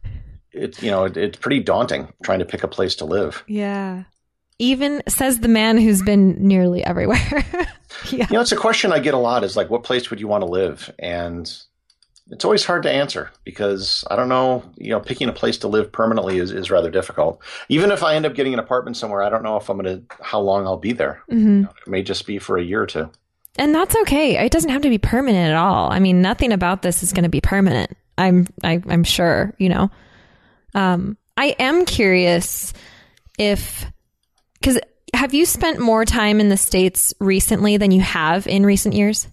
it's 0.58 0.82
you 0.82 0.90
know, 0.90 1.04
it, 1.04 1.16
it's 1.16 1.38
pretty 1.38 1.60
daunting 1.60 2.12
trying 2.22 2.38
to 2.40 2.44
pick 2.44 2.62
a 2.62 2.68
place 2.68 2.94
to 2.96 3.04
live. 3.04 3.44
Yeah. 3.46 4.04
Even 4.58 5.02
says 5.08 5.40
the 5.40 5.48
man 5.48 5.78
who's 5.78 6.02
been 6.02 6.36
nearly 6.46 6.84
everywhere. 6.84 7.44
yeah. 8.10 8.26
You 8.28 8.34
know, 8.34 8.40
it's 8.40 8.52
a 8.52 8.56
question 8.56 8.92
I 8.92 8.98
get 8.98 9.14
a 9.14 9.18
lot 9.18 9.44
is 9.44 9.56
like, 9.56 9.70
what 9.70 9.84
place 9.84 10.10
would 10.10 10.20
you 10.20 10.26
want 10.26 10.42
to 10.42 10.50
live? 10.50 10.92
And 10.98 11.48
it's 12.30 12.44
always 12.44 12.64
hard 12.64 12.82
to 12.82 12.90
answer 12.90 13.30
because 13.44 14.04
I 14.10 14.16
don't 14.16 14.28
know, 14.28 14.64
you 14.76 14.90
know, 14.90 15.00
picking 15.00 15.28
a 15.28 15.32
place 15.32 15.58
to 15.58 15.68
live 15.68 15.92
permanently 15.92 16.38
is, 16.38 16.50
is 16.50 16.70
rather 16.70 16.90
difficult. 16.90 17.40
Even 17.68 17.90
if 17.90 18.02
I 18.02 18.16
end 18.16 18.26
up 18.26 18.34
getting 18.34 18.52
an 18.52 18.58
apartment 18.58 18.96
somewhere, 18.96 19.22
I 19.22 19.30
don't 19.30 19.42
know 19.42 19.56
if 19.56 19.68
I'm 19.68 19.78
going 19.78 20.06
to, 20.08 20.16
how 20.22 20.40
long 20.40 20.66
I'll 20.66 20.76
be 20.76 20.92
there. 20.92 21.22
hmm 21.28 21.64
It 21.64 21.88
may 21.88 22.02
just 22.02 22.26
be 22.26 22.38
for 22.38 22.58
a 22.58 22.62
year 22.62 22.82
or 22.82 22.86
two. 22.86 23.10
And 23.56 23.74
that's 23.74 23.96
okay. 24.02 24.44
It 24.44 24.52
doesn't 24.52 24.70
have 24.70 24.82
to 24.82 24.90
be 24.90 24.98
permanent 24.98 25.50
at 25.50 25.56
all. 25.56 25.90
I 25.90 25.98
mean, 26.00 26.20
nothing 26.20 26.52
about 26.52 26.82
this 26.82 27.02
is 27.02 27.12
going 27.12 27.24
to 27.24 27.28
be 27.28 27.40
permanent. 27.40 27.96
I'm, 28.16 28.46
I, 28.62 28.82
I'm 28.88 29.04
sure, 29.04 29.54
you 29.58 29.68
know. 29.68 29.90
Um, 30.74 31.16
I 31.36 31.56
am 31.58 31.84
curious 31.84 32.72
if, 33.38 33.84
because 34.54 34.78
have 35.14 35.34
you 35.34 35.46
spent 35.46 35.78
more 35.80 36.04
time 36.04 36.40
in 36.40 36.48
the 36.48 36.56
States 36.56 37.14
recently 37.20 37.76
than 37.76 37.90
you 37.90 38.00
have 38.00 38.46
in 38.46 38.66
recent 38.66 38.94
years 38.94 39.28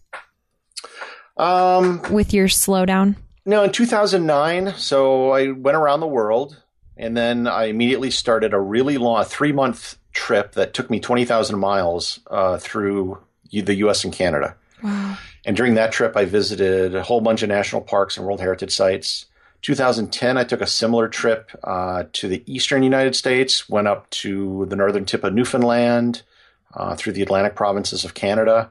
Um, 1.38 2.02
with 2.12 2.34
your 2.34 2.48
slowdown? 2.48 3.15
no, 3.45 3.63
in 3.63 3.71
2009, 3.71 4.74
so 4.78 5.32
I 5.32 5.52
went 5.52 5.78
around 5.78 6.00
the 6.00 6.08
world 6.08 6.62
and 6.98 7.15
then 7.15 7.45
I 7.48 7.65
immediately 7.65 8.10
started 8.10 8.54
a 8.54 8.60
really 8.60 8.98
long, 8.98 9.24
three 9.26 9.52
month 9.52 9.98
trip 10.13 10.54
that 10.54 10.74
took 10.74 10.89
me 10.89 11.00
20,000 11.00 11.60
miles 11.60 12.19
uh, 12.28 12.58
through 12.58 13.19
the 13.52 13.76
US 13.76 14.04
and 14.04 14.13
Canada. 14.13 14.56
Wow. 14.82 15.17
And 15.45 15.56
during 15.56 15.76
that 15.76 15.91
trip, 15.91 16.15
I 16.17 16.26
visited 16.26 16.95
a 16.95 17.04
whole 17.04 17.21
bunch 17.21 17.43
of 17.43 17.50
national 17.50 17.82
parks 17.82 18.17
and 18.17 18.26
World 18.26 18.39
Heritage 18.39 18.74
sites. 18.74 19.26
2010, 19.65 20.38
I 20.38 20.43
took 20.43 20.62
a 20.62 20.67
similar 20.67 21.08
trip 21.08 21.49
uh, 21.63 22.04
to 22.13 22.28
the 22.28 22.43
eastern 22.45 22.84
United 22.84 23.15
States, 23.15 23.67
went 23.67 23.88
up 23.88 24.08
to 24.12 24.67
the 24.69 24.75
northern 24.75 25.06
tip 25.06 25.23
of 25.23 25.34
Newfoundland, 25.34 26.21
uh, 26.75 26.95
through 26.95 27.13
the 27.13 27.23
Atlantic 27.23 27.56
provinces 27.56 28.06
of 28.06 28.13
Canada. 28.13 28.69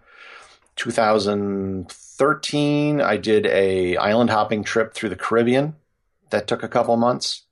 2013, 0.76 3.00
I 3.00 3.16
did 3.16 3.46
a 3.46 3.96
island 3.96 4.30
hopping 4.30 4.62
trip 4.62 4.94
through 4.94 5.08
the 5.08 5.16
Caribbean 5.16 5.74
that 6.30 6.46
took 6.46 6.62
a 6.62 6.68
couple 6.68 6.96
months. 6.96 7.42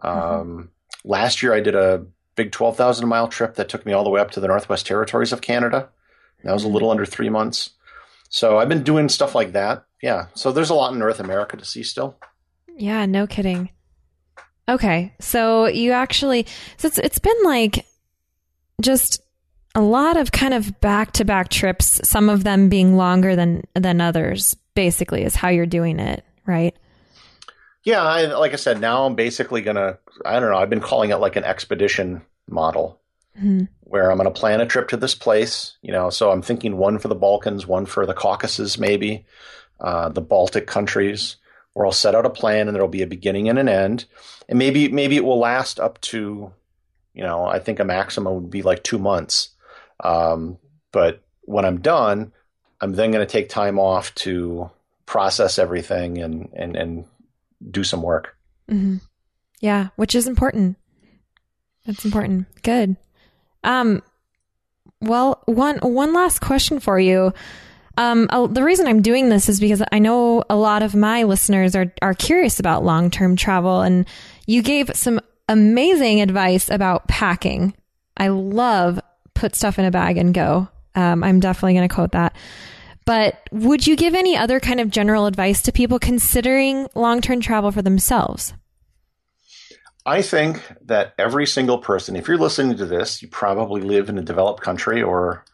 Um, 0.00 0.70
Last 1.04 1.42
year, 1.42 1.52
I 1.52 1.60
did 1.60 1.74
a 1.74 2.06
big 2.34 2.50
12,000 2.52 3.06
mile 3.06 3.28
trip 3.28 3.56
that 3.56 3.68
took 3.68 3.84
me 3.86 3.92
all 3.92 4.04
the 4.04 4.10
way 4.10 4.22
up 4.22 4.30
to 4.32 4.40
the 4.40 4.48
Northwest 4.48 4.86
Territories 4.86 5.32
of 5.32 5.40
Canada. 5.40 5.88
That 6.44 6.52
was 6.52 6.64
a 6.64 6.68
little 6.68 6.90
under 6.90 7.04
three 7.04 7.28
months. 7.28 7.70
So 8.30 8.58
I've 8.58 8.68
been 8.68 8.82
doing 8.82 9.08
stuff 9.10 9.34
like 9.34 9.52
that. 9.52 9.84
Yeah. 10.02 10.26
So 10.34 10.52
there's 10.52 10.70
a 10.70 10.74
lot 10.74 10.92
in 10.92 10.98
North 10.98 11.20
America 11.20 11.56
to 11.56 11.64
see 11.64 11.82
still. 11.82 12.16
Yeah, 12.80 13.04
no 13.06 13.26
kidding. 13.26 13.70
Okay, 14.68 15.12
so 15.20 15.66
you 15.66 15.92
actually 15.92 16.46
so 16.76 16.88
it's 16.88 16.98
it's 16.98 17.18
been 17.18 17.42
like 17.44 17.84
just 18.80 19.22
a 19.74 19.80
lot 19.80 20.16
of 20.16 20.32
kind 20.32 20.54
of 20.54 20.80
back 20.80 21.12
to 21.12 21.24
back 21.24 21.48
trips. 21.50 22.00
Some 22.08 22.28
of 22.28 22.42
them 22.44 22.68
being 22.68 22.96
longer 22.96 23.36
than 23.36 23.64
than 23.74 24.00
others. 24.00 24.56
Basically, 24.74 25.24
is 25.24 25.34
how 25.34 25.48
you're 25.48 25.66
doing 25.66 25.98
it, 25.98 26.24
right? 26.46 26.74
Yeah. 27.82 28.02
I, 28.02 28.26
like 28.26 28.52
I 28.52 28.56
said, 28.56 28.80
now 28.80 29.04
I'm 29.04 29.14
basically 29.14 29.62
going 29.62 29.76
to, 29.76 29.98
I 30.24 30.38
don't 30.38 30.50
know, 30.50 30.56
I've 30.56 30.70
been 30.70 30.80
calling 30.80 31.10
it 31.10 31.16
like 31.16 31.36
an 31.36 31.44
expedition 31.44 32.22
model 32.48 33.00
Mhm. 33.40 33.68
where 33.80 34.10
I'm 34.10 34.18
going 34.18 34.32
to 34.32 34.38
plan 34.38 34.60
a 34.60 34.66
trip 34.66 34.88
to 34.88 34.96
this 34.96 35.14
place. 35.14 35.76
You 35.82 35.92
know, 35.92 36.08
so 36.08 36.30
I'm 36.30 36.40
thinking 36.42 36.76
one 36.76 36.98
for 36.98 37.08
the 37.08 37.14
Balkans, 37.14 37.66
one 37.66 37.84
for 37.84 38.06
the 38.06 38.14
Caucasus, 38.14 38.78
maybe, 38.78 39.26
uh, 39.80 40.08
the 40.10 40.20
Baltic 40.20 40.66
countries, 40.66 41.36
where 41.72 41.86
I'll 41.86 41.92
set 41.92 42.14
out 42.14 42.26
a 42.26 42.30
plan 42.30 42.66
and 42.66 42.74
there'll 42.74 42.88
be 42.88 43.02
a 43.02 43.06
beginning 43.06 43.48
and 43.48 43.58
an 43.58 43.68
end. 43.68 44.06
And 44.48 44.58
maybe, 44.58 44.88
maybe 44.88 45.16
it 45.16 45.24
will 45.24 45.38
last 45.38 45.78
up 45.78 46.00
to, 46.02 46.52
you 47.14 47.22
know, 47.22 47.44
I 47.44 47.58
think 47.58 47.78
a 47.78 47.84
maximum 47.84 48.34
would 48.34 48.50
be 48.50 48.62
like 48.62 48.82
two 48.82 48.98
months. 48.98 49.50
Um, 50.02 50.58
but 50.92 51.22
when 51.42 51.64
I'm 51.64 51.80
done, 51.80 52.32
I'm 52.80 52.92
then 52.92 53.10
going 53.12 53.24
to 53.24 53.30
take 53.30 53.48
time 53.48 53.78
off 53.78 54.14
to 54.16 54.70
process 55.06 55.58
everything 55.58 56.18
and, 56.18 56.48
and, 56.54 56.76
and 56.76 57.04
do 57.70 57.84
some 57.84 58.02
work. 58.02 58.36
hmm 58.68 58.96
Yeah, 59.60 59.88
which 59.96 60.14
is 60.14 60.26
important. 60.26 60.76
That's 61.86 62.04
important. 62.04 62.46
Good. 62.62 62.96
Um, 63.64 64.02
well, 65.00 65.42
one 65.46 65.78
one 65.78 66.12
last 66.12 66.40
question 66.40 66.78
for 66.78 66.98
you. 66.98 67.32
Um, 68.00 68.28
uh, 68.30 68.46
the 68.46 68.64
reason 68.64 68.86
I'm 68.86 69.02
doing 69.02 69.28
this 69.28 69.50
is 69.50 69.60
because 69.60 69.82
I 69.92 69.98
know 69.98 70.42
a 70.48 70.56
lot 70.56 70.82
of 70.82 70.94
my 70.94 71.24
listeners 71.24 71.76
are 71.76 71.92
are 72.00 72.14
curious 72.14 72.58
about 72.58 72.82
long 72.82 73.10
term 73.10 73.36
travel, 73.36 73.82
and 73.82 74.06
you 74.46 74.62
gave 74.62 74.90
some 74.94 75.20
amazing 75.50 76.22
advice 76.22 76.70
about 76.70 77.08
packing. 77.08 77.74
I 78.16 78.28
love 78.28 79.00
put 79.34 79.54
stuff 79.54 79.78
in 79.78 79.84
a 79.84 79.90
bag 79.90 80.16
and 80.16 80.32
go. 80.32 80.66
Um, 80.94 81.22
I'm 81.22 81.40
definitely 81.40 81.74
going 81.74 81.88
to 81.90 81.94
quote 81.94 82.12
that. 82.12 82.34
But 83.04 83.46
would 83.52 83.86
you 83.86 83.96
give 83.96 84.14
any 84.14 84.34
other 84.34 84.60
kind 84.60 84.80
of 84.80 84.88
general 84.88 85.26
advice 85.26 85.60
to 85.62 85.72
people 85.72 85.98
considering 85.98 86.88
long 86.94 87.20
term 87.20 87.42
travel 87.42 87.70
for 87.70 87.82
themselves? 87.82 88.54
I 90.06 90.22
think 90.22 90.62
that 90.86 91.12
every 91.18 91.46
single 91.46 91.76
person, 91.76 92.16
if 92.16 92.28
you're 92.28 92.38
listening 92.38 92.78
to 92.78 92.86
this, 92.86 93.20
you 93.20 93.28
probably 93.28 93.82
live 93.82 94.08
in 94.08 94.16
a 94.16 94.22
developed 94.22 94.62
country 94.62 95.02
or 95.02 95.44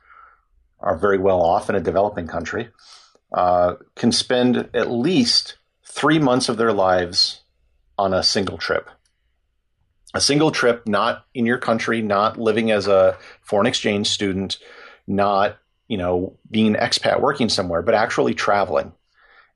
are 0.80 0.96
very 0.96 1.18
well 1.18 1.40
off 1.40 1.68
in 1.70 1.76
a 1.76 1.80
developing 1.80 2.26
country, 2.26 2.68
uh, 3.32 3.74
can 3.94 4.12
spend 4.12 4.68
at 4.74 4.90
least 4.90 5.56
three 5.84 6.18
months 6.18 6.48
of 6.48 6.56
their 6.56 6.72
lives 6.72 7.42
on 7.98 8.12
a 8.12 8.22
single 8.22 8.58
trip. 8.58 8.88
A 10.14 10.20
single 10.20 10.50
trip, 10.50 10.86
not 10.86 11.26
in 11.34 11.46
your 11.46 11.58
country, 11.58 12.00
not 12.00 12.38
living 12.38 12.70
as 12.70 12.86
a 12.86 13.18
foreign 13.42 13.66
exchange 13.66 14.08
student, 14.08 14.58
not 15.06 15.58
you 15.88 15.98
know 15.98 16.36
being 16.50 16.74
an 16.74 16.80
expat 16.80 17.20
working 17.20 17.48
somewhere, 17.48 17.82
but 17.82 17.94
actually 17.94 18.34
traveling. 18.34 18.92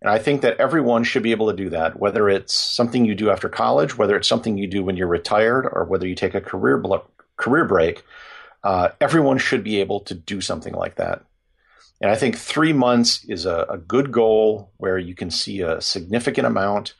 And 0.02 0.10
I 0.10 0.18
think 0.18 0.40
that 0.42 0.58
everyone 0.58 1.04
should 1.04 1.22
be 1.22 1.32
able 1.32 1.50
to 1.50 1.56
do 1.56 1.70
that, 1.70 1.98
whether 1.98 2.28
it's 2.28 2.54
something 2.54 3.04
you 3.04 3.14
do 3.14 3.30
after 3.30 3.48
college, 3.48 3.98
whether 3.98 4.16
it's 4.16 4.28
something 4.28 4.56
you 4.56 4.66
do 4.66 4.82
when 4.82 4.96
you're 4.96 5.06
retired, 5.06 5.68
or 5.70 5.84
whether 5.84 6.06
you 6.06 6.14
take 6.14 6.34
a 6.34 6.40
career 6.40 6.82
career 7.36 7.64
break. 7.64 8.02
Uh, 8.62 8.90
everyone 9.00 9.38
should 9.38 9.64
be 9.64 9.80
able 9.80 10.00
to 10.00 10.14
do 10.14 10.40
something 10.40 10.74
like 10.74 10.96
that. 10.96 11.24
And 12.00 12.10
I 12.10 12.16
think 12.16 12.36
three 12.36 12.72
months 12.72 13.24
is 13.24 13.46
a, 13.46 13.66
a 13.68 13.78
good 13.78 14.10
goal 14.10 14.70
where 14.78 14.98
you 14.98 15.14
can 15.14 15.30
see 15.30 15.60
a 15.60 15.80
significant 15.80 16.46
amount, 16.46 16.94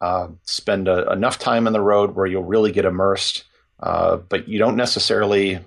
uh, 0.00 0.28
spend 0.44 0.88
a, 0.88 1.10
enough 1.10 1.38
time 1.38 1.66
on 1.66 1.72
the 1.72 1.80
road 1.80 2.14
where 2.14 2.26
you'll 2.26 2.44
really 2.44 2.72
get 2.72 2.84
immersed, 2.84 3.44
uh, 3.80 4.16
but 4.16 4.48
you 4.48 4.58
don't 4.58 4.76
necessarily 4.76 5.58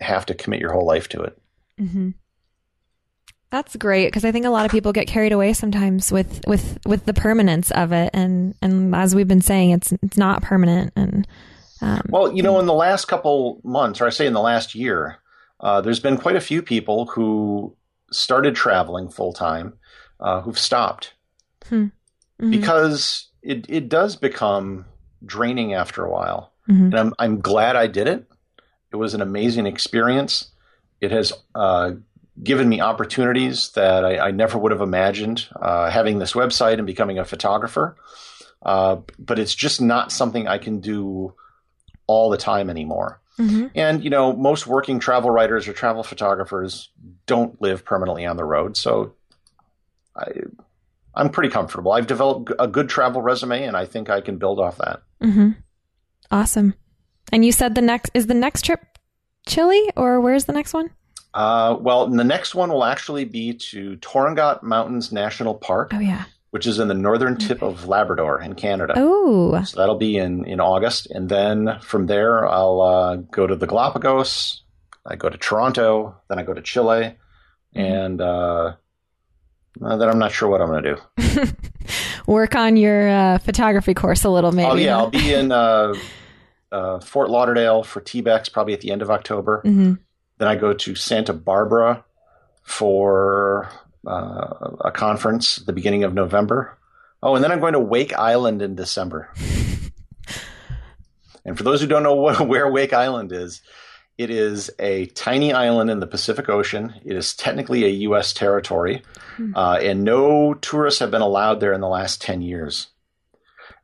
have 0.00 0.26
to 0.26 0.34
commit 0.34 0.60
your 0.60 0.72
whole 0.72 0.86
life 0.86 1.08
to 1.10 1.22
it. 1.22 1.38
Mm-hmm. 1.80 2.10
That's 3.50 3.76
great 3.76 4.08
because 4.08 4.24
I 4.24 4.32
think 4.32 4.46
a 4.46 4.50
lot 4.50 4.64
of 4.64 4.72
people 4.72 4.92
get 4.92 5.06
carried 5.06 5.30
away 5.30 5.52
sometimes 5.52 6.10
with 6.10 6.40
with 6.44 6.76
with 6.84 7.04
the 7.04 7.14
permanence 7.14 7.70
of 7.70 7.92
it, 7.92 8.10
and 8.12 8.56
and 8.60 8.92
as 8.96 9.14
we've 9.14 9.28
been 9.28 9.40
saying, 9.40 9.70
it's 9.70 9.92
it's 10.02 10.16
not 10.16 10.42
permanent. 10.42 10.92
And 10.96 11.24
um, 11.84 12.00
Well, 12.08 12.32
you 12.32 12.42
know, 12.42 12.58
in 12.60 12.66
the 12.66 12.72
last 12.72 13.06
couple 13.06 13.60
months, 13.64 14.00
or 14.00 14.06
I 14.06 14.10
say 14.10 14.26
in 14.26 14.32
the 14.32 14.40
last 14.40 14.74
year, 14.74 15.18
uh, 15.60 15.80
there's 15.80 16.00
been 16.00 16.16
quite 16.18 16.36
a 16.36 16.40
few 16.40 16.62
people 16.62 17.06
who 17.06 17.76
started 18.10 18.54
traveling 18.54 19.08
full 19.08 19.32
time 19.32 19.74
uh, 20.20 20.40
who've 20.40 20.58
stopped 20.58 21.14
Hmm. 21.68 21.86
Mhm. 22.40 22.50
because 22.50 23.28
it 23.42 23.66
it 23.68 23.88
does 23.88 24.16
become 24.16 24.84
draining 25.24 25.74
after 25.74 26.04
a 26.04 26.10
while. 26.10 26.52
Mhm. 26.68 26.86
And 26.86 26.94
I'm 26.94 27.14
I'm 27.18 27.40
glad 27.40 27.76
I 27.76 27.86
did 27.86 28.06
it. 28.08 28.26
It 28.92 28.96
was 28.96 29.14
an 29.14 29.22
amazing 29.22 29.66
experience. 29.66 30.50
It 31.00 31.10
has 31.10 31.32
uh, 31.54 31.92
given 32.42 32.68
me 32.68 32.80
opportunities 32.80 33.70
that 33.72 34.04
I, 34.04 34.28
I 34.28 34.30
never 34.30 34.58
would 34.58 34.72
have 34.72 34.80
imagined. 34.80 35.46
Uh, 35.60 35.90
having 35.90 36.18
this 36.18 36.32
website 36.32 36.74
and 36.78 36.86
becoming 36.86 37.18
a 37.18 37.24
photographer, 37.24 37.96
uh, 38.62 38.96
but 39.18 39.38
it's 39.38 39.54
just 39.54 39.80
not 39.80 40.12
something 40.12 40.46
I 40.48 40.58
can 40.58 40.80
do 40.80 41.34
all 42.06 42.30
the 42.30 42.36
time 42.36 42.70
anymore. 42.70 43.20
Mhm. 43.38 43.70
And 43.74 44.04
you 44.04 44.10
know, 44.10 44.32
most 44.32 44.66
working 44.66 45.00
travel 45.00 45.30
writers 45.30 45.66
or 45.66 45.72
travel 45.72 46.02
photographers 46.02 46.90
don't 47.26 47.60
live 47.60 47.84
permanently 47.84 48.26
on 48.26 48.36
the 48.36 48.44
road, 48.44 48.76
so 48.76 49.12
I, 50.16 50.26
I'm 51.14 51.30
pretty 51.30 51.48
comfortable. 51.50 51.92
I've 51.92 52.06
developed 52.06 52.52
a 52.58 52.68
good 52.68 52.88
travel 52.88 53.22
resume, 53.22 53.64
and 53.64 53.76
I 53.76 53.86
think 53.86 54.08
I 54.10 54.20
can 54.20 54.36
build 54.38 54.60
off 54.60 54.78
that. 54.78 55.02
Mm-hmm. 55.22 55.50
Awesome. 56.30 56.74
And 57.32 57.44
you 57.44 57.52
said 57.52 57.74
the 57.74 57.80
next 57.82 58.10
is 58.14 58.26
the 58.28 58.34
next 58.34 58.62
trip 58.62 58.80
Chile 59.46 59.90
or 59.96 60.20
where's 60.20 60.44
the 60.44 60.52
next 60.52 60.72
one? 60.72 60.90
Uh, 61.32 61.76
well, 61.80 62.06
the 62.08 62.22
next 62.22 62.54
one 62.54 62.70
will 62.70 62.84
actually 62.84 63.24
be 63.24 63.52
to 63.54 63.96
Torngat 63.96 64.62
Mountains 64.62 65.10
National 65.10 65.54
Park, 65.54 65.90
Oh 65.92 65.98
yeah. 65.98 66.24
Which 66.54 66.68
is 66.68 66.78
in 66.78 66.86
the 66.86 66.94
northern 66.94 67.36
tip 67.36 67.62
of 67.62 67.88
Labrador 67.88 68.40
in 68.40 68.54
Canada. 68.54 68.94
Oh. 68.96 69.60
So 69.64 69.76
that'll 69.76 69.96
be 69.96 70.18
in, 70.18 70.44
in 70.44 70.60
August. 70.60 71.10
And 71.10 71.28
then 71.28 71.80
from 71.82 72.06
there, 72.06 72.46
I'll 72.46 72.80
uh, 72.80 73.16
go 73.16 73.44
to 73.44 73.56
the 73.56 73.66
Galapagos. 73.66 74.62
I 75.04 75.16
go 75.16 75.28
to 75.28 75.36
Toronto. 75.36 76.14
Then 76.28 76.38
I 76.38 76.44
go 76.44 76.54
to 76.54 76.62
Chile. 76.62 77.16
And 77.74 78.20
uh, 78.20 78.74
then 79.80 80.02
I'm 80.08 80.20
not 80.20 80.30
sure 80.30 80.48
what 80.48 80.60
I'm 80.60 80.68
going 80.68 80.84
to 80.84 80.96
do. 81.18 81.52
Work 82.32 82.54
on 82.54 82.76
your 82.76 83.08
uh, 83.08 83.38
photography 83.38 83.92
course 83.92 84.22
a 84.22 84.30
little 84.30 84.52
maybe. 84.52 84.70
oh, 84.70 84.74
yeah. 84.76 84.96
I'll 84.96 85.10
be 85.10 85.34
in 85.34 85.50
uh, 85.50 85.94
uh, 86.70 87.00
Fort 87.00 87.30
Lauderdale 87.30 87.82
for 87.82 88.00
TBEX 88.00 88.52
probably 88.52 88.74
at 88.74 88.80
the 88.80 88.92
end 88.92 89.02
of 89.02 89.10
October. 89.10 89.60
Mhm. 89.64 89.98
Then 90.38 90.46
I 90.46 90.54
go 90.54 90.72
to 90.72 90.94
Santa 90.94 91.32
Barbara 91.32 92.04
for 92.62 93.72
uh, 94.06 94.76
a 94.80 94.92
conference 94.92 95.58
at 95.58 95.66
the 95.66 95.72
beginning 95.72 96.04
of 96.04 96.14
November. 96.14 96.76
Oh, 97.22 97.34
and 97.34 97.44
then 97.44 97.52
I'm 97.52 97.60
going 97.60 97.72
to 97.72 97.80
Wake 97.80 98.12
Island 98.12 98.62
in 98.62 98.74
December. 98.74 99.30
and 101.44 101.56
for 101.56 101.64
those 101.64 101.80
who 101.80 101.86
don't 101.86 102.02
know 102.02 102.14
what, 102.14 102.46
where 102.48 102.70
Wake 102.70 102.92
Island 102.92 103.32
is, 103.32 103.62
it 104.16 104.30
is 104.30 104.70
a 104.78 105.06
tiny 105.06 105.52
island 105.52 105.90
in 105.90 106.00
the 106.00 106.06
Pacific 106.06 106.48
Ocean. 106.48 106.94
It 107.04 107.16
is 107.16 107.34
technically 107.34 107.84
a 107.84 107.88
U.S. 107.88 108.32
territory, 108.32 109.02
uh, 109.54 109.78
and 109.82 110.04
no 110.04 110.54
tourists 110.54 111.00
have 111.00 111.10
been 111.10 111.20
allowed 111.22 111.60
there 111.60 111.72
in 111.72 111.80
the 111.80 111.88
last 111.88 112.22
10 112.22 112.42
years. 112.42 112.88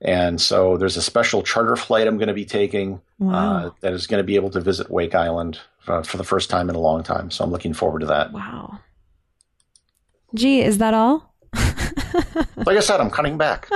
And 0.00 0.40
so 0.40 0.76
there's 0.76 0.96
a 0.96 1.02
special 1.02 1.42
charter 1.42 1.76
flight 1.76 2.06
I'm 2.06 2.16
going 2.16 2.28
to 2.28 2.34
be 2.34 2.46
taking 2.46 3.00
Wow. 3.18 3.66
uh, 3.66 3.70
that 3.80 3.92
is 3.92 4.06
going 4.06 4.20
to 4.20 4.26
be 4.26 4.36
able 4.36 4.50
to 4.50 4.60
visit 4.60 4.90
Wake 4.90 5.14
Island 5.14 5.58
for, 5.80 6.02
for 6.04 6.16
the 6.16 6.24
first 6.24 6.48
time 6.48 6.70
in 6.70 6.76
a 6.76 6.80
long 6.80 7.02
time. 7.02 7.30
So 7.30 7.44
I'm 7.44 7.50
looking 7.50 7.74
forward 7.74 8.00
to 8.00 8.06
that. 8.06 8.32
Wow. 8.32 8.78
Gee, 10.34 10.60
is 10.62 10.78
that 10.78 10.94
all? 10.94 11.34
Like 12.66 12.76
I 12.76 12.80
said, 12.80 13.00
I'm 13.00 13.10
cutting 13.10 13.38
back. 13.38 13.68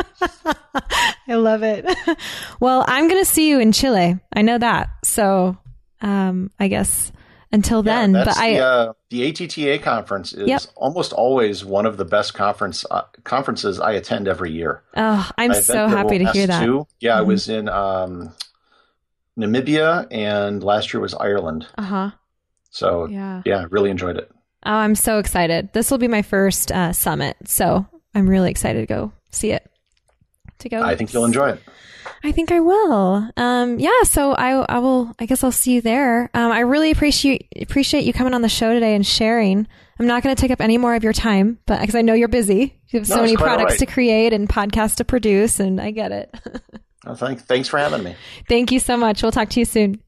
I 1.29 1.35
love 1.37 1.63
it. 1.63 1.87
well, 2.61 2.85
I'm 2.87 3.09
going 3.09 3.21
to 3.21 3.25
see 3.29 3.49
you 3.49 3.59
in 3.61 3.73
Chile. 3.73 4.19
I 4.33 4.43
know 4.43 4.59
that. 4.59 4.89
So, 5.05 5.57
um, 6.03 6.51
I 6.61 6.69
guess 6.69 7.11
until 7.53 7.83
then, 7.83 8.13
Yeah, 8.13 8.21
but 8.21 8.25
that's 8.27 8.39
I, 8.39 8.53
the, 8.55 8.61
uh, 8.67 8.93
the 9.11 9.29
ATTA 9.29 9.79
conference 9.83 10.33
is 10.33 10.49
Yep. 10.49 10.61
almost 10.77 11.13
always 11.13 11.65
one 11.65 11.87
of 11.87 11.97
the 11.97 12.05
best 12.05 12.35
conference 12.35 12.85
uh, 12.91 13.03
conferences 13.25 13.81
I 13.81 13.93
attend 13.93 14.29
every 14.29 14.53
year. 14.53 14.83
oh, 14.97 15.31
I'm 15.39 15.55
so 15.55 15.89
happy 15.89 16.19
to 16.19 16.25
the 16.25 16.31
hear 16.33 16.47
that. 16.49 16.61
two. 16.65 16.87
Yeah, 17.01 17.19
I 17.19 17.23
Mhm. 17.23 17.27
was 17.27 17.49
in 17.49 17.69
um, 17.69 18.33
Namibia, 19.39 20.07
and 20.11 20.63
last 20.63 20.93
year 20.93 21.01
was 21.01 21.15
Ireland. 21.15 21.67
Uh 21.79 21.83
huh. 21.83 22.11
So 22.71 23.07
Yeah. 23.07 23.43
yeah, 23.45 23.67
really 23.71 23.91
enjoyed 23.91 24.17
it. 24.17 24.31
Oh, 24.67 24.73
I'm 24.73 24.95
so 24.95 25.19
excited. 25.19 25.73
This 25.73 25.91
will 25.91 25.99
be 25.99 26.09
my 26.09 26.23
first 26.23 26.73
uh, 26.73 26.93
summit. 26.93 27.37
So 27.45 27.87
I'm 28.15 28.29
really 28.29 28.51
excited 28.51 28.81
to 28.81 28.87
go 28.87 29.13
see 29.31 29.51
it. 29.53 29.69
To 30.61 30.69
go. 30.69 30.83
I 30.83 30.97
think 30.97 31.13
you'll 31.13 31.25
enjoy 31.25 31.51
it. 31.51 31.63
I 32.23 32.33
think 32.33 32.51
I 32.53 32.61
will. 32.61 33.29
Um, 33.37 33.79
yeah. 33.79 34.03
So 34.05 34.33
I, 34.33 34.65
I 34.69 34.79
will. 34.79 35.13
I 35.19 35.27
guess 35.27 35.45
I'll 35.45 35.53
see 35.53 35.75
you 35.75 35.81
there. 35.83 36.31
Um, 36.33 36.53
I 36.53 36.61
really 36.61 36.91
appreciate 36.91 37.49
appreciate 37.61 38.05
you 38.05 38.13
coming 38.13 38.33
on 38.35 38.43
the 38.43 38.49
show 38.49 38.73
today 38.73 38.95
and 38.95 39.07
sharing. 39.07 39.67
I'm 39.99 40.07
not 40.07 40.23
going 40.23 40.35
to 40.35 40.41
take 40.41 40.51
up 40.51 40.61
any 40.61 40.79
more 40.79 40.95
of 40.95 41.05
your 41.05 41.13
time, 41.13 41.59
but 41.67 41.81
because 41.81 41.95
I 41.95 42.03
know 42.03 42.15
you're 42.15 42.29
busy, 42.29 42.81
you 42.89 42.99
have 42.99 43.07
so 43.07 43.17
No, 43.17 43.23
it's 43.23 43.33
many 43.33 43.37
products 43.37 43.73
right. 43.73 43.79
to 43.81 43.87
create 43.87 44.33
and 44.33 44.49
podcasts 44.49 44.97
to 44.97 45.05
produce, 45.05 45.61
and 45.61 45.81
I 45.81 45.91
get 45.91 46.13
it. 46.13 46.35
Well, 47.05 47.17
thank, 47.17 47.41
thanks 47.43 47.69
for 47.69 47.79
having 47.79 48.03
me. 48.03 48.17
Thank 48.49 48.73
you 48.73 48.81
so 48.81 48.97
much. 48.97 49.23
We'll 49.23 49.31
talk 49.31 49.51
to 49.51 49.61
you 49.61 49.67
soon. 49.67 50.01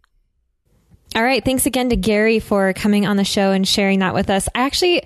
All 1.17 1.23
right. 1.23 1.43
Thanks 1.43 1.65
again 1.65 1.89
to 1.89 1.97
Gary 1.97 2.41
for 2.41 2.75
coming 2.75 3.07
on 3.07 3.17
the 3.17 3.25
show 3.25 3.53
and 3.53 3.67
sharing 3.67 4.01
that 4.01 4.13
with 4.13 4.29
us. 4.29 4.51
I 4.55 4.65
actually 4.65 5.03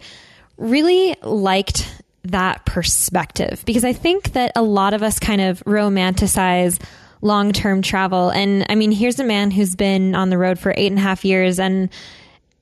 really 0.56 1.14
liked 1.22 2.02
that 2.24 2.66
perspective 2.66 3.62
because 3.64 3.84
I 3.84 3.92
think 3.92 4.32
that 4.32 4.50
a 4.56 4.62
lot 4.62 4.92
of 4.92 5.04
us 5.04 5.20
kind 5.20 5.40
of 5.40 5.62
romanticize 5.62 6.82
long 7.20 7.52
term 7.52 7.80
travel. 7.80 8.30
And 8.30 8.66
I 8.68 8.74
mean, 8.74 8.90
here's 8.90 9.20
a 9.20 9.24
man 9.24 9.52
who's 9.52 9.76
been 9.76 10.16
on 10.16 10.30
the 10.30 10.36
road 10.36 10.58
for 10.58 10.74
eight 10.76 10.88
and 10.88 10.98
a 10.98 11.02
half 11.02 11.24
years 11.24 11.60
and 11.60 11.88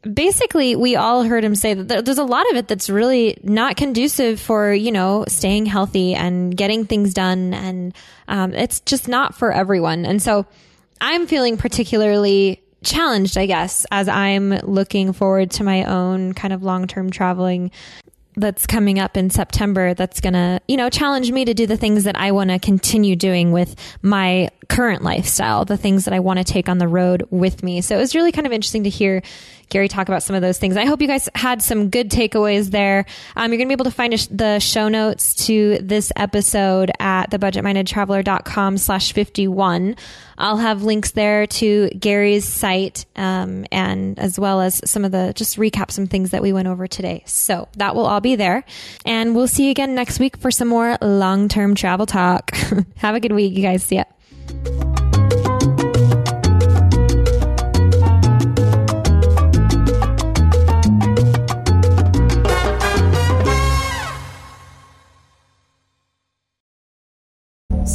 basically 0.03 0.77
we 0.77 0.97
all 0.97 1.23
heard 1.23 1.43
him 1.43 1.55
say 1.55 1.73
that 1.73 2.05
there's 2.05 2.19
a 2.19 2.25
lot 2.25 2.49
of 2.51 2.57
it 2.59 2.69
that's 2.69 2.91
really 2.91 3.39
not 3.43 3.77
conducive 3.77 4.39
for 4.39 4.73
you 4.73 4.93
know 4.93 5.25
staying 5.27 5.67
healthy 5.67 6.15
and 6.15 6.57
getting 6.57 6.85
things 6.85 7.13
done 7.13 7.53
and 7.53 7.93
um, 8.29 8.55
it's 8.55 8.79
just 8.81 9.09
not 9.09 9.35
for 9.35 9.51
everyone 9.51 10.07
and 10.07 10.23
so 10.23 10.47
i'm 11.01 11.27
feeling 11.27 11.57
particularly 11.57 12.63
challenged 12.83 13.37
i 13.37 13.47
guess 13.47 13.85
as 13.91 14.09
i'm 14.09 14.51
looking 14.61 15.13
forward 15.13 15.51
to 15.51 15.65
my 15.65 15.85
own 15.85 16.33
kind 16.33 16.53
of 16.53 16.63
long-term 16.63 17.11
traveling 17.11 17.71
that's 18.39 18.67
coming 18.67 18.99
up 18.99 19.17
in 19.17 19.31
September 19.31 19.95
that's 19.95 20.21
going 20.21 20.33
to, 20.33 20.61
you 20.69 20.77
know, 20.77 20.89
challenge 20.89 21.31
me 21.33 21.45
to 21.45 21.55
do 21.55 21.67
the 21.67 21.77
things 21.77 22.05
that 22.05 22.17
I 22.17 22.31
want 22.31 22.51
to 22.51 22.59
continue 22.59 23.17
doing 23.17 23.51
with 23.51 23.75
my 24.01 24.51
current 24.69 25.03
lifestyle, 25.03 25.65
the 25.65 25.77
things 25.77 26.05
that 26.05 26.15
I 26.15 26.21
want 26.21 26.39
to 26.39 26.45
take 26.45 26.69
on 26.69 26.79
the 26.79 26.87
road 26.87 27.27
with 27.31 27.63
me. 27.63 27.81
So 27.81 27.97
it 27.97 28.01
was 28.01 28.15
really 28.15 28.31
kind 28.31 28.47
of 28.47 28.53
interesting 28.53 28.85
to 28.85 28.91
hear 28.91 29.23
Gary 29.71 29.89
talk 29.89 30.09
about 30.09 30.23
some 30.23 30.37
of 30.37 30.43
those 30.43 30.59
things. 30.59 30.77
I 30.77 30.85
hope 30.85 31.03
you 31.03 31.09
guys 31.09 31.29
had 31.35 31.63
some 31.63 31.91
good 31.91 32.11
takeaways 32.11 32.71
there. 32.71 33.07
Um, 33.35 33.51
you're 33.51 33.59
going 33.59 33.69
to 33.69 33.77
be 33.77 33.81
able 33.81 33.85
to 33.87 33.91
find 33.91 34.13
the 34.31 34.61
show 34.61 34.89
notes 34.89 35.47
to 35.47 35.79
this 35.83 36.13
episode 36.17 36.91
at 37.01 37.31
thebudgetmindedtraveler.com 37.31 38.79
slash 38.79 39.13
51. 39.13 39.97
I'll 40.39 40.57
have 40.57 40.85
links 40.85 41.11
there 41.11 41.47
to 41.47 41.91
Gary's 41.91 42.47
site, 42.47 43.05
um, 43.17 43.67
and 43.73 44.19
as 44.19 44.39
well 44.39 44.61
as 44.61 44.81
some 44.89 45.05
of 45.05 45.11
the, 45.11 45.33
just 45.35 45.59
recap 45.59 45.91
some 45.91 46.07
things 46.07 46.31
that 46.31 46.43
we 46.43 46.53
went 46.53 46.69
over 46.69 46.87
today. 46.87 47.25
So 47.27 47.69
that 47.77 47.97
will 47.97 48.07
all 48.07 48.21
be 48.21 48.37
there. 48.37 48.65
And 49.05 49.35
we'll 49.35 49.49
see 49.49 49.65
you 49.65 49.73
again 49.73 49.97
next 49.97 50.21
week 50.21 50.37
for 50.37 50.53
some 50.53 50.69
more 50.69 50.97
long-term 51.03 51.75
travel 51.75 52.07
talk. 52.07 52.53
have 52.97 53.17
a 53.17 53.21
good 53.21 53.33
week, 53.33 53.55
you 53.55 53.63
guys. 53.63 53.83
See 53.83 53.97
ya. 53.97 54.05